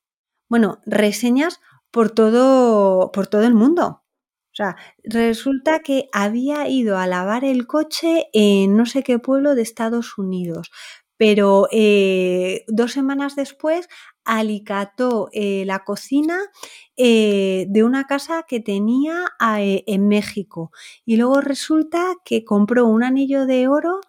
bueno, 0.52 0.82
reseñas 0.86 1.62
por 1.92 2.12
todo, 2.12 3.14
por 3.14 3.28
todo 3.28 3.44
el 3.44 3.54
mundo. 3.54 4.04
O 4.52 4.54
sea, 4.54 4.76
resulta 5.02 5.80
que 5.80 6.10
había 6.12 6.68
ido 6.68 6.98
a 6.98 7.08
lavar 7.08 7.46
el 7.46 7.68
coche 7.68 8.26
en 8.34 8.76
no 8.76 8.86
sé 8.86 9.02
qué 9.02 9.18
pueblo 9.18 9.56
de 9.56 9.62
Estados 9.62 10.18
Unidos, 10.18 10.70
pero 11.16 11.70
eh, 11.72 12.66
dos 12.68 12.92
semanas 12.92 13.38
después 13.38 13.88
alicató 14.26 15.30
eh, 15.32 15.64
la 15.66 15.86
cocina 15.86 16.38
eh, 16.98 17.66
de 17.70 17.84
una 17.86 18.04
casa 18.04 18.44
que 18.46 18.60
tenía 18.60 19.28
en 19.40 20.10
México 20.10 20.72
y 21.06 21.16
luego 21.16 21.40
resulta 21.40 22.16
que 22.26 22.44
compró 22.44 22.88
un 22.88 23.04
anillo 23.04 23.46
de 23.46 23.70
oro 23.70 24.02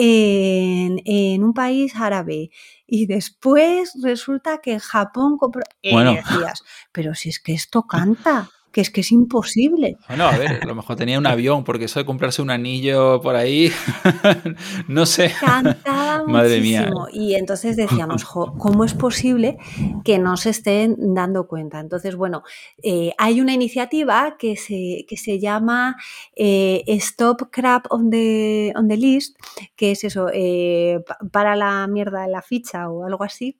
en, 0.00 1.42
un 1.42 1.52
país 1.52 1.94
árabe 1.96 2.50
y 2.86 3.06
después 3.06 3.92
resulta 4.02 4.58
que 4.58 4.74
en 4.74 4.78
Japón 4.78 5.36
compró... 5.36 5.62
Bueno. 5.90 6.14
decías, 6.14 6.62
pero 6.92 7.14
si 7.14 7.28
es 7.28 7.40
que 7.40 7.52
esto 7.52 7.82
canta 7.82 8.48
que 8.72 8.80
es 8.80 8.90
que 8.90 9.00
es 9.00 9.12
imposible. 9.12 9.96
Bueno, 10.08 10.24
a 10.28 10.36
ver, 10.36 10.60
a 10.62 10.66
lo 10.66 10.74
mejor 10.74 10.96
tenía 10.96 11.18
un 11.18 11.26
avión, 11.26 11.64
porque 11.64 11.86
eso 11.86 11.98
de 11.98 12.06
comprarse 12.06 12.42
un 12.42 12.50
anillo 12.50 13.20
por 13.20 13.36
ahí, 13.36 13.70
no 14.88 15.06
sé. 15.06 15.32
Cantaba 15.40 16.24
Madre 16.26 16.60
Mía. 16.60 16.90
Y 17.12 17.34
entonces 17.34 17.76
decíamos, 17.76 18.24
¿cómo 18.24 18.84
es 18.84 18.94
posible 18.94 19.58
que 20.04 20.18
no 20.18 20.36
se 20.36 20.50
estén 20.50 20.96
dando 21.14 21.46
cuenta? 21.46 21.80
Entonces, 21.80 22.16
bueno, 22.16 22.42
eh, 22.82 23.12
hay 23.18 23.40
una 23.40 23.54
iniciativa 23.54 24.36
que 24.38 24.56
se, 24.56 25.04
que 25.08 25.16
se 25.16 25.38
llama 25.38 25.96
eh, 26.36 26.84
Stop 26.86 27.50
Crap 27.50 27.86
on 27.90 28.10
the, 28.10 28.72
on 28.76 28.88
the 28.88 28.96
List, 28.96 29.36
que 29.76 29.92
es 29.92 30.04
eso, 30.04 30.28
eh, 30.32 31.02
para 31.32 31.56
la 31.56 31.86
mierda 31.86 32.24
en 32.24 32.32
la 32.32 32.42
ficha 32.42 32.90
o 32.90 33.04
algo 33.04 33.24
así 33.24 33.58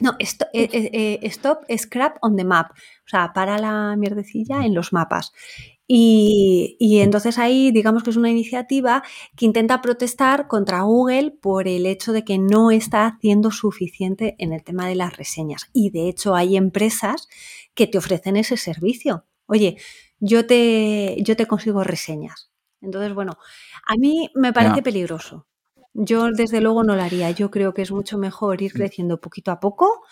no, 0.00 0.16
stop, 0.18 0.48
eh, 0.52 0.68
eh, 0.72 0.90
eh, 0.92 1.26
stop, 1.28 1.64
scrap 1.76 2.16
on 2.22 2.36
the 2.36 2.44
map. 2.44 2.70
O 2.72 3.08
sea, 3.08 3.32
para 3.32 3.58
la 3.58 3.96
mierdecilla 3.96 4.64
en 4.64 4.74
los 4.74 4.92
mapas. 4.92 5.32
Y, 5.92 6.76
entonces 7.00 7.36
ahí 7.38 7.72
digamos 7.72 8.04
que 8.04 8.10
es 8.10 8.16
una 8.16 8.30
iniciativa 8.30 9.02
que 9.36 9.44
intenta 9.44 9.82
protestar 9.82 10.46
contra 10.46 10.82
Google 10.82 11.32
por 11.32 11.66
el 11.66 11.84
hecho 11.84 12.12
de 12.12 12.24
que 12.24 12.38
no 12.38 12.70
está 12.70 13.06
haciendo 13.06 13.50
suficiente 13.50 14.36
en 14.38 14.52
el 14.52 14.62
tema 14.62 14.86
de 14.86 14.94
las 14.94 15.16
reseñas. 15.16 15.68
Y 15.72 15.90
de 15.90 16.08
hecho 16.08 16.36
hay 16.36 16.56
empresas 16.56 17.28
que 17.74 17.88
te 17.88 17.98
ofrecen 17.98 18.36
ese 18.36 18.56
servicio. 18.56 19.26
Oye, 19.46 19.78
yo 20.20 20.46
te, 20.46 21.16
yo 21.22 21.36
te 21.36 21.46
consigo 21.46 21.82
reseñas. 21.82 22.52
Entonces, 22.80 23.12
bueno, 23.12 23.36
a 23.84 23.96
mí 23.96 24.30
me 24.34 24.52
parece 24.52 24.82
peligroso. 24.82 25.48
Yo 25.92 26.30
desde 26.30 26.60
luego 26.60 26.84
no 26.84 26.96
lo 26.96 27.02
haría. 27.02 27.30
Yo 27.30 27.50
creo 27.50 27.74
que 27.74 27.82
es 27.82 27.90
mucho 27.90 28.18
mejor 28.18 28.62
ir 28.62 28.72
mm. 28.74 28.76
creciendo 28.76 29.20
poquito 29.20 29.50
a 29.50 29.60
poco 29.60 30.02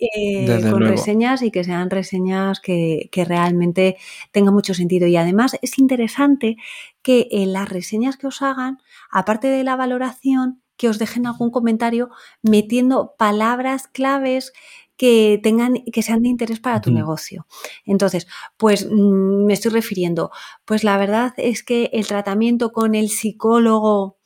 eh, 0.00 0.68
con 0.68 0.80
reseñas 0.80 1.42
y 1.42 1.52
que 1.52 1.62
sean 1.62 1.88
reseñas 1.88 2.58
que, 2.58 3.08
realmente 3.14 3.98
tengan 4.32 4.54
mucho 4.54 4.74
sentido. 4.74 5.06
Y 5.06 5.16
además 5.16 5.56
es 5.62 5.78
interesante 5.78 6.56
que 7.02 7.28
en 7.30 7.52
las 7.52 7.68
reseñas 7.68 8.16
que 8.16 8.26
os 8.26 8.42
hagan, 8.42 8.78
aparte 9.10 9.46
de 9.48 9.62
la 9.62 9.76
valoración, 9.76 10.60
que 10.76 10.88
os 10.88 10.98
dejen 10.98 11.26
algún 11.26 11.50
comentario 11.50 12.10
metiendo 12.42 13.14
palabras 13.16 13.86
claves 13.86 14.52
que 14.96 15.38
tengan, 15.40 15.74
que 15.92 16.02
sean 16.02 16.22
de 16.22 16.30
interés 16.30 16.58
para 16.58 16.80
tu 16.80 16.90
negocio. 16.90 17.46
Entonces, 17.84 18.26
pues 18.56 18.88
mm, 18.90 19.46
me 19.46 19.52
estoy 19.52 19.70
refiriendo, 19.70 20.32
pues 20.64 20.82
la 20.82 20.96
verdad 20.96 21.32
es 21.36 21.62
que 21.62 21.90
el 21.92 22.06
tratamiento 22.08 22.72
con 22.72 22.96
el 22.96 23.08
psicólogo 23.08 24.18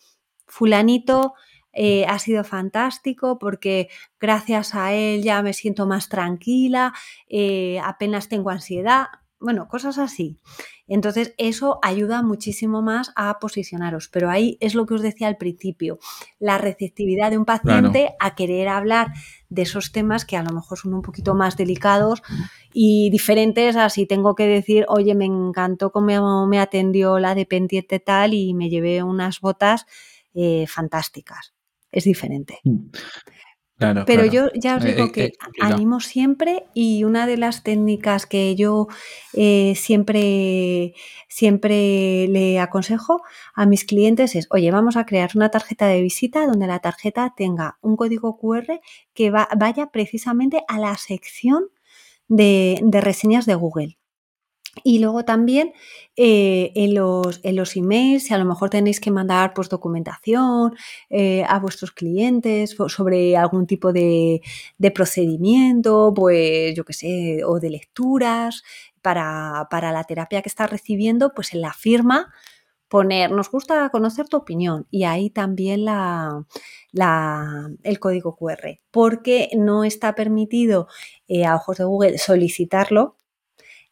fulanito 0.56 1.34
eh, 1.72 2.06
ha 2.06 2.18
sido 2.18 2.42
fantástico 2.42 3.38
porque 3.38 3.88
gracias 4.18 4.74
a 4.74 4.94
él 4.94 5.22
ya 5.22 5.42
me 5.42 5.52
siento 5.52 5.86
más 5.86 6.08
tranquila, 6.08 6.94
eh, 7.28 7.78
apenas 7.84 8.28
tengo 8.28 8.48
ansiedad, 8.48 9.08
bueno, 9.38 9.68
cosas 9.68 9.98
así. 9.98 10.38
Entonces, 10.88 11.34
eso 11.36 11.78
ayuda 11.82 12.22
muchísimo 12.22 12.80
más 12.80 13.12
a 13.16 13.38
posicionaros. 13.38 14.08
Pero 14.08 14.30
ahí 14.30 14.56
es 14.60 14.74
lo 14.74 14.86
que 14.86 14.94
os 14.94 15.02
decía 15.02 15.28
al 15.28 15.36
principio, 15.36 15.98
la 16.38 16.56
receptividad 16.56 17.30
de 17.30 17.38
un 17.38 17.44
paciente 17.44 18.14
a 18.18 18.34
querer 18.34 18.68
hablar 18.68 19.08
de 19.50 19.62
esos 19.62 19.92
temas 19.92 20.24
que 20.24 20.36
a 20.36 20.42
lo 20.42 20.52
mejor 20.52 20.78
son 20.78 20.94
un 20.94 21.02
poquito 21.02 21.34
más 21.34 21.56
delicados 21.56 22.22
y 22.72 23.10
diferentes 23.10 23.76
así 23.76 24.06
tengo 24.06 24.34
que 24.34 24.46
decir, 24.46 24.86
oye, 24.88 25.14
me 25.14 25.26
encantó 25.26 25.92
cómo 25.92 26.46
me 26.46 26.58
atendió 26.58 27.18
la 27.18 27.34
dependiente 27.34 28.00
tal 28.00 28.32
y 28.32 28.54
me 28.54 28.70
llevé 28.70 29.02
unas 29.02 29.40
botas 29.40 29.86
eh, 30.37 30.66
fantásticas. 30.68 31.55
Es 31.90 32.05
diferente. 32.05 32.61
Mm. 32.64 32.90
Pero 34.07 34.25
yo 34.25 34.49
ya 34.55 34.77
os 34.77 34.85
eh, 34.85 34.88
digo 34.88 35.05
eh, 35.05 35.12
que 35.12 35.33
animo 35.61 36.01
siempre 36.01 36.64
y 36.72 37.05
una 37.05 37.27
de 37.27 37.37
las 37.37 37.62
técnicas 37.62 38.25
que 38.25 38.55
yo 38.55 38.88
siempre, 39.33 40.94
siempre 41.29 42.27
le 42.29 42.59
aconsejo 42.59 43.22
a 43.55 43.66
mis 43.66 43.85
clientes 43.85 44.35
es, 44.35 44.46
oye, 44.51 44.70
vamos 44.70 44.96
a 44.96 45.05
crear 45.05 45.31
una 45.35 45.51
tarjeta 45.51 45.88
de 45.88 46.01
visita 46.01 46.46
donde 46.46 46.66
la 46.66 46.79
tarjeta 46.79 47.35
tenga 47.37 47.77
un 47.83 47.96
código 47.96 48.38
QR 48.38 48.81
que 49.12 49.31
vaya 49.31 49.90
precisamente 49.90 50.62
a 50.68 50.79
la 50.79 50.96
sección 50.96 51.64
de 52.29 53.01
reseñas 53.03 53.44
de 53.44 53.57
Google. 53.57 53.99
Y 54.84 54.98
luego 54.98 55.24
también 55.24 55.72
eh, 56.16 56.72
en, 56.74 56.94
los, 56.94 57.40
en, 57.42 57.56
los, 57.56 57.76
emails, 57.76 58.24
si 58.24 58.34
a 58.34 58.38
lo 58.38 58.44
mejor 58.44 58.70
tenéis 58.70 59.00
que 59.00 59.10
mandar 59.10 59.54
pues, 59.54 59.68
documentación 59.68 60.76
eh, 61.10 61.44
a 61.48 61.58
vuestros 61.58 61.92
clientes 61.92 62.76
sobre 62.88 63.36
algún 63.36 63.66
tipo 63.66 63.92
de, 63.92 64.40
de, 64.78 64.90
procedimiento, 64.90 66.12
pues 66.14 66.74
yo 66.74 66.84
qué 66.84 66.92
sé, 66.92 67.44
o 67.44 67.60
de 67.60 67.70
lecturas 67.70 68.62
para, 69.02 69.68
para 69.70 69.92
la 69.92 70.04
terapia 70.04 70.42
que 70.42 70.48
estás 70.48 70.70
recibiendo, 70.70 71.32
pues 71.34 71.54
en 71.54 71.60
la 71.60 71.72
firma 71.72 72.32
poner, 72.88 73.30
nos 73.30 73.50
gusta 73.50 73.88
conocer 73.90 74.28
tu 74.28 74.36
opinión. 74.36 74.86
Y 74.90 75.04
ahí 75.04 75.30
también 75.30 75.84
la, 75.84 76.44
la, 76.92 77.70
el 77.82 77.98
código 77.98 78.36
QR, 78.36 78.80
porque 78.90 79.50
no 79.56 79.84
está 79.84 80.14
permitido 80.14 80.88
eh, 81.28 81.44
a 81.44 81.56
ojos 81.56 81.78
de 81.78 81.84
Google 81.84 82.18
solicitarlo 82.18 83.15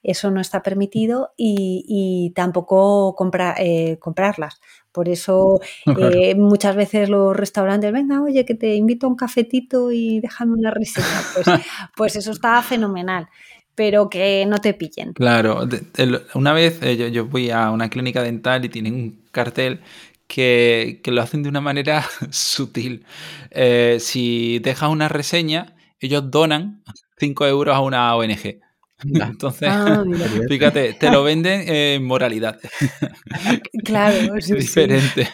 eso 0.04 0.30
no 0.30 0.40
está 0.40 0.62
permitido 0.62 1.32
y, 1.36 2.32
tampoco 2.36 3.16
eh, 3.58 3.98
comprarlas. 3.98 4.60
Por 4.92 5.08
eso 5.08 5.60
eh, 5.98 6.34
muchas 6.36 6.76
veces 6.76 7.08
los 7.08 7.34
restaurantes, 7.34 7.90
venga, 7.90 8.22
oye, 8.22 8.44
que 8.44 8.54
te 8.54 8.74
invito 8.74 9.06
a 9.06 9.10
un 9.10 9.16
cafetito 9.16 9.90
y 9.90 10.20
déjame 10.20 10.52
una 10.52 10.70
reseña. 10.70 11.06
Pues, 11.34 11.46
pues 11.96 12.16
eso 12.16 12.30
está 12.30 12.62
fenomenal 12.62 13.28
pero 13.76 14.08
que 14.08 14.46
no 14.46 14.58
te 14.58 14.72
pillen. 14.72 15.14
Claro, 15.14 15.68
una 16.34 16.52
vez 16.52 16.80
eh, 16.80 16.96
yo, 16.96 17.08
yo, 17.08 17.26
fui 17.26 17.50
a 17.50 17.72
una 17.72 17.90
clínica 17.90 18.22
dental 18.22 18.64
y 18.64 18.68
tienen 18.68 18.94
un 18.94 19.24
cartel 19.32 19.80
que, 20.28 21.02
lo 21.06 21.20
hacen 21.20 21.42
de 21.42 21.48
una 21.48 21.60
manera 21.60 22.04
sutil. 22.30 23.04
si 23.98 24.60
dejas 24.60 24.90
una 24.90 25.08
reseña, 25.08 25.74
ellos 25.98 26.30
donan 26.30 26.84
5 27.18 27.46
euros 27.46 27.74
a 27.74 27.80
una 27.80 28.14
ONG. 28.14 28.60
Entonces, 29.04 29.68
ah, 29.70 30.04
fíjate, 30.48 30.94
te 30.94 31.10
lo 31.10 31.22
venden 31.22 31.68
en 31.68 32.04
moralidad. 32.04 32.58
Claro, 33.84 34.36
es 34.36 34.48
diferente. 34.48 35.28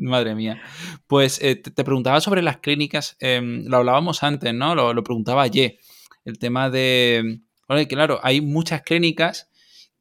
Madre 0.00 0.34
mía. 0.34 0.62
Pues 1.06 1.42
eh, 1.42 1.56
te 1.56 1.84
preguntaba 1.84 2.20
sobre 2.20 2.40
las 2.40 2.58
clínicas, 2.58 3.16
em, 3.20 3.64
lo 3.66 3.78
hablábamos 3.78 4.22
antes, 4.22 4.54
¿no? 4.54 4.74
Lo, 4.74 5.04
preguntaba 5.04 5.42
ayer. 5.42 5.78
El 6.24 6.38
tema 6.38 6.70
de. 6.70 7.40
claro, 7.88 8.18
hay 8.22 8.40
muchas 8.40 8.82
clínicas 8.82 9.50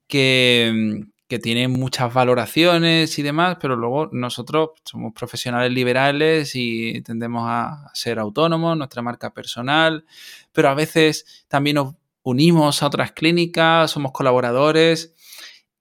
que, 0.08 1.04
que 1.30 1.38
tiene 1.38 1.68
muchas 1.68 2.14
valoraciones 2.14 3.20
y 3.20 3.24
demás, 3.24 3.58
pero 3.62 3.76
luego 3.76 4.10
nosotros 4.14 4.70
somos 4.84 5.14
profesionales 5.14 5.72
liberales 5.72 6.56
y 6.56 7.02
tendemos 7.02 7.44
a 7.46 7.92
ser 7.94 8.20
autónomos, 8.20 8.78
nuestra 8.78 9.02
marca 9.02 9.34
personal, 9.34 10.06
pero 10.52 10.70
a 10.70 10.74
veces 10.74 11.46
también 11.48 11.76
nos 11.76 11.99
unimos 12.24 12.84
a 12.84 12.88
otras 12.88 13.12
clínicas, 13.12 13.92
somos 13.92 14.12
colaboradores. 14.12 15.16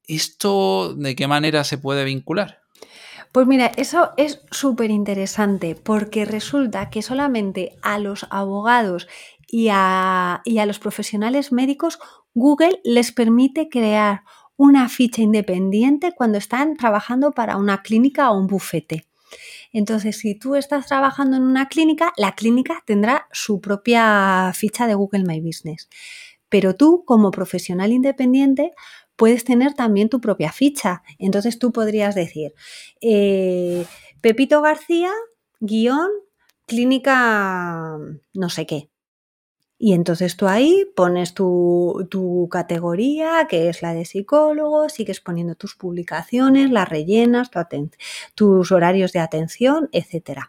¿Esto 0.07 0.95
de 0.95 1.15
qué 1.15 1.27
manera 1.27 1.65
se 1.65 1.79
puede 1.79 2.05
vincular? 2.05 2.63
Pues 3.33 3.47
mira, 3.47 3.67
eso 3.77 4.13
es 4.17 4.41
súper 4.51 4.91
interesante 4.91 5.75
porque 5.75 6.25
resulta 6.25 6.89
que 6.89 7.03
solamente 7.03 7.77
a 7.83 7.99
los 7.99 8.27
abogados 8.31 9.07
y 9.47 9.69
a, 9.71 10.41
y 10.45 10.59
a 10.59 10.67
los 10.67 10.79
profesionales 10.79 11.53
médicos 11.53 11.99
Google 12.35 12.81
les 12.85 13.13
permite 13.13 13.69
crear 13.69 14.23
una 14.57 14.89
ficha 14.89 15.23
independiente 15.23 16.13
cuando 16.17 16.39
están 16.39 16.77
trabajando 16.77 17.33
para 17.33 17.57
una 17.57 17.83
clínica 17.83 18.31
o 18.31 18.39
un 18.39 18.47
bufete. 18.47 19.07
Entonces, 19.73 20.19
si 20.19 20.35
tú 20.35 20.57
estás 20.57 20.87
trabajando 20.87 21.37
en 21.37 21.43
una 21.43 21.69
clínica, 21.69 22.13
la 22.17 22.35
clínica 22.35 22.83
tendrá 22.87 23.29
su 23.31 23.61
propia 23.61 24.53
ficha 24.55 24.87
de 24.87 24.95
Google 24.95 25.25
My 25.25 25.41
Business. 25.41 25.89
Pero 26.49 26.75
tú, 26.75 27.05
como 27.05 27.31
profesional 27.31 27.93
independiente, 27.93 28.73
puedes 29.17 29.45
tener 29.45 29.75
también 29.75 30.09
tu 30.09 30.21
propia 30.21 30.53
ficha. 30.53 31.03
Entonces 31.19 31.59
tú 31.59 31.73
podrías 31.73 32.15
decir, 32.15 32.55
eh, 33.01 33.85
Pepito 34.21 34.63
García, 34.63 35.11
guion, 35.61 36.09
clínica 36.67 37.99
no 38.35 38.49
sé 38.49 38.67
qué. 38.67 38.91
Y 39.81 39.93
entonces 39.93 40.37
tú 40.37 40.49
ahí 40.49 40.87
pones 40.97 41.35
tu, 41.35 42.49
categoría, 42.51 43.47
que 43.49 43.69
es 43.69 43.81
la 43.81 43.95
de 43.95 44.05
psicólogo, 44.05 44.89
sigues 44.89 45.21
poniendo 45.21 45.55
tus 45.55 45.77
publicaciones, 45.77 46.71
las 46.71 46.89
rellenas, 46.89 47.51
tus 48.35 48.73
horarios 48.73 49.13
de 49.13 49.21
atención, 49.21 49.89
etc. 49.93 50.41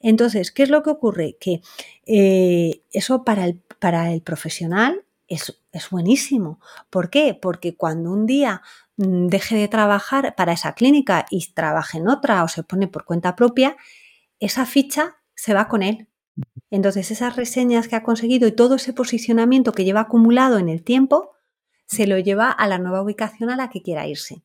Entonces, 0.00 0.52
¿qué 0.52 0.62
es 0.62 0.70
lo 0.70 0.82
que 0.84 0.90
ocurre? 0.90 1.36
Que 1.40 1.62
eh, 2.06 2.82
eso 2.92 3.24
para 3.24 3.46
el, 3.46 3.60
para 3.80 4.12
el 4.12 4.22
profesional 4.22 5.03
es, 5.28 5.54
buenísimo. 5.90 6.60
¿Por 6.90 7.10
qué? 7.10 7.38
Porque 7.40 7.76
cuando 7.76 8.10
un 8.10 8.26
día 8.26 8.62
mm, 8.96 9.26
deje 9.26 9.56
de 9.56 9.68
trabajar 9.68 10.34
para 10.34 10.52
esa 10.52 10.74
clínica 10.74 11.26
y 11.30 11.52
trabaje 11.52 11.98
en 11.98 12.08
otra 12.08 12.44
o 12.44 12.48
se 12.48 12.62
pone 12.62 12.88
por 12.88 13.04
cuenta 13.04 13.36
propia, 13.36 13.76
esa 14.40 14.66
ficha 14.66 15.16
se 15.34 15.54
va 15.54 15.68
con 15.68 15.82
él. 15.82 16.08
Entonces 16.70 17.10
esas 17.10 17.36
reseñas 17.36 17.88
que 17.88 17.96
ha 17.96 18.02
conseguido 18.02 18.48
y 18.48 18.52
todo 18.52 18.76
ese 18.76 18.92
posicionamiento 18.92 19.72
que 19.72 19.84
lleva 19.84 20.00
acumulado 20.00 20.58
en 20.58 20.68
el 20.68 20.82
tiempo, 20.82 21.32
se 21.86 22.06
lo 22.06 22.18
lleva 22.18 22.50
a 22.50 22.66
la 22.66 22.78
nueva 22.78 23.02
ubicación 23.02 23.50
a 23.50 23.56
la 23.56 23.70
que 23.70 23.82
quiera 23.82 24.06
irse. 24.06 24.42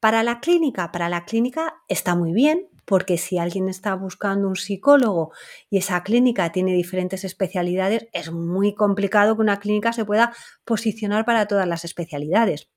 Para 0.00 0.22
la 0.22 0.40
clínica, 0.40 0.92
para 0.92 1.08
la 1.08 1.24
clínica 1.24 1.76
está 1.88 2.14
muy 2.14 2.32
bien 2.32 2.68
porque 2.84 3.18
si 3.18 3.38
alguien 3.38 3.68
está 3.68 3.94
buscando 3.94 4.48
un 4.48 4.56
psicólogo 4.56 5.32
y 5.70 5.78
esa 5.78 6.02
clínica 6.02 6.52
tiene 6.52 6.72
diferentes 6.74 7.24
especialidades, 7.24 8.08
es 8.12 8.30
muy 8.32 8.74
complicado 8.74 9.36
que 9.36 9.42
una 9.42 9.60
clínica 9.60 9.92
se 9.92 10.04
pueda 10.04 10.32
posicionar 10.64 11.24
para 11.24 11.46
todas 11.46 11.66
las 11.66 11.84
especialidades. 11.84 12.68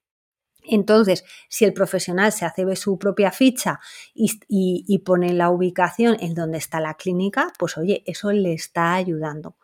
Entonces, 0.68 1.24
si 1.50 1.66
el 1.66 1.74
profesional 1.74 2.32
se 2.32 2.46
hace 2.46 2.76
su 2.76 3.00
propia 3.00 3.32
ficha 3.32 3.80
y, 4.14 5.00
pone 5.00 5.34
la 5.34 5.50
ubicación 5.50 6.18
en 6.20 6.34
donde 6.34 6.58
está 6.58 6.80
la 6.82 6.96
clínica, 6.96 7.54
pues 7.58 7.78
oye, 7.78 8.04
eso 8.06 8.32
le 8.32 8.54
está 8.54 8.94
ayudando. 8.94 9.58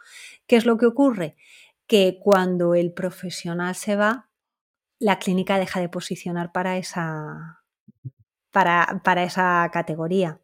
¿Qué 0.48 0.56
es 0.56 0.66
lo 0.66 0.78
que 0.78 0.86
ocurre? 0.86 1.36
Que 1.88 2.20
cuando 2.22 2.76
el 2.76 2.94
profesional 2.94 3.76
se 3.76 3.96
va, 3.96 4.30
la 5.00 5.20
clínica 5.20 5.60
deja 5.60 5.82
de 5.82 5.90
posicionar 5.90 6.54
para 6.54 6.78
esa, 6.78 7.64
para, 8.54 9.02
para 9.04 9.24
esa 9.24 9.70
categoría. 9.74 10.40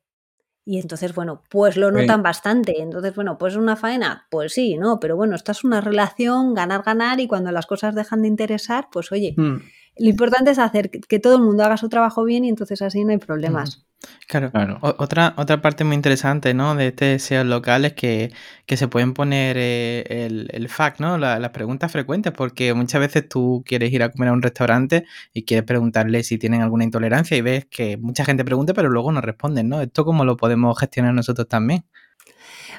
Y 0.66 0.80
entonces, 0.80 1.16
bueno, 1.16 1.42
pues 1.50 1.78
lo 1.78 1.90
notan 1.90 2.22
bastante. 2.22 2.82
Entonces, 2.82 3.16
bueno, 3.16 3.38
pues 3.38 3.56
una 3.56 3.76
faena, 3.76 4.28
pues 4.30 4.54
sí, 4.54 4.78
¿no? 4.78 5.00
Pero 5.00 5.16
bueno, 5.16 5.36
esta 5.36 5.54
es 5.54 5.64
una 5.64 5.82
relación 5.82 6.54
ganar-ganar 6.54 7.20
y 7.20 7.28
cuando 7.28 7.52
las 7.52 7.66
cosas 7.66 7.96
dejan 7.96 8.22
de 8.22 8.28
interesar, 8.28 8.88
pues 8.92 9.12
oye, 9.12 9.34
hmm. 9.36 9.56
lo 9.98 10.10
importante 10.10 10.52
es 10.52 10.60
hacer 10.60 10.92
que 10.92 11.20
todo 11.20 11.38
el 11.38 11.42
mundo 11.42 11.64
haga 11.64 11.78
su 11.78 11.90
trabajo 11.90 12.24
bien 12.24 12.46
y 12.46 12.50
entonces 12.50 12.82
así 12.82 13.04
no 13.04 13.12
hay 13.12 13.18
problemas. 13.18 13.89
Claro, 14.28 14.52
otra, 14.82 15.34
otra 15.38 15.62
parte 15.62 15.84
muy 15.84 15.96
interesante 15.96 16.54
¿no? 16.54 16.76
de 16.76 16.88
este 16.88 17.20
SEO 17.20 17.44
local 17.44 17.84
es 17.84 17.94
que, 17.94 18.32
se 18.68 18.88
pueden 18.88 19.14
poner 19.14 19.58
eh, 19.58 20.06
el, 20.08 20.50
el 20.54 20.70
FAQ, 20.70 21.00
¿no? 21.00 21.18
las 21.18 21.50
preguntas 21.50 21.92
frecuentes, 21.92 22.32
porque 22.32 22.74
muchas 22.74 23.02
veces 23.02 23.28
tú 23.28 23.64
quieres 23.66 23.92
ir 23.92 24.04
a 24.04 24.12
comer 24.12 24.30
a 24.30 24.34
un 24.34 24.42
restaurante 24.42 25.06
y 25.34 25.44
quieres 25.44 25.66
preguntarle 25.66 26.24
si 26.24 26.38
tienen 26.38 26.62
alguna 26.62 26.84
intolerancia 26.84 27.36
y 27.36 27.42
ves 27.42 27.66
que 27.66 27.98
mucha 27.98 28.24
gente 28.24 28.46
pregunta 28.46 28.74
pero 28.74 28.90
luego 28.90 29.12
no 29.12 29.20
responden, 29.20 29.68
¿no? 29.68 29.82
¿Esto 29.82 30.06
cómo 30.06 30.24
lo 30.24 30.38
podemos 30.38 30.78
gestionar 30.80 31.14
nosotros 31.14 31.48
también? 31.48 31.84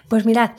Pues 0.08 0.24
mirad, 0.24 0.52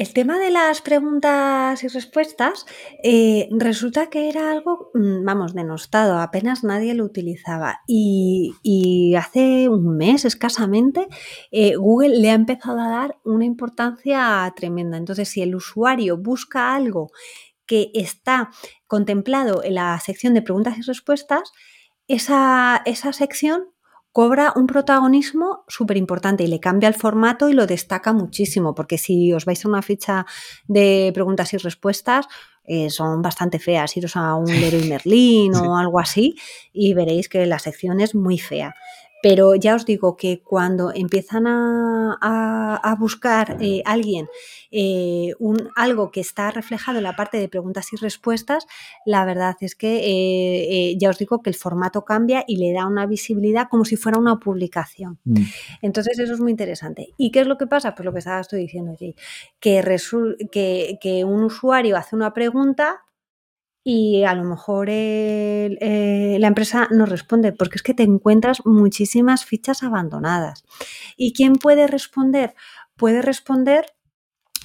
el 0.00 0.14
tema 0.14 0.38
de 0.38 0.50
las 0.50 0.80
preguntas 0.80 1.84
y 1.84 1.88
respuestas 1.88 2.64
eh, 3.04 3.50
resulta 3.50 4.08
que 4.08 4.30
era 4.30 4.50
algo, 4.50 4.90
mm, 4.94 5.26
vamos, 5.26 5.52
denostado, 5.52 6.20
apenas 6.20 6.64
nadie 6.64 6.94
lo 6.94 7.04
utilizaba. 7.04 7.80
Y, 7.86 8.54
hace 9.14 9.68
un 9.68 9.98
mes 9.98 10.24
escasamente 10.24 11.06
eh, 11.50 11.76
Google 11.76 12.16
le 12.18 12.30
ha 12.30 12.34
empezado 12.34 12.80
a 12.80 12.88
dar 12.88 13.18
una 13.24 13.44
importancia 13.44 14.50
tremenda. 14.56 14.96
Entonces, 14.96 15.28
si 15.28 15.42
el 15.42 15.54
usuario 15.54 16.16
busca 16.16 16.74
algo 16.74 17.10
que 17.66 17.90
está 17.92 18.48
contemplado 18.86 19.62
en 19.62 19.74
la 19.74 20.00
sección 20.00 20.32
de 20.32 20.40
preguntas 20.40 20.78
y 20.78 20.82
respuestas, 20.82 21.52
esa, 22.08 22.80
esa 22.86 23.12
sección 23.12 23.66
cobra 24.12 24.52
un 24.56 24.66
protagonismo 24.66 25.64
súper 25.68 25.96
importante 25.96 26.44
y 26.44 26.48
le 26.48 26.60
cambia 26.60 26.88
el 26.88 26.94
formato 26.94 27.48
y 27.48 27.52
lo 27.52 27.66
destaca 27.66 28.12
muchísimo, 28.12 28.74
porque 28.74 28.98
si 28.98 29.32
os 29.32 29.44
vais 29.44 29.64
a 29.64 29.68
una 29.68 29.82
ficha 29.82 30.26
de 30.66 31.10
preguntas 31.14 31.52
y 31.54 31.58
respuestas, 31.58 32.26
eh, 32.64 32.90
son 32.90 33.22
bastante 33.22 33.58
feas. 33.58 33.96
Iros 33.96 34.16
a 34.16 34.34
un 34.34 34.46
Leroy 34.46 34.88
Merlin 34.88 35.54
o 35.56 35.76
algo 35.76 35.98
así 35.98 36.36
y 36.72 36.94
veréis 36.94 37.28
que 37.28 37.46
la 37.46 37.58
sección 37.58 38.00
es 38.00 38.14
muy 38.14 38.38
fea. 38.38 38.74
Pero 39.22 39.54
ya 39.54 39.74
os 39.74 39.84
digo 39.84 40.16
que 40.16 40.42
cuando 40.42 40.92
empiezan 40.94 41.46
a, 41.46 42.96
buscar 42.98 43.56
eh, 43.60 43.82
alguien 43.84 44.28
eh, 44.70 45.32
un, 45.38 45.70
algo 45.76 46.10
que 46.10 46.20
está 46.20 46.50
reflejado 46.50 46.98
en 46.98 47.04
la 47.04 47.16
parte 47.16 47.38
de 47.38 47.48
preguntas 47.48 47.92
y 47.92 47.96
respuestas, 47.96 48.66
la 49.06 49.24
verdad 49.24 49.56
es 49.60 49.74
que 49.74 50.00
eh, 50.04 50.96
ya 50.98 51.10
os 51.10 51.18
digo 51.18 51.42
que 51.42 51.50
el 51.50 51.56
formato 51.56 52.04
cambia 52.04 52.44
y 52.46 52.56
le 52.56 52.72
da 52.72 52.86
una 52.86 53.06
visibilidad 53.06 53.68
como 53.70 53.84
si 53.84 53.96
fuera 53.96 54.18
una 54.18 54.38
publicación. 54.38 55.18
Mm. 55.24 55.42
Entonces 55.82 56.18
eso 56.18 56.34
es 56.34 56.40
muy 56.40 56.50
interesante. 56.50 57.14
¿Y 57.16 57.30
qué 57.30 57.40
es 57.40 57.46
lo 57.46 57.56
que 57.58 57.66
pasa? 57.66 57.94
Pues 57.94 58.04
lo 58.04 58.12
que 58.12 58.18
estaba 58.18 58.40
estoy 58.40 58.60
diciendo, 58.60 58.92
allí, 58.92 59.14
que, 59.60 59.82
que, 60.50 60.98
que 61.00 61.24
un 61.24 61.44
usuario 61.44 61.96
hace 61.96 62.16
una 62.16 62.32
pregunta, 62.32 63.02
y 63.92 64.22
a 64.22 64.36
lo 64.36 64.44
mejor 64.44 64.86
eh, 64.88 66.36
la 66.38 66.46
empresa 66.46 66.86
no 66.92 67.06
responde 67.06 67.52
porque 67.52 67.74
es 67.74 67.82
que 67.82 67.92
te 67.92 68.04
encuentras 68.04 68.64
muchísimas 68.64 69.44
fichas 69.44 69.82
abandonadas. 69.82 70.62
¿Y 71.16 71.32
quién 71.32 71.54
puede 71.54 71.88
responder? 71.88 72.54
Puede 72.94 73.20
responder 73.20 73.86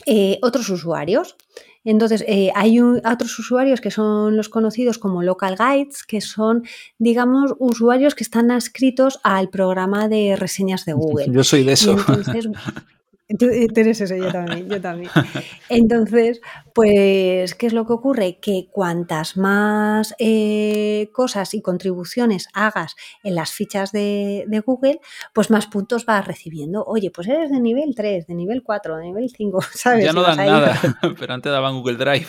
eh, 0.06 0.38
otros 0.44 0.70
usuarios. 0.70 1.38
Entonces, 1.84 2.24
eh, 2.28 2.52
hay 2.54 2.80
otros 2.80 3.40
usuarios 3.40 3.82
que 3.82 3.90
son 3.90 4.38
los 4.38 4.48
conocidos 4.48 5.00
como 5.00 5.24
local 5.24 5.56
guides, 5.58 6.04
que 6.04 6.22
son, 6.22 6.64
digamos, 7.00 7.56
usuarios 7.58 8.14
que 8.14 8.24
están 8.24 8.52
adscritos 8.52 9.20
al 9.24 9.50
programa 9.50 10.08
de 10.08 10.36
reseñas 10.36 10.86
de 10.86 10.94
Google. 10.94 11.32
Yo 11.32 11.44
soy 11.44 11.64
de 11.64 11.74
eso. 11.74 11.96
Tú, 13.40 13.48
eres 13.50 14.02
eso, 14.02 14.16
yo 14.16 14.32
también, 14.32 14.70
yo 14.70 14.80
también. 14.80 15.10
Entonces, 15.70 16.42
pues, 16.76 17.56
¿qué 17.56 17.66
es 17.66 17.74
lo 17.74 17.88
que 17.88 17.94
ocurre? 17.94 18.38
Que 18.40 18.68
cuantas 18.72 19.36
más 19.36 20.14
eh, 20.20 21.10
cosas 21.12 21.56
y 21.56 21.62
contribuciones 21.62 22.50
hagas 22.54 22.96
en 23.24 23.34
las 23.34 23.52
fichas 23.52 23.92
de, 23.92 24.46
Google, 24.64 25.00
pues 25.34 25.50
más 25.50 25.66
puntos 25.66 26.06
vas 26.06 26.26
recibiendo. 26.28 26.84
Oye, 26.86 27.10
pues 27.10 27.28
eres 27.28 27.50
de 27.50 27.60
nivel 27.60 27.96
3, 27.96 28.28
de 28.28 28.36
nivel 28.36 28.62
4, 28.62 28.98
de 28.98 29.04
nivel 29.06 29.30
5, 29.36 29.60
¿sabes? 29.74 30.06
Ya 30.06 30.14
no 30.14 30.22
dan 30.22 30.38
nada, 30.38 30.80
pero 31.20 31.34
antes 31.34 31.52
daban 31.52 31.74
Google 31.78 31.98
Drive. 31.98 32.28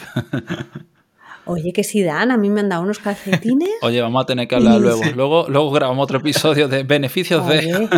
Oye, 1.45 1.75
que 1.75 1.85
si 1.85 2.03
dan, 2.03 2.31
a 2.31 2.39
mí 2.39 2.49
me 2.49 2.61
han 2.61 2.71
dado 2.71 2.83
unos 2.83 2.99
calcetines. 3.01 3.69
Oye, 3.83 4.01
vamos 4.01 4.23
a 4.23 4.27
tener 4.27 4.49
que 4.49 4.55
hablar 4.55 4.81
luego. 4.81 5.03
Luego, 5.15 5.47
luego 5.49 5.71
grabamos 5.73 6.05
otro 6.05 6.19
episodio 6.19 6.69
de 6.69 6.85
beneficios 6.85 7.47
de. 7.47 7.88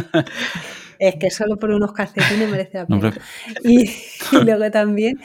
Es 0.99 1.17
que 1.17 1.31
solo 1.31 1.59
por 1.59 1.71
unos 1.71 1.93
calcetines 1.93 2.51
merece 2.51 2.79
la 2.79 2.87
pena. 2.87 3.15
y, 3.65 3.91
luego 4.45 4.71
también 4.71 5.21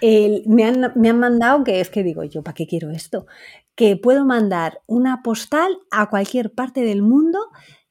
me, 0.00 0.64
han, 0.64 0.92
me, 0.94 1.08
han, 1.08 1.18
mandado, 1.18 1.64
que 1.64 1.80
es 1.80 1.90
que 1.90 2.02
digo 2.02 2.24
yo, 2.24 2.42
¿para 2.42 2.54
qué 2.54 2.66
quiero 2.66 2.90
esto? 2.90 3.26
Que 3.74 3.96
puedo 3.96 4.24
mandar 4.24 4.80
una 4.86 5.22
postal 5.22 5.76
a 5.90 6.08
cualquier 6.08 6.52
parte 6.52 6.80
del 6.80 7.02
mundo 7.02 7.38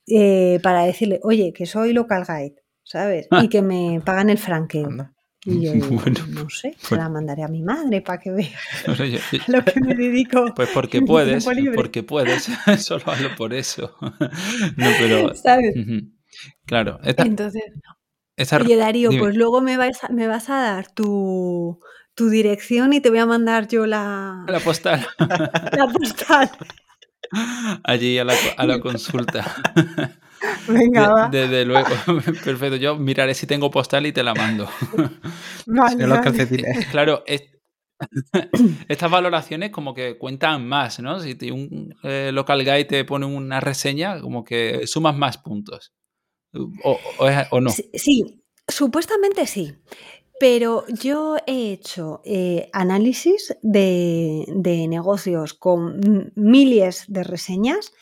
eh, 0.08 0.60
para 0.62 0.84
decirle, 0.84 1.20
oye, 1.24 1.52
que 1.54 1.66
soy 1.66 1.94
local 1.94 2.26
guide, 2.28 2.64
¿sabes? 2.84 3.28
Ah. 3.32 3.44
Y 3.44 3.50
que 3.50 3.62
me 3.62 4.02
pagan 4.04 4.30
el 4.30 4.38
franqueo. 4.38 4.90
Y 5.46 5.62
yo 5.62 5.76
no 6.30 6.50
sé, 6.50 6.76
se 6.78 6.90
pues 6.90 7.00
la 7.00 7.08
mandaré 7.08 7.44
a 7.44 7.48
mi 7.48 7.62
madre 7.62 8.02
para 8.02 8.20
que 8.20 8.32
vea 8.32 8.60
lo 9.48 9.64
que 9.64 9.80
me 9.80 9.94
dedico. 9.94 10.54
Pues 10.56 10.70
porque 10.74 11.02
puedes, 11.02 11.46
porque 11.76 12.02
puedes, 12.04 12.50
solo 12.80 13.04
hablo 13.06 13.30
por 13.38 13.54
eso. 13.54 13.96
no, 14.02 14.88
pero... 15.00 15.36
¿Sabes? 15.36 15.76
Claro. 16.66 17.00
Entonces, 17.04 17.64
oye 18.60 18.76
Darío, 18.76 19.12
pues 19.18 19.36
luego 19.36 19.62
me 19.62 19.78
vas, 19.78 20.04
a, 20.04 20.10
me 20.10 20.28
vas 20.28 20.50
a 20.50 20.56
dar 20.62 20.92
tu, 20.94 21.80
tu 22.16 22.30
dirección 22.30 22.94
y 22.94 23.02
te 23.02 23.10
voy 23.10 23.20
a 23.20 23.26
mandar 23.26 23.68
yo 23.68 23.86
la... 23.86 24.46
La 24.48 24.60
postal. 24.60 25.06
la 25.20 25.88
postal. 25.92 26.50
Allí 27.84 28.18
a 28.18 28.24
la, 28.24 28.34
a 28.58 28.66
la 28.66 28.80
consulta. 28.80 29.56
Venga, 30.68 31.10
va. 31.10 31.30
Desde 31.30 31.66
luego. 31.66 31.88
Perfecto. 32.44 32.76
Yo 32.76 32.98
miraré 32.98 33.34
si 33.34 33.48
tengo 33.48 33.72
postal 33.72 34.06
y 34.06 34.12
te 34.12 34.24
la 34.24 34.34
mando. 34.34 34.70
Vale, 35.66 36.22
calcetines. 36.22 36.86
Claro, 36.88 37.24
estas 38.88 39.12
valoraciones 39.12 39.72
como 39.72 39.94
que 39.94 40.18
cuentan 40.18 40.68
más, 40.68 41.00
¿no? 41.00 41.20
Si 41.20 41.36
un 41.52 41.96
eh, 42.04 42.32
local 42.34 42.64
guy 42.64 42.86
te 42.86 43.06
pone 43.06 43.26
una 43.26 43.60
reseña, 43.60 44.20
como 44.20 44.44
que 44.44 44.86
sumas 44.88 45.16
más 45.16 45.38
puntos. 45.38 45.94
¿O, 46.84 47.62
no? 47.62 47.70
Sí, 47.70 48.41
supuestamente 48.68 49.45
sí. 49.47 49.76
Pero 50.38 50.84
yo 50.88 51.38
he 51.47 51.72
hecho 51.72 52.22
eh, 52.26 52.70
análisis 52.74 53.56
de, 53.62 54.45
de 54.53 54.88
negocios 54.88 55.53
con 55.53 56.34
miles 56.36 57.06
de 57.08 57.24
reseñas 57.24 57.93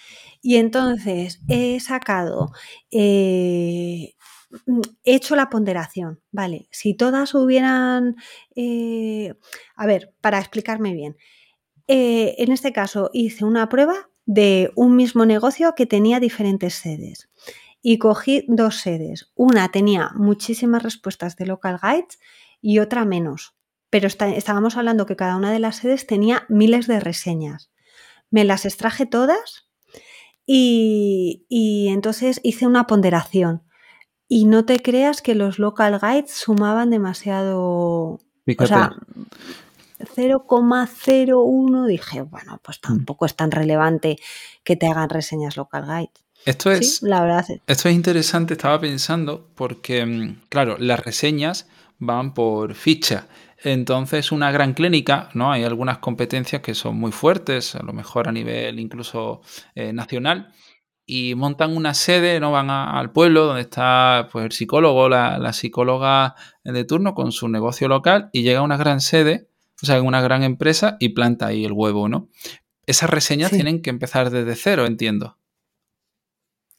y 0.42 0.58
entonces 0.58 1.42
he 1.48 1.80
sacado, 1.80 2.52
eh, 2.90 4.16
he 5.04 5.16
hecho 5.16 5.36
la 5.36 5.50
ponderación, 5.50 6.22
¿vale? 6.32 6.68
Si 6.72 6.96
todas 6.96 7.36
hubieran, 7.36 8.16
eh, 8.56 9.36
a 9.76 9.86
ver, 9.86 10.14
para 10.20 10.40
explicarme 10.40 10.94
bien, 10.94 11.16
en 11.88 12.52
este 12.52 12.74
caso 12.74 13.12
hice 13.14 13.46
una 13.46 13.70
prueba 13.70 14.10
de 14.26 14.72
un 14.76 14.96
mismo 14.96 15.26
negocio 15.26 15.76
que 15.76 15.86
tenía 15.86 16.20
diferentes 16.20 16.74
sedes 16.74 17.30
y 17.84 18.00
cogí 18.00 18.46
dos 18.48 18.78
sedes. 18.78 19.32
Una 19.36 19.70
tenía 19.70 20.12
muchísimas 20.16 20.82
respuestas 20.82 21.36
de 21.36 21.46
local 21.46 21.80
guides 21.84 22.18
y 22.62 22.80
otra 22.80 23.06
menos, 23.06 23.54
pero 23.90 24.08
estábamos 24.08 24.78
hablando 24.78 25.06
que 25.06 25.18
cada 25.18 25.36
una 25.36 25.52
de 25.52 25.60
las 25.60 25.76
sedes 25.76 26.08
tenía 26.08 26.46
miles 26.48 26.88
de 26.88 27.02
reseñas. 27.02 27.72
Me 28.32 28.46
las 28.46 28.66
extraje 28.66 29.06
todas 29.06 29.68
y, 30.46 31.46
entonces 31.90 32.40
hice 32.42 32.66
una 32.66 32.88
ponderación. 32.88 33.64
Y 34.30 34.46
no 34.46 34.66
te 34.66 34.82
creas 34.82 35.22
que 35.22 35.36
los 35.36 35.60
local 35.60 36.00
guides 36.02 36.32
sumaban 36.32 36.90
demasiado. 36.90 38.22
O 38.58 38.66
sea, 38.66 38.96
0,01 40.00 41.86
dije, 41.86 42.22
bueno, 42.22 42.60
pues 42.64 42.80
mm. 42.80 42.88
tampoco 42.88 43.26
es 43.26 43.36
tan 43.36 43.52
relevante 43.52 44.18
que 44.64 44.76
te 44.78 44.88
hagan 44.88 45.10
reseñas 45.10 45.58
local 45.58 45.86
guides. 45.86 46.23
Esto 46.46 46.72
es, 46.72 47.02
la 47.02 47.22
verdad. 47.22 47.46
Esto 47.68 47.90
es 47.90 47.96
interesante, 47.96 48.54
estaba 48.54 48.80
pensando, 48.80 49.50
porque, 49.56 50.06
mm, 50.06 50.42
claro, 50.50 50.76
las 50.78 51.00
reseñas 51.00 51.68
van 52.00 52.34
por 52.34 52.76
ficha. 52.76 53.28
Entonces, 53.64 54.32
una 54.32 54.52
gran 54.52 54.74
clínica, 54.74 55.30
¿no? 55.34 55.52
Hay 55.52 55.64
algunas 55.64 56.00
competencias 56.00 56.62
que 56.62 56.76
son 56.76 56.98
muy 56.98 57.14
fuertes, 57.14 57.76
a 57.76 57.84
lo 57.84 57.94
mejor 57.94 58.28
a 58.28 58.32
nivel 58.34 58.80
incluso 58.80 59.42
eh, 59.74 59.94
nacional, 59.94 60.54
y 61.06 61.36
montan 61.36 61.76
una 61.76 61.94
sede, 61.94 62.40
¿no? 62.42 62.52
Van 62.52 62.70
al 62.70 63.12
pueblo 63.12 63.46
donde 63.46 63.62
está 63.62 64.28
pues, 64.32 64.46
el 64.46 64.52
psicólogo, 64.52 65.08
la, 65.08 65.38
la, 65.38 65.54
psicóloga 65.54 66.36
de 66.64 66.84
turno 66.84 67.14
con 67.14 67.32
su 67.32 67.48
negocio 67.48 67.88
local, 67.88 68.30
y 68.34 68.44
llega 68.44 68.60
a 68.60 68.64
una 68.64 68.78
gran 68.78 69.00
sede, 69.00 69.48
o 69.82 69.86
sea, 69.86 70.02
una 70.02 70.22
gran 70.22 70.44
empresa, 70.44 70.98
y 71.00 71.10
planta 71.10 71.48
ahí 71.48 71.64
el 71.64 71.72
huevo, 71.72 72.10
¿no? 72.10 72.30
Esas 72.86 73.10
reseñas 73.10 73.52
tienen 73.52 73.82
que 73.82 73.90
empezar 73.90 74.30
desde 74.30 74.56
cero, 74.56 74.86
entiendo. 74.86 75.38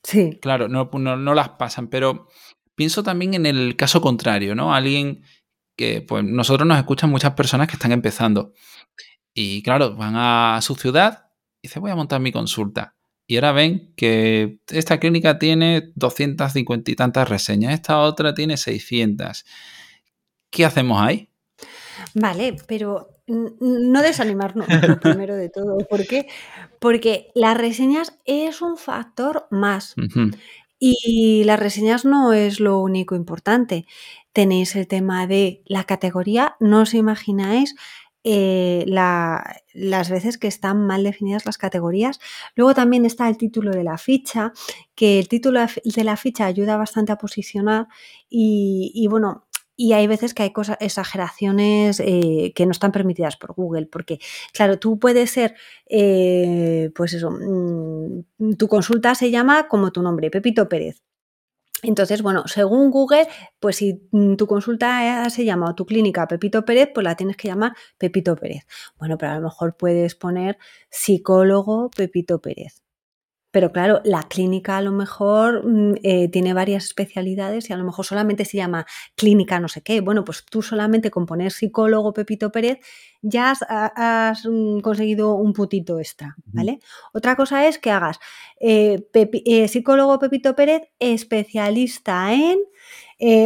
Sí. 0.05 0.39
Claro, 0.41 0.69
no, 0.69 0.89
no, 0.93 1.17
no 1.17 1.35
las 1.35 1.49
pasan, 1.51 1.89
pero 1.89 2.29
pienso 2.77 3.03
también 3.03 3.35
en 3.35 3.47
el 3.47 3.75
caso 3.75 4.01
contrario, 4.01 4.55
¿no? 4.55 4.75
Alguien 4.75 5.25
que 5.77 6.03
pues 6.03 6.23
nosotros 6.23 6.69
nos 6.69 6.79
escuchan 6.79 7.11
muchas 7.11 7.33
personas 7.33 7.67
que 7.67 7.75
están 7.75 7.91
empezando. 7.91 8.53
Y 9.33 9.63
claro, 9.63 9.97
van 9.97 10.15
a 10.17 10.61
su 10.63 10.77
ciudad 10.77 11.31
y 11.61 11.69
dicen, 11.69 11.83
voy 11.83 11.91
a 11.91 11.97
montar 11.97 12.21
mi 12.21 12.31
consulta. 12.31 12.95
Y 13.27 13.37
ahora 13.37 13.53
ven 13.53 13.95
que 13.97 14.61
esta 14.69 15.01
clínica 15.01 15.39
tiene 15.39 15.91
250 15.95 16.91
y 16.91 16.95
tantas 16.95 17.29
reseñas, 17.29 17.73
esta 17.73 18.01
otra 18.01 18.35
tiene 18.35 18.59
600. 18.59 19.45
¿Qué 20.51 20.65
hacemos 20.65 21.01
ahí? 21.01 21.31
Vale, 22.15 22.57
pero 22.69 23.09
no 23.27 24.03
desanimarnos, 24.03 24.67
primero 25.03 25.37
de 25.37 25.49
todo. 25.49 25.79
¿Por 25.79 26.07
qué? 26.07 26.27
Porque 26.79 27.31
las 27.35 27.57
reseñas 27.57 28.19
es 28.25 28.63
un 28.63 28.77
factor 28.77 29.47
más. 29.51 29.95
Y 30.79 31.45
las 31.45 31.59
reseñas 31.59 32.05
no 32.05 32.33
es 32.33 32.61
lo 32.61 32.79
único 32.79 33.15
importante. 33.15 33.87
Tenéis 34.33 34.77
el 34.77 34.87
tema 34.87 35.27
de 35.27 35.63
la 35.65 35.85
categoría, 35.85 36.57
no 36.61 36.81
os 36.83 36.93
imagináis 36.93 37.75
eh, 38.27 38.85
las 38.87 40.11
veces 40.11 40.37
que 40.37 40.49
están 40.49 40.87
mal 40.87 41.05
definidas 41.05 41.47
las 41.47 41.59
categorías. 41.59 42.21
Luego 42.55 42.75
también 42.75 43.07
está 43.07 43.29
el 43.29 43.39
título 43.39 43.71
de 43.71 43.85
la 43.85 43.97
ficha, 43.97 44.53
que 44.95 45.19
el 45.19 45.29
título 45.29 45.61
de 45.61 46.05
la 46.05 46.17
ficha 46.17 46.45
ayuda 46.45 46.77
bastante 46.77 47.13
a 47.13 47.19
posicionar 47.19 47.87
y 48.29 49.07
bueno, 49.09 49.44
y 49.77 49.93
hay 49.93 50.07
veces 50.07 50.35
que 50.35 50.45
hay 50.45 50.53
cosas, 50.53 50.77
exageraciones 50.81 52.01
eh, 52.01 52.53
que 52.55 52.67
no 52.67 52.73
están 52.73 52.93
permitidas 52.93 53.37
por 53.37 53.55
Google, 53.55 53.87
porque, 53.87 54.19
claro, 54.53 54.79
tú 54.79 54.99
puedes 54.99 55.31
ser, 55.31 55.55
eh, 55.87 56.91
pues 56.95 57.15
eso, 57.15 57.31
mm, 57.31 58.55
tu 58.57 58.69
consulta 58.69 59.15
se 59.15 59.31
llama 59.31 59.69
como 59.69 59.93
tu 59.93 60.03
nombre, 60.03 60.31
Pepito 60.31 60.69
Pérez. 60.69 61.03
Entonces, 61.83 62.23
bueno, 62.23 62.45
según 62.47 62.91
Google, 62.91 63.29
pues 63.61 63.77
si 63.77 64.09
mm, 64.11 64.37
tu 64.37 64.47
consulta 64.47 65.29
se 65.31 65.45
llama 65.45 65.71
o 65.71 65.75
tu 65.75 65.87
clínica 65.87 66.27
Pepito 66.27 66.65
Pérez, 66.65 66.91
pues 66.95 67.05
la 67.05 67.17
tienes 67.17 67.37
que 67.37 67.49
llamar 67.49 67.75
Pepito 67.99 68.37
Pérez. 68.37 68.67
Bueno, 68.99 69.19
pero 69.19 69.33
a 69.33 69.37
lo 69.37 69.43
mejor 69.43 69.77
puedes 69.77 70.15
poner 70.15 70.59
psicólogo 70.91 71.91
Pepito 71.91 72.41
Pérez. 72.41 72.84
Pero 73.55 73.71
claro, 73.71 74.01
la 74.03 74.25
clínica 74.25 74.79
a 74.79 74.83
lo 74.83 74.91
mejor 74.91 75.65
mm, 75.65 75.95
eh, 76.03 76.29
tiene 76.29 76.55
varias 76.55 76.87
especialidades 76.87 77.71
y 77.71 77.73
a 77.73 77.77
lo 77.77 77.85
mejor 77.85 78.05
solamente 78.05 78.45
se 78.45 78.57
llama 78.57 78.85
clínica 79.15 79.61
no 79.61 79.69
sé 79.69 79.81
qué. 79.81 80.01
Bueno, 80.01 80.25
pues 80.25 80.45
tú 80.45 80.61
solamente 80.61 81.13
con 81.13 81.25
poner 81.25 81.53
psicólogo 81.53 82.13
Pepito 82.13 82.51
Pérez 82.51 82.81
ya 83.23 83.53
has, 83.53 84.45
mm, 84.45 84.81
conseguido 84.81 85.37
un 85.37 85.53
putito 85.53 86.01
extra, 86.01 86.35
¿vale? 86.47 86.81
Otra 87.13 87.37
cosa 87.37 87.69
es 87.69 87.79
que 87.79 87.93
hagas 87.93 88.19
eh, 88.59 89.07
eh, 89.15 89.69
psicólogo 89.69 90.19
Pepito 90.19 90.57
Pérez 90.57 90.91
especialista 90.99 92.35
en 92.35 92.59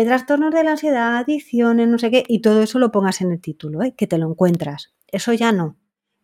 trastornos 0.07 0.55
de 0.55 0.65
la 0.65 0.71
ansiedad, 0.71 1.19
adicciones, 1.19 1.87
no 1.87 1.99
sé 1.99 2.11
qué, 2.11 2.25
y 2.27 2.41
todo 2.41 2.63
eso 2.63 2.79
lo 2.79 2.91
pongas 2.91 3.21
en 3.21 3.33
el 3.33 3.43
título, 3.43 3.81
que 3.95 4.07
te 4.07 4.17
lo 4.17 4.27
encuentras. 4.31 4.95
Eso 5.07 5.35
ya 5.35 5.53
no. 5.53 5.77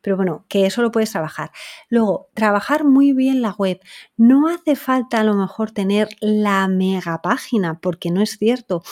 Pero 0.05 0.19
bueno, 0.19 0.45
que 0.49 0.67
eso 0.67 0.83
lo 0.83 0.93
puedes 0.93 1.11
trabajar. 1.11 1.51
Luego, 1.89 2.29
trabajar 2.35 2.85
muy 2.85 3.15
bien 3.15 3.41
la 3.41 3.53
web. 3.53 3.81
No 4.19 4.49
hace 4.49 4.77
falta 4.77 5.21
a 5.21 5.25
lo 5.25 5.35
mejor 5.35 5.71
tener 5.71 6.11
la 6.21 6.69
mega 6.69 7.23
página, 7.23 7.81
porque 7.81 8.11
no 8.11 8.21
es 8.21 8.37
cierto, 8.37 8.83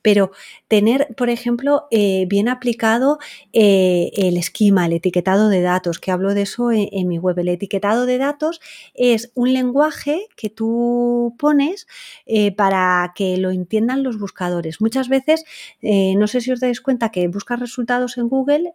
pero 0.00 0.30
tener, 0.68 1.08
por 1.14 1.28
ejemplo, 1.28 1.88
eh, 1.90 2.24
bien 2.26 2.48
aplicado 2.48 3.18
eh, 3.52 4.12
el 4.16 4.38
esquema, 4.38 4.86
el 4.86 4.94
etiquetado 4.94 5.50
de 5.50 5.60
datos, 5.60 5.98
que 5.98 6.10
hablo 6.10 6.32
de 6.32 6.40
eso 6.40 6.72
en, 6.72 7.06
mi 7.06 7.18
web. 7.18 7.38
El 7.38 7.48
etiquetado 7.48 8.06
de 8.06 8.16
datos 8.16 8.62
es 8.94 9.30
un 9.34 9.52
lenguaje 9.52 10.26
que 10.36 10.48
tú 10.48 11.36
pones 11.38 11.86
eh, 12.24 12.50
para 12.56 13.12
que 13.14 13.36
lo 13.36 13.50
entiendan 13.50 14.02
los 14.02 14.18
buscadores. 14.18 14.80
Muchas 14.80 15.10
veces, 15.10 15.44
no 15.82 16.26
sé 16.28 16.40
si 16.40 16.50
os 16.50 16.60
dais 16.60 16.80
cuenta 16.80 17.10
que 17.10 17.28
buscas 17.28 17.60
resultados 17.60 18.16
en 18.16 18.30
Google 18.30 18.72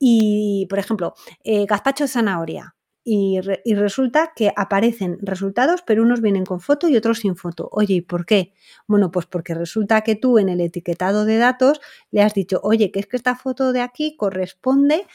y, 0.00 0.66
por 0.70 0.80
ejemplo, 0.80 1.14
eh, 1.44 1.66
gazpacho 1.66 2.04
de 2.04 2.08
zanahoria. 2.08 2.74
Y, 3.04 3.40
resulta 3.74 4.32
que 4.36 4.52
aparecen 4.56 5.18
resultados, 5.22 5.82
pero 5.86 6.02
unos 6.02 6.20
vienen 6.20 6.44
con 6.44 6.60
foto 6.60 6.88
y 6.88 6.96
otros 6.96 7.20
sin 7.20 7.34
foto. 7.34 7.68
Oye, 7.72 7.94
¿y 7.94 8.00
por 8.02 8.26
qué? 8.26 8.52
Bueno, 8.86 9.10
pues 9.10 9.26
porque 9.26 9.54
resulta 9.54 10.02
que 10.02 10.16
tú 10.16 10.38
en 10.38 10.48
el 10.48 10.60
etiquetado 10.60 11.24
de 11.24 11.38
datos 11.38 11.80
le 12.10 12.22
has 12.22 12.34
dicho, 12.34 12.60
oye, 12.62 12.90
que 12.92 13.00
es 13.00 13.06
que 13.06 13.16
esta 13.16 13.34
foto 13.36 13.72
de 13.72 13.80
aquí 13.80 14.16
corresponde 14.16 15.06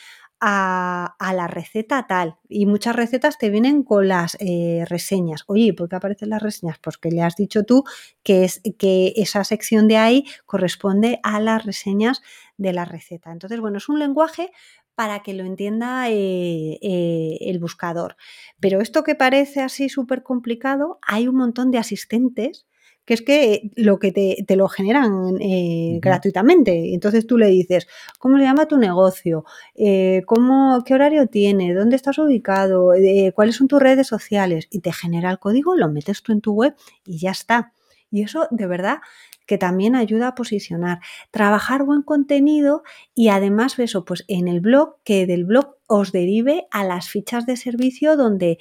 a, 0.47 1.33
la 1.33 1.47
receta 1.47 2.05
tal. 2.07 2.37
Y 2.47 2.67
muchas 2.67 2.95
recetas 2.95 3.39
te 3.39 3.49
vienen 3.49 3.81
con 3.81 4.07
las 4.07 4.37
eh, 4.39 4.85
reseñas. 4.87 5.43
Oye, 5.47 5.73
¿por 5.73 5.89
qué 5.89 5.95
aparecen 5.95 6.29
las 6.29 6.41
reseñas? 6.41 6.77
Pues 6.77 6.99
que 6.99 7.09
le 7.09 7.23
has 7.23 7.35
dicho 7.35 7.63
tú 7.63 7.83
que, 8.21 8.43
es, 8.43 8.61
que 8.77 9.13
esa 9.15 9.43
sección 9.43 9.87
de 9.87 9.97
ahí 9.97 10.25
corresponde 10.45 11.19
a 11.23 11.39
las 11.39 11.65
reseñas 11.65 12.21
de 12.57 12.73
la 12.73 12.85
receta. 12.85 13.31
Entonces, 13.31 13.59
bueno, 13.59 13.79
es 13.79 13.89
un 13.89 13.97
lenguaje 13.97 14.51
para 14.93 15.23
que 15.23 15.33
lo 15.33 15.45
entienda 15.45 16.09
eh, 16.09 16.77
eh, 16.79 17.37
el 17.41 17.59
buscador. 17.59 18.15
Pero 18.59 18.81
esto 18.81 19.03
que 19.03 19.15
parece 19.15 19.61
así 19.61 19.89
súper 19.89 20.21
complicado, 20.21 20.99
hay 21.01 21.27
un 21.27 21.37
montón 21.37 21.71
de 21.71 21.79
asistentes 21.79 22.67
que 23.06 23.14
es 23.14 23.22
que 23.22 23.72
lo 23.76 23.99
que 23.99 24.12
te, 24.12 24.56
lo 24.56 24.68
generan 24.68 25.38
eh, 25.39 25.99
gratuitamente. 26.01 26.93
Entonces 26.93 27.28
tú 27.28 27.38
le 27.38 27.47
dices, 27.47 27.88
¿cómo 28.20 28.38
se 28.38 28.43
llama 28.43 28.68
tu 28.68 28.78
negocio? 28.78 29.45
Eh, 29.76 30.24
¿cómo, 30.26 30.84
¿Qué 30.86 30.95
horario 30.95 31.28
tiene? 31.28 31.74
¿Dónde 31.74 31.95
estás 31.95 32.18
ubicado? 32.18 32.93
Eh, 32.95 33.32
¿Cuáles 33.36 33.56
son 33.56 33.68
tus 33.68 33.82
redes 33.82 34.08
sociales? 34.08 34.68
Y 34.72 34.80
te 34.80 34.91
genera 34.91 35.30
el 35.30 35.39
código, 35.39 35.76
lo 35.76 35.88
metes 35.89 36.24
tú 36.24 36.32
en 36.32 36.41
tu 36.41 36.53
web 36.53 36.76
y 37.06 37.20
ya 37.20 37.32
está. 37.32 37.74
Y 38.12 38.24
eso 38.24 38.47
de 38.49 38.68
verdad 38.68 38.97
que 39.45 39.60
también 39.60 39.95
ayuda 39.95 40.30
a 40.30 40.36
posicionar, 40.36 41.01
trabajar 41.30 41.84
buen 41.84 42.01
contenido 42.01 42.82
y 43.14 43.28
además 43.28 43.78
eso, 43.78 44.03
pues 44.03 44.26
en 44.28 44.47
el 44.47 44.60
blog, 44.60 44.95
que 45.03 45.28
del 45.28 45.45
blog 45.45 45.76
os 45.86 46.12
derive 46.12 46.66
a 46.72 46.84
las 46.84 47.10
fichas 47.10 47.45
de 47.45 47.56
servicio 47.56 48.18
donde 48.18 48.58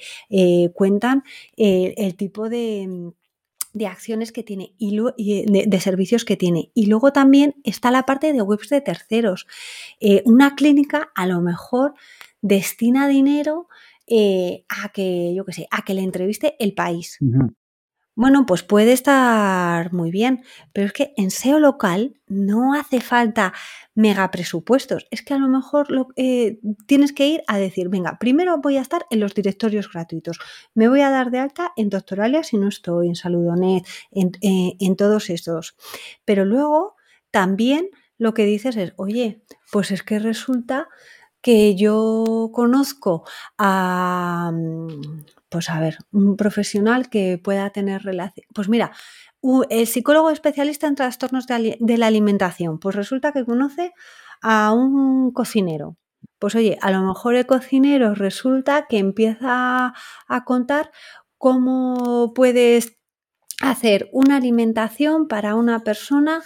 cuentan 0.75 1.23
el 1.57 2.15
tipo 2.15 2.49
de 2.49 3.13
de 3.75 3.87
acciones 3.87 4.31
que 4.31 4.41
tiene 4.41 4.73
y, 4.77 4.97
eh, 4.97 5.65
de, 5.67 5.79
servicios 5.81 6.23
que 6.23 6.37
tiene. 6.37 6.71
Y 6.73 6.85
luego 6.87 7.11
también 7.11 7.55
está 7.65 7.91
la 7.91 8.03
parte 8.03 8.31
de 8.31 8.41
webs 8.41 8.69
de 8.69 8.79
terceros. 8.79 9.45
Eh, 9.99 10.23
una 10.25 10.55
clínica 10.55 11.11
a 11.13 11.27
lo 11.27 11.41
mejor 11.41 11.93
destina 12.41 13.07
dinero 13.09 13.67
eh, 14.07 14.63
a 14.69 14.89
que, 14.93 15.33
yo 15.35 15.43
qué 15.43 15.51
sé, 15.51 15.67
a 15.71 15.83
que 15.83 15.93
le 15.93 16.01
entreviste 16.01 16.55
el 16.57 16.73
país. 16.73 17.19
Bueno, 18.17 18.45
pues 18.45 18.63
puede 18.63 18.93
estar 18.93 19.91
muy 19.91 20.09
bien, 20.09 20.43
pero 20.71 20.87
es 20.87 20.93
que 20.93 21.13
en 21.17 21.31
SEO 21.31 21.59
local 21.59 22.15
no 22.27 22.73
hace 22.73 23.01
falta 23.01 23.51
mega 23.93 24.31
presupuestos. 24.31 25.05
Es 25.11 25.21
que 25.21 25.33
a 25.33 25.37
lo 25.37 25.49
mejor 25.49 25.91
lo, 25.91 26.07
eh, 26.15 26.59
tienes 26.87 27.11
que 27.11 27.27
ir 27.27 27.43
a 27.47 27.57
decir, 27.57 27.89
venga, 27.89 28.17
primero 28.17 28.57
voy 28.59 28.77
a 28.77 28.81
estar 28.81 29.05
en 29.09 29.19
los 29.19 29.33
directorios 29.35 29.91
gratuitos, 29.91 30.39
me 30.73 30.87
voy 30.87 31.01
a 31.01 31.09
dar 31.09 31.29
de 31.29 31.39
alta 31.39 31.73
en 31.75 31.89
Doctoralia 31.89 32.43
si 32.43 32.57
no 32.57 32.69
estoy, 32.69 33.09
en 33.09 33.15
Saludonet, 33.15 33.85
en, 34.11 34.31
eh, 34.41 34.77
en 34.79 34.95
todos 34.95 35.29
estos. 35.29 35.75
Pero 36.23 36.45
luego 36.45 36.95
también 37.31 37.89
lo 38.17 38.33
que 38.33 38.45
dices 38.45 38.77
es, 38.77 38.93
oye, 38.95 39.41
pues 39.73 39.91
es 39.91 40.03
que 40.03 40.19
resulta 40.19 40.87
que 41.41 41.75
yo 41.75 42.49
conozco 42.53 43.23
a, 43.57 44.51
mm, 44.53 45.25
pues 45.49 45.69
a 45.69 45.79
ver, 45.79 45.97
un 46.11 46.35
profesional 46.37 47.09
que 47.09 47.39
pueda 47.41 47.69
tener 47.69 48.03
relación. 48.03 48.45
Pues 48.53 48.69
mira, 48.69 48.91
el 49.69 49.87
psicólogo 49.87 50.31
especialista 50.31 50.87
en 50.87 50.95
trastornos 50.95 51.45
de, 51.47 51.97
la 51.97 52.07
alimentación, 52.07 52.79
pues 52.79 52.95
resulta 52.95 53.31
que 53.31 53.45
conoce 53.45 53.93
a 54.41 54.73
un 54.73 55.31
cocinero. 55.31 55.97
Pues 56.39 56.55
oye, 56.55 56.77
a 56.81 56.91
lo 56.91 57.01
mejor 57.01 57.35
el 57.35 57.45
cocinero 57.45 58.15
resulta 58.15 58.87
que 58.87 58.97
empieza 58.97 59.93
a 60.27 60.43
contar 60.45 60.91
cómo 61.37 62.33
puedes 62.33 62.97
hacer 63.61 64.09
una 64.11 64.37
alimentación 64.37 65.27
para 65.27 65.55
una 65.55 65.83
persona 65.83 66.43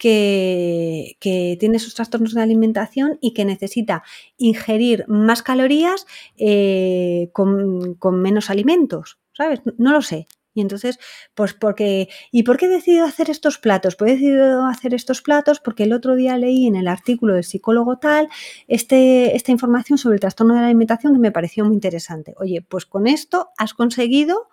que, 0.00 1.56
tiene 1.60 1.76
esos 1.76 1.94
trastornos 1.94 2.34
de 2.34 2.40
alimentación 2.40 3.18
y 3.20 3.34
que 3.34 3.44
necesita 3.44 4.02
ingerir 4.38 5.04
más 5.08 5.42
calorías 5.42 6.06
eh, 6.38 7.28
con, 7.32 7.94
con, 7.94 8.22
menos 8.22 8.48
alimentos, 8.48 9.18
¿sabes? 9.34 9.60
No 9.76 9.92
lo 9.92 10.00
sé. 10.00 10.26
Y 10.52 10.62
entonces, 10.62 10.98
pues 11.34 11.54
porque, 11.54 12.08
¿y 12.32 12.42
por 12.42 12.56
qué 12.56 12.66
he 12.66 12.70
decidido 12.70 13.04
hacer 13.04 13.30
estos 13.30 13.58
platos? 13.58 13.94
Pues 13.94 14.10
he 14.10 14.14
decidido 14.14 14.66
hacer 14.66 14.94
estos 14.94 15.22
platos 15.22 15.60
porque 15.60 15.84
el 15.84 15.92
otro 15.92 16.16
día 16.16 16.36
leí 16.38 16.66
en 16.66 16.74
el 16.74 16.88
artículo 16.88 17.34
del 17.34 17.44
psicólogo 17.44 17.98
tal 17.98 18.28
este, 18.66 19.36
esta 19.36 19.52
información 19.52 19.96
sobre 19.96 20.14
el 20.14 20.20
trastorno 20.20 20.54
de 20.54 20.60
la 20.60 20.66
alimentación 20.66 21.12
que 21.12 21.20
me 21.20 21.30
pareció 21.30 21.64
muy 21.64 21.74
interesante. 21.74 22.34
Oye, 22.38 22.62
pues 22.62 22.84
con 22.84 23.06
esto 23.06 23.50
has 23.58 23.74
conseguido 23.74 24.48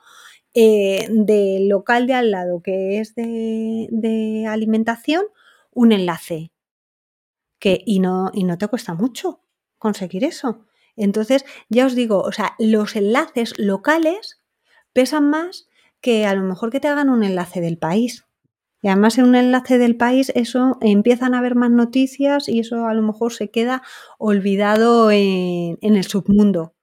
eh, 0.60 1.08
del 1.12 1.70
local 1.70 2.08
de 2.08 2.16
al 2.16 2.32
lado, 2.32 2.64
que 2.64 3.00
es 3.00 3.14
de, 3.14 3.88
de 3.92 4.48
alimentación, 4.48 5.24
un 5.72 5.92
enlace. 5.92 6.52
Que, 7.60 7.84
y, 7.86 8.00
no, 8.00 8.32
y 8.34 8.44
no 8.44 8.58
te 8.58 8.68
cuesta 8.68 8.96
mucho 8.96 9.42
conseguir 9.78 10.24
eso. 10.24 10.66
Entonces, 10.96 11.46
ya 11.70 11.86
os 11.86 11.94
digo, 11.94 12.22
o 12.22 12.32
sea, 12.32 12.56
los 12.58 12.96
enlaces 12.96 13.54
locales 13.60 14.42
pesan 14.94 15.30
más 15.30 15.70
que 16.02 16.26
a 16.26 16.34
lo 16.34 16.42
mejor 16.42 16.72
que 16.72 16.80
te 16.80 16.88
hagan 16.88 17.10
un 17.12 17.24
enlace 17.24 17.62
del 17.62 17.78
país. 17.78 18.26
Y 18.82 18.88
además 18.88 19.20
en 19.20 19.26
un 19.26 19.36
enlace 19.36 19.78
del 19.78 19.96
país 19.96 20.32
eso 20.34 20.78
empiezan 20.82 21.36
a 21.36 21.40
haber 21.40 21.54
más 21.54 21.70
noticias 21.70 22.50
y 22.50 22.62
eso 22.62 22.88
a 22.88 22.96
lo 22.96 23.04
mejor 23.04 23.32
se 23.32 23.52
queda 23.52 23.84
olvidado 24.18 25.12
en, 25.12 25.78
en 25.82 25.96
el 25.96 26.06
submundo. 26.06 26.74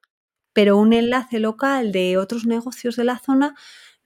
Pero 0.55 0.79
un 0.79 0.93
enlace 0.93 1.39
local 1.39 1.91
de 1.91 2.17
otros 2.17 2.47
negocios 2.47 2.95
de 2.95 3.03
la 3.03 3.19
zona 3.19 3.53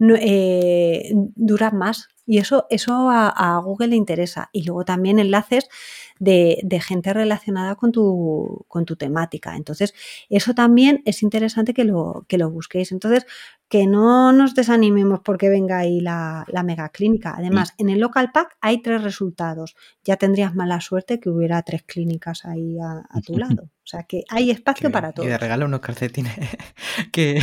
eh, 0.01 1.11
dura 1.35 1.71
más. 1.71 2.07
Y 2.25 2.37
eso, 2.37 2.67
eso 2.69 3.09
a, 3.11 3.59
Google 3.63 3.89
le 3.89 3.95
interesa. 3.95 4.49
Y 4.53 4.63
luego 4.63 4.85
también 4.85 5.19
enlaces 5.19 5.67
de, 6.19 6.81
gente 6.85 7.13
relacionada 7.13 7.75
con 7.75 7.91
tu, 7.91 8.65
con 8.67 8.85
tu, 8.85 8.95
temática. 8.95 9.55
Entonces, 9.55 9.93
eso 10.29 10.53
también 10.53 11.01
es 11.05 11.23
interesante 11.23 11.73
que 11.73 11.85
lo, 11.85 12.25
que 12.27 12.37
lo 12.37 12.49
busquéis. 12.51 12.91
Entonces, 12.91 13.25
que 13.69 13.85
no 13.85 14.33
nos 14.33 14.55
desanimemos 14.55 15.19
porque 15.23 15.47
venga 15.47 15.77
ahí 15.77 16.01
la, 16.01 16.43
la 16.47 16.63
mega 16.63 16.89
clínica. 16.89 17.35
Además, 17.37 17.75
en 17.77 17.89
el 17.89 17.99
local 17.99 18.31
pack 18.33 18.57
hay 18.61 18.81
tres 18.81 19.03
resultados. 19.03 19.75
Ya 20.03 20.17
tendrías 20.17 20.55
mala 20.55 20.81
suerte 20.81 21.19
que 21.19 21.29
hubiera 21.29 21.61
tres 21.61 21.83
clínicas 21.83 22.45
ahí 22.45 22.77
a, 22.79 23.21
tu 23.21 23.37
lado. 23.37 23.65
O 23.65 23.87
sea 23.89 24.03
que 24.03 24.23
hay 24.29 24.51
espacio 24.51 24.91
para 24.91 25.11
todo. 25.11 25.25
Y 25.29 25.29
de 25.29 25.37
regalo 25.37 25.65
unos 25.65 25.81
calcetines. 25.81 26.33
que 27.11 27.39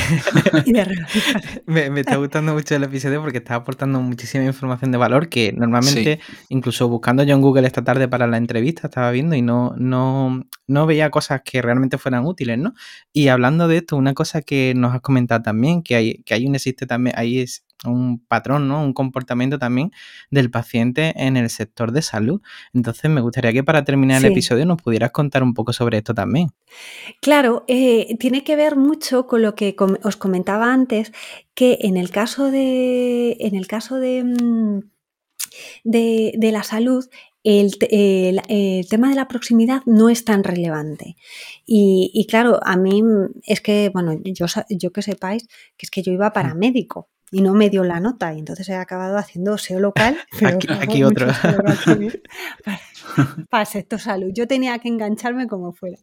me, 1.66 1.90
me, 1.90 2.00
está 2.00 2.16
gustando 2.16 2.54
mucho 2.54 2.74
el 2.74 2.82
episodio 2.82 3.20
porque 3.20 3.38
está 3.38 3.54
aportando 3.54 4.00
muchísima 4.00 4.44
información 4.44 4.90
de 4.90 4.98
valor 4.98 5.28
que 5.28 5.52
normalmente, 5.52 6.20
incluso 6.48 6.88
buscando 6.88 7.22
yo 7.22 7.34
en 7.34 7.42
Google 7.42 7.66
esta 7.66 7.84
tarde 7.84 8.08
para 8.08 8.26
la 8.26 8.36
entrevista, 8.36 8.88
estaba 8.88 9.10
viendo 9.12 9.36
y 9.36 9.42
no, 9.42 9.74
no, 9.76 10.44
no 10.66 10.86
veía 10.86 11.10
cosas 11.10 11.42
que 11.44 11.62
realmente 11.62 11.98
fueran 11.98 12.24
útiles, 12.26 12.58
¿no? 12.58 12.74
Y 13.12 13.28
hablando 13.28 13.68
de 13.68 13.78
esto, 13.78 13.96
una 13.96 14.14
cosa 14.14 14.42
que 14.42 14.72
nos 14.74 14.94
has 14.94 15.00
comentado 15.00 15.42
también, 15.42 15.82
que 15.82 15.94
hay, 15.94 16.15
que 16.24 16.34
hay 16.34 16.46
un 16.46 16.54
existe 16.54 16.86
también, 16.86 17.16
ahí 17.18 17.40
es 17.40 17.64
un 17.84 18.24
patrón, 18.26 18.68
¿no? 18.68 18.82
Un 18.82 18.92
comportamiento 18.92 19.58
también 19.58 19.90
del 20.30 20.50
paciente 20.50 21.12
en 21.16 21.36
el 21.36 21.50
sector 21.50 21.92
de 21.92 22.02
salud. 22.02 22.40
Entonces, 22.72 23.10
me 23.10 23.20
gustaría 23.20 23.52
que 23.52 23.64
para 23.64 23.84
terminar 23.84 24.24
el 24.24 24.32
episodio 24.32 24.64
nos 24.66 24.80
pudieras 24.80 25.10
contar 25.10 25.42
un 25.42 25.54
poco 25.54 25.72
sobre 25.72 25.98
esto 25.98 26.14
también. 26.14 26.50
Claro, 27.20 27.64
eh, 27.68 28.16
tiene 28.18 28.44
que 28.44 28.56
ver 28.56 28.76
mucho 28.76 29.26
con 29.26 29.42
lo 29.42 29.54
que 29.54 29.76
os 30.02 30.16
comentaba 30.16 30.72
antes, 30.72 31.12
que 31.54 31.78
en 31.82 31.96
el 31.96 32.10
caso 32.10 32.50
de. 32.50 33.36
En 33.40 33.54
el 33.54 33.66
caso 33.66 33.96
de. 33.96 34.24
Mm, 34.24 34.80
de, 35.84 36.34
de 36.36 36.52
la 36.52 36.62
salud, 36.62 37.08
el, 37.46 38.86
tema 38.88 39.08
de 39.08 39.14
la 39.14 39.28
proximidad 39.28 39.82
no 39.86 40.08
es 40.08 40.24
tan 40.24 40.42
relevante. 40.42 41.16
Y, 41.64 42.26
claro, 42.28 42.58
a 42.64 42.76
mí 42.76 43.02
es 43.44 43.60
que, 43.60 43.90
bueno, 43.92 44.18
yo, 44.24 44.46
yo 44.68 44.92
que 44.92 45.02
sepáis, 45.02 45.46
que 45.76 45.86
es 45.86 45.90
que 45.90 46.02
yo 46.02 46.12
iba 46.12 46.32
para 46.32 46.54
médico 46.54 47.08
y 47.30 47.42
no 47.42 47.54
me 47.54 47.70
dio 47.70 47.82
la 47.82 47.98
nota 47.98 48.32
y 48.34 48.38
entonces 48.38 48.68
he 48.68 48.74
acabado 48.74 49.16
haciendo 49.16 49.58
SEO 49.58 49.80
local. 49.80 50.16
aquí, 50.80 51.02
otro. 51.02 51.26
Para, 53.50 53.62
el 53.62 53.66
sector 53.66 54.00
salud. 54.00 54.30
Yo 54.32 54.46
tenía 54.46 54.78
que 54.78 54.88
engancharme 54.88 55.46
como 55.46 55.72
fuera. 55.72 55.98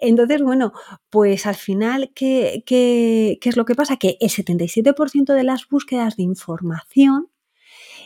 Entonces, 0.00 0.42
bueno, 0.42 0.72
pues 1.10 1.46
al 1.46 1.54
final, 1.54 2.12
¿qué, 2.14 2.62
qué, 2.66 3.38
qué 3.40 3.48
es 3.48 3.56
lo 3.56 3.64
que 3.64 3.74
pasa? 3.74 3.96
Que 3.96 4.16
el 4.20 4.30
77% 4.30 5.34
de 5.34 5.44
las 5.44 5.68
búsquedas 5.68 6.16
de 6.16 6.24
información 6.24 7.31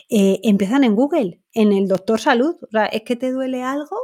eh, 0.09 0.39
empiezan 0.43 0.83
en 0.83 0.95
Google, 0.95 1.41
en 1.53 1.73
el 1.73 1.87
doctor 1.87 2.19
salud. 2.19 2.55
O 2.61 2.67
sea, 2.71 2.85
es 2.85 3.03
que 3.03 3.15
te 3.15 3.31
duele 3.31 3.63
algo 3.63 3.97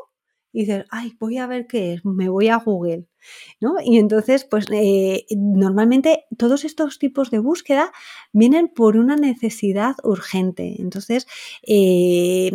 y 0.52 0.62
dices, 0.62 0.86
ay, 0.92 1.16
voy 1.20 1.38
a 1.40 1.48
ver 1.48 1.66
qué 1.68 1.94
es, 1.94 2.06
me 2.06 2.30
voy 2.30 2.50
a 2.50 2.58
Google. 2.58 3.08
¿no? 3.60 3.76
Y 3.84 3.98
entonces, 3.98 4.46
pues 4.46 4.68
eh, 4.72 5.26
normalmente 5.36 6.26
todos 6.38 6.64
estos 6.66 7.00
tipos 7.00 7.32
de 7.32 7.40
búsqueda 7.40 7.92
vienen 8.32 8.68
por 8.68 8.98
una 8.98 9.16
necesidad 9.16 9.96
urgente. 10.04 10.76
Entonces, 10.80 11.28
eh, 11.64 12.52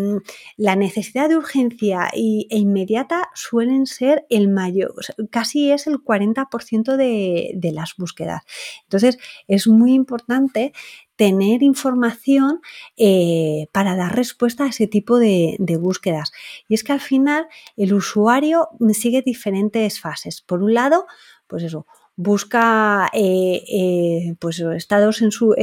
la 0.57 0.77
necesidad 0.77 1.29
de 1.29 1.37
urgencia 1.37 2.09
e 2.13 2.47
inmediata 2.51 3.29
suelen 3.35 3.87
ser 3.87 4.27
el 4.31 4.49
mayor, 4.49 4.95
casi 5.31 5.71
es 5.73 5.87
el 5.87 5.97
40% 5.97 6.97
de, 6.97 7.53
de 7.55 7.73
las 7.73 7.95
búsquedas. 7.97 8.43
Entonces, 8.85 9.19
es 9.47 9.67
muy 9.67 9.93
importante 9.95 10.73
tener 11.19 11.65
información 11.65 12.61
eh, 12.97 13.67
para 13.73 13.97
dar 13.97 14.15
respuesta 14.15 14.63
a 14.65 14.69
ese 14.69 14.87
tipo 14.87 15.19
de, 15.19 15.57
búsquedas. 15.81 16.31
Y 16.69 16.75
es 16.75 16.85
que 16.85 16.93
al 16.93 17.01
final 17.01 17.49
el 17.77 17.93
usuario 17.93 18.69
sigue 18.93 19.23
diferentes 19.23 19.99
fases. 19.99 20.43
Por 20.43 20.63
un 20.63 20.75
lado, 20.75 21.07
pues 21.49 21.65
eso, 21.65 21.87
busca 22.15 23.11
eh, 23.13 23.65
eh, 23.69 24.37
pues 24.39 24.61
estados 24.61 25.21
en 25.21 25.33
su 25.33 25.57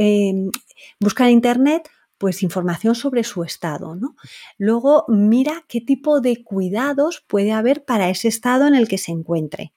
busca 1.00 1.24
en 1.24 1.32
internet 1.32 1.88
pues 2.18 2.42
información 2.42 2.94
sobre 2.94 3.24
su 3.24 3.42
estado, 3.42 3.94
¿no? 3.94 4.14
Luego 4.58 5.06
mira 5.08 5.64
qué 5.68 5.80
tipo 5.80 6.20
de 6.20 6.44
cuidados 6.44 7.24
puede 7.26 7.52
haber 7.52 7.86
para 7.86 8.10
ese 8.10 8.28
estado 8.28 8.66
en 8.66 8.74
el 8.74 8.88
que 8.88 8.98
se 8.98 9.12
encuentre. 9.12 9.72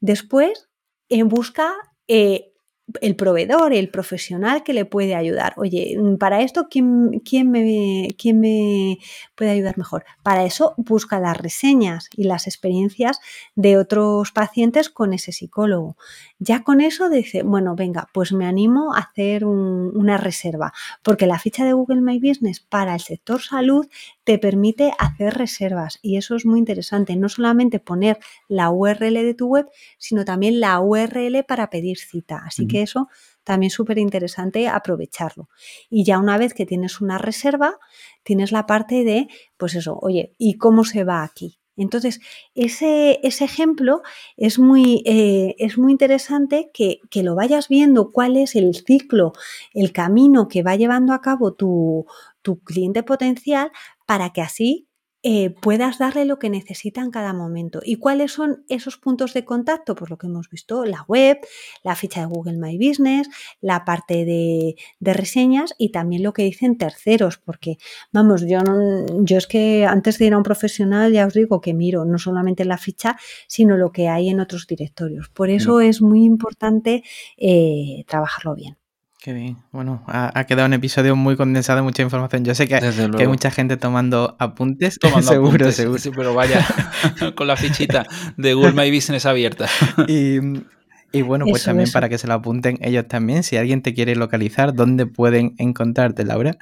Después 0.00 0.68
busca 1.08 1.72
el 3.00 3.16
proveedor, 3.16 3.72
el 3.72 3.88
profesional 3.88 4.62
que 4.62 4.74
le 4.74 4.84
puede 4.84 5.14
ayudar. 5.14 5.54
Oye, 5.56 5.96
mm, 5.98 6.16
para 6.16 6.42
esto, 6.42 6.66
¿quién, 6.70 7.20
quién, 7.24 7.50
me, 7.50 8.08
¿quién, 8.18 8.40
me, 8.40 8.98
puede 9.34 9.52
ayudar 9.52 9.78
mejor? 9.78 10.04
Para 10.22 10.44
eso 10.44 10.74
busca 10.76 11.18
las 11.18 11.36
reseñas 11.36 12.08
y 12.14 12.24
las 12.24 12.46
experiencias 12.46 13.20
de 13.54 13.78
otros 13.78 14.32
pacientes 14.32 14.90
con 14.90 15.14
ese 15.14 15.32
psicólogo. 15.32 15.96
Ya 16.38 16.62
con 16.62 16.80
eso 16.80 17.08
dice, 17.08 17.42
bueno, 17.42 17.74
venga, 17.74 18.08
pues 18.12 18.32
me 18.32 18.46
animo 18.46 18.94
a 18.94 18.98
hacer 18.98 19.46
una 19.46 20.18
reserva, 20.18 20.72
porque 21.02 21.26
la 21.26 21.38
ficha 21.38 21.64
de 21.64 21.72
Google 21.72 22.02
My 22.02 22.18
Business 22.18 22.60
para 22.60 22.94
el 22.94 23.00
sector 23.00 23.40
salud 23.40 23.86
te 24.24 24.38
permite 24.38 24.92
hacer 24.98 25.34
reservas 25.34 25.98
y 26.02 26.16
eso 26.16 26.34
es 26.36 26.44
muy 26.44 26.58
interesante, 26.58 27.16
no 27.16 27.28
solamente 27.28 27.78
poner 27.78 28.18
la 28.48 28.70
URL 28.70 29.14
de 29.14 29.34
tu 29.34 29.46
web, 29.46 29.66
sino 29.98 30.24
también 30.24 30.60
la 30.60 30.80
URL 30.80 31.44
para 31.46 31.70
pedir 31.70 31.98
cita. 31.98 32.42
Así 32.44 32.66
que 32.66 32.73
eso 32.82 33.08
también 33.44 33.70
súper 33.70 33.98
interesante 33.98 34.68
aprovecharlo. 34.68 35.48
Y 35.90 36.04
ya 36.04 36.18
una 36.18 36.38
vez 36.38 36.54
que 36.54 36.66
tienes 36.66 37.00
una 37.00 37.18
reserva, 37.18 37.78
tienes 38.22 38.52
la 38.52 38.66
parte 38.66 39.04
de, 39.04 39.28
pues 39.56 39.74
eso, 39.74 39.98
oye, 40.00 40.34
¿y 40.38 40.54
cómo 40.54 40.84
se 40.84 41.04
va 41.04 41.22
aquí? 41.22 41.58
Entonces, 41.76 42.20
ese, 42.54 43.18
ese 43.24 43.44
ejemplo 43.44 44.02
es 44.36 44.58
muy, 44.58 45.02
eh, 45.06 45.56
es 45.58 45.76
muy 45.76 45.90
interesante 45.92 46.70
que, 46.72 47.00
que, 47.10 47.24
lo 47.24 47.34
vayas 47.34 47.68
viendo 47.68 48.12
cuál 48.12 48.36
es 48.36 48.54
el 48.54 48.74
ciclo, 48.74 49.32
el 49.72 49.92
camino 49.92 50.46
que 50.46 50.62
va 50.62 50.76
llevando 50.76 51.12
a 51.12 51.20
cabo 51.20 51.52
tu, 51.54 52.06
tu 52.42 52.60
cliente 52.60 53.02
potencial 53.02 53.72
para 54.06 54.32
que 54.32 54.40
así 54.40 54.86
eh, 55.26 55.48
puedas 55.48 55.96
darle 55.96 56.26
lo 56.26 56.38
que 56.38 56.50
necesita 56.50 57.00
en 57.00 57.10
cada 57.10 57.32
momento. 57.32 57.80
¿Y 57.82 57.96
cuáles 57.96 58.32
son 58.32 58.62
esos 58.68 58.98
puntos 58.98 59.32
de 59.32 59.46
contacto? 59.46 59.94
Pues 59.94 60.10
lo 60.10 60.18
que 60.18 60.26
hemos 60.26 60.50
visto, 60.50 60.84
la 60.84 61.02
web, 61.08 61.38
la 61.82 61.96
ficha 61.96 62.20
de 62.20 62.26
Google 62.26 62.58
My 62.58 62.76
Business, 62.76 63.30
la 63.62 63.86
parte 63.86 64.26
de, 64.26 64.74
reseñas 65.00 65.74
y 65.78 65.92
también 65.92 66.22
lo 66.22 66.34
que 66.34 66.42
dicen 66.42 66.76
terceros, 66.76 67.38
porque 67.38 67.78
vamos, 68.12 68.42
yo, 68.46 68.58
yo 69.20 69.38
es 69.38 69.46
que 69.46 69.86
antes 69.86 70.18
de 70.18 70.26
ir 70.26 70.34
a 70.34 70.36
un 70.36 70.42
profesional 70.42 71.10
ya 71.10 71.26
os 71.26 71.32
digo 71.32 71.62
que 71.62 71.72
miro 71.72 72.04
no 72.04 72.18
solamente 72.18 72.66
la 72.66 72.76
ficha, 72.76 73.16
sino 73.48 73.78
lo 73.78 73.92
que 73.92 74.08
hay 74.08 74.28
en 74.28 74.40
otros 74.40 74.66
directorios. 74.66 75.30
Por 75.30 75.48
eso 75.48 75.80
es 75.80 76.02
muy 76.02 76.24
importante 76.24 77.02
eh, 77.38 78.04
trabajarlo 78.06 78.54
bien. 78.54 78.76
Qué 79.24 79.32
bien. 79.32 79.56
Bueno, 79.72 80.04
ha, 80.06 80.44
quedado 80.44 80.66
un 80.66 80.74
episodio 80.74 81.16
muy 81.16 81.34
condensado, 81.34 81.82
mucha 81.82 82.02
información. 82.02 82.44
Yo 82.44 82.54
sé 82.54 82.68
que, 82.68 82.74
hay 82.74 83.26
mucha 83.26 83.50
gente 83.50 83.78
tomando 83.78 84.36
apuntes. 84.38 84.98
Tomando 84.98 85.26
seguro, 85.32 85.72
seguro. 85.72 85.98
Sí, 85.98 86.10
pero 86.14 86.34
vaya, 86.34 86.62
con 87.34 87.46
la 87.46 87.56
fichita 87.56 88.04
de 88.36 88.52
Google 88.52 88.72
My 88.72 88.94
Business 88.94 89.24
abierta. 89.24 89.66
Y, 90.08 91.22
bueno, 91.22 91.46
pues 91.48 91.64
también 91.64 91.90
para 91.90 92.10
que 92.10 92.18
se 92.18 92.26
lo 92.26 92.34
apunten 92.34 92.76
ellos 92.82 93.08
también. 93.08 93.44
Si 93.44 93.56
alguien 93.56 93.80
te 93.80 93.94
quiere 93.94 94.14
localizar, 94.14 94.74
¿dónde 94.74 95.06
pueden 95.06 95.54
encontrarte, 95.56 96.26
Laura? 96.26 96.58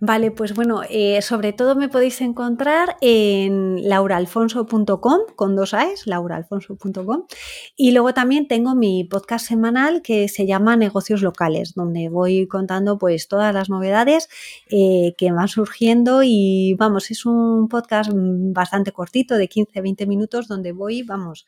Vale, 0.00 0.30
pues 0.30 0.54
bueno, 0.54 0.82
eh, 0.88 1.20
sobre 1.22 1.52
todo 1.52 1.74
me 1.74 1.88
podéis 1.88 2.20
encontrar 2.20 2.96
en 3.00 3.88
lauraalfonso.com 3.88 5.20
con 5.34 5.56
dos 5.56 5.74
A's, 5.74 6.06
lauraalfonso.com. 6.06 7.24
Y 7.76 7.92
luego 7.92 8.14
también 8.14 8.46
tengo 8.46 8.74
mi 8.74 9.04
podcast 9.04 9.46
semanal 9.46 10.02
que 10.02 10.28
se 10.28 10.46
llama 10.46 10.76
Negocios 10.76 11.22
Locales, 11.22 11.74
donde 11.74 12.08
voy 12.08 12.46
contando 12.46 12.98
pues 12.98 13.28
todas 13.28 13.52
las 13.52 13.68
novedades 13.68 14.28
eh, 14.70 15.14
que 15.18 15.32
van 15.32 15.48
surgiendo 15.48 16.22
y 16.22 16.74
vamos, 16.78 17.10
es 17.10 17.26
un 17.26 17.68
podcast 17.68 18.10
bastante 18.14 18.92
cortito 18.92 19.36
de 19.36 19.48
15-20 19.48 20.06
minutos 20.06 20.48
donde 20.48 20.72
voy, 20.72 21.02
vamos, 21.02 21.46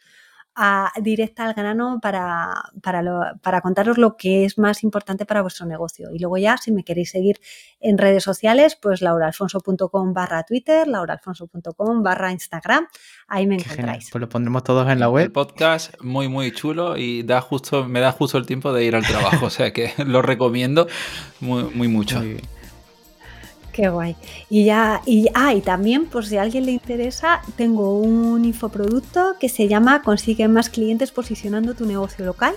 directa 1.02 1.44
al 1.44 1.52
grano 1.52 1.98
para, 2.00 2.70
para, 2.82 3.61
contaros 3.61 3.98
lo 3.98 4.16
que 4.16 4.46
es 4.46 4.59
más 4.59 4.82
importante 4.82 5.26
para 5.26 5.42
vuestro 5.42 5.66
negocio. 5.66 6.09
Y 6.12 6.18
luego 6.18 6.38
ya, 6.38 6.57
si 6.57 6.72
me 6.72 6.82
queréis 6.82 7.11
seguir 7.11 7.40
en 7.80 7.98
redes 7.98 8.24
sociales, 8.24 8.76
pues 8.80 9.02
lauraalfonso.com 9.02 10.14
barra 10.14 10.44
Twitter, 10.44 10.88
lauraalfonso.com 10.88 12.02
barra 12.02 12.32
Instagram, 12.32 12.86
ahí 13.28 13.46
me 13.46 13.57
encontráis. 13.57 14.09
Pues 14.11 14.20
lo 14.20 14.28
pondremos 14.28 14.64
todos 14.64 14.88
en 14.88 14.98
la 14.98 15.11
web. 15.11 15.26
El 15.26 15.32
podcast 15.32 15.94
muy, 16.00 16.28
muy 16.28 16.50
chulo 16.52 16.96
y 16.96 17.22
da 17.22 17.42
justo, 17.42 17.84
me 17.84 18.00
da 18.00 18.12
justo 18.12 18.38
el 18.38 18.46
tiempo 18.46 18.72
de 18.72 18.84
ir 18.84 18.96
al 18.96 19.07
trabajo, 19.07 19.46
o 19.46 19.50
sea 19.50 19.72
que 19.72 19.92
lo 20.07 20.22
recomiendo 20.22 20.86
muy, 21.40 21.64
muy 21.64 21.88
mucho. 21.88 22.22
Qué 23.76 23.90
guay. 23.90 24.16
Y 24.48 24.64
ya, 24.64 25.02
y, 25.04 25.26
ah, 25.34 25.52
y 25.52 25.60
también, 25.60 26.06
por 26.06 26.24
si 26.24 26.38
a 26.38 26.42
alguien 26.42 26.64
le 26.64 26.72
interesa, 26.72 27.42
tengo 27.56 27.98
un 27.98 28.42
infoproducto 28.46 29.36
que 29.38 29.50
se 29.50 29.68
llama 29.68 30.00
Consigue 30.00 30.48
más 30.48 30.70
clientes 30.70 31.12
posicionando 31.12 31.74
tu 31.74 31.84
negocio 31.84 32.24
local, 32.24 32.54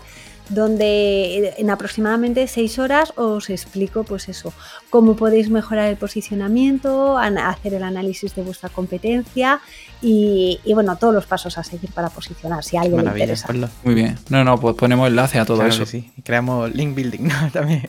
donde 0.47 1.55
en 1.57 1.69
aproximadamente 1.71 2.47
seis 2.47 2.79
horas 2.79 3.11
os 3.17 3.49
explico, 3.49 4.05
pues 4.05 4.29
eso, 4.29 4.53
cómo 4.89 5.17
podéis 5.17 5.49
mejorar 5.49 5.89
el 5.89 5.97
posicionamiento, 5.97 7.17
hacer 7.17 7.73
el 7.73 7.83
análisis 7.83 8.33
de 8.33 8.41
vuestra 8.41 8.69
competencia 8.69 9.59
y, 10.01 10.57
bueno, 10.73 10.95
todos 10.95 11.13
los 11.13 11.25
pasos 11.25 11.57
a 11.57 11.65
seguir 11.65 11.91
para 11.91 12.09
posicionar, 12.09 12.63
si 12.63 12.77
a 12.77 12.81
alguien 12.83 13.03
le 13.03 13.11
interesa. 13.11 13.49
Muy 13.83 13.93
bien. 13.93 14.17
No, 14.29 14.45
no, 14.45 14.57
pues 14.57 14.77
ponemos 14.77 15.09
enlace 15.09 15.37
a 15.37 15.43
todo 15.43 15.65
eso. 15.65 15.85
Sí, 15.85 16.09
creamos 16.23 16.73
link 16.73 16.95
building, 16.95 17.27
¿no? 17.27 17.51
También. 17.51 17.85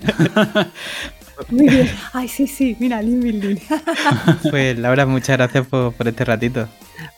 Muy 1.48 1.68
bien. 1.68 1.90
Ay, 2.12 2.28
sí, 2.28 2.46
sí, 2.46 2.76
mira, 2.78 3.02
Lean 3.02 3.20
Building. 3.20 3.56
Pues 4.50 4.78
Laura, 4.78 5.06
muchas 5.06 5.36
gracias 5.36 5.66
por, 5.66 5.94
este 6.06 6.24
ratito. 6.24 6.68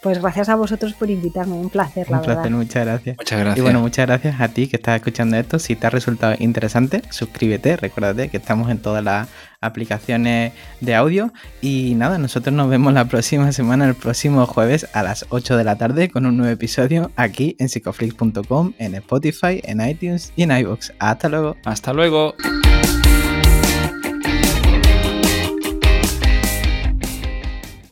Pues 0.03 0.21
gracias 0.21 0.49
a 0.49 0.55
vosotros 0.55 0.95
por 0.95 1.11
invitarme, 1.11 1.55
un 1.55 1.69
placer, 1.69 2.09
la 2.11 2.19
un 2.19 2.25
placer, 2.25 2.51
muchas 2.51 2.87
gracias. 2.87 3.17
Muchas 3.19 3.41
gracias. 3.41 3.59
Y 3.59 3.61
bueno, 3.61 3.81
muchas 3.81 4.07
gracias 4.07 4.41
a 4.41 4.49
ti 4.49 4.69
que 4.69 4.77
estás 4.77 4.97
escuchando 4.97 5.37
esto. 5.37 5.59
Si 5.59 5.77
te 5.77 5.87
ha 5.87 5.91
resultado 5.91 6.35
interesante, 6.39 7.03
suscríbete, 7.11 7.77
recuérdate 7.77 8.29
que 8.29 8.39
estamos 8.39 8.71
en 8.71 8.79
todas 8.79 9.05
las 9.05 9.29
aplicaciones 9.61 10.53
de 10.81 10.95
audio. 10.95 11.33
Y 11.61 11.95
nada, 11.97 12.19
nosotros 12.19 12.55
nos 12.55 12.69
vemos 12.69 12.93
la 12.93 13.07
próxima 13.07 13.53
semana, 13.53 13.87
el 13.87 13.95
próximo 13.95 14.47
jueves 14.47 14.87
a 14.93 15.03
las 15.03 15.27
8 15.29 15.57
de 15.57 15.65
la 15.65 15.77
tarde 15.77 16.09
con 16.09 16.27
un 16.27 16.37
nuevo 16.37 16.53
episodio 16.53 17.11
aquí 17.17 17.57
en 17.59 17.69
psicoflix.com, 17.69 18.73
en 18.79 18.95
Spotify, 18.95 19.61
en 19.65 19.87
iTunes 19.87 20.33
y 20.37 20.45
en 20.45 20.53
iVoox. 20.53 20.93
Hasta 20.99 21.29
luego. 21.29 21.57
Hasta 21.65 21.93
luego. 21.93 22.35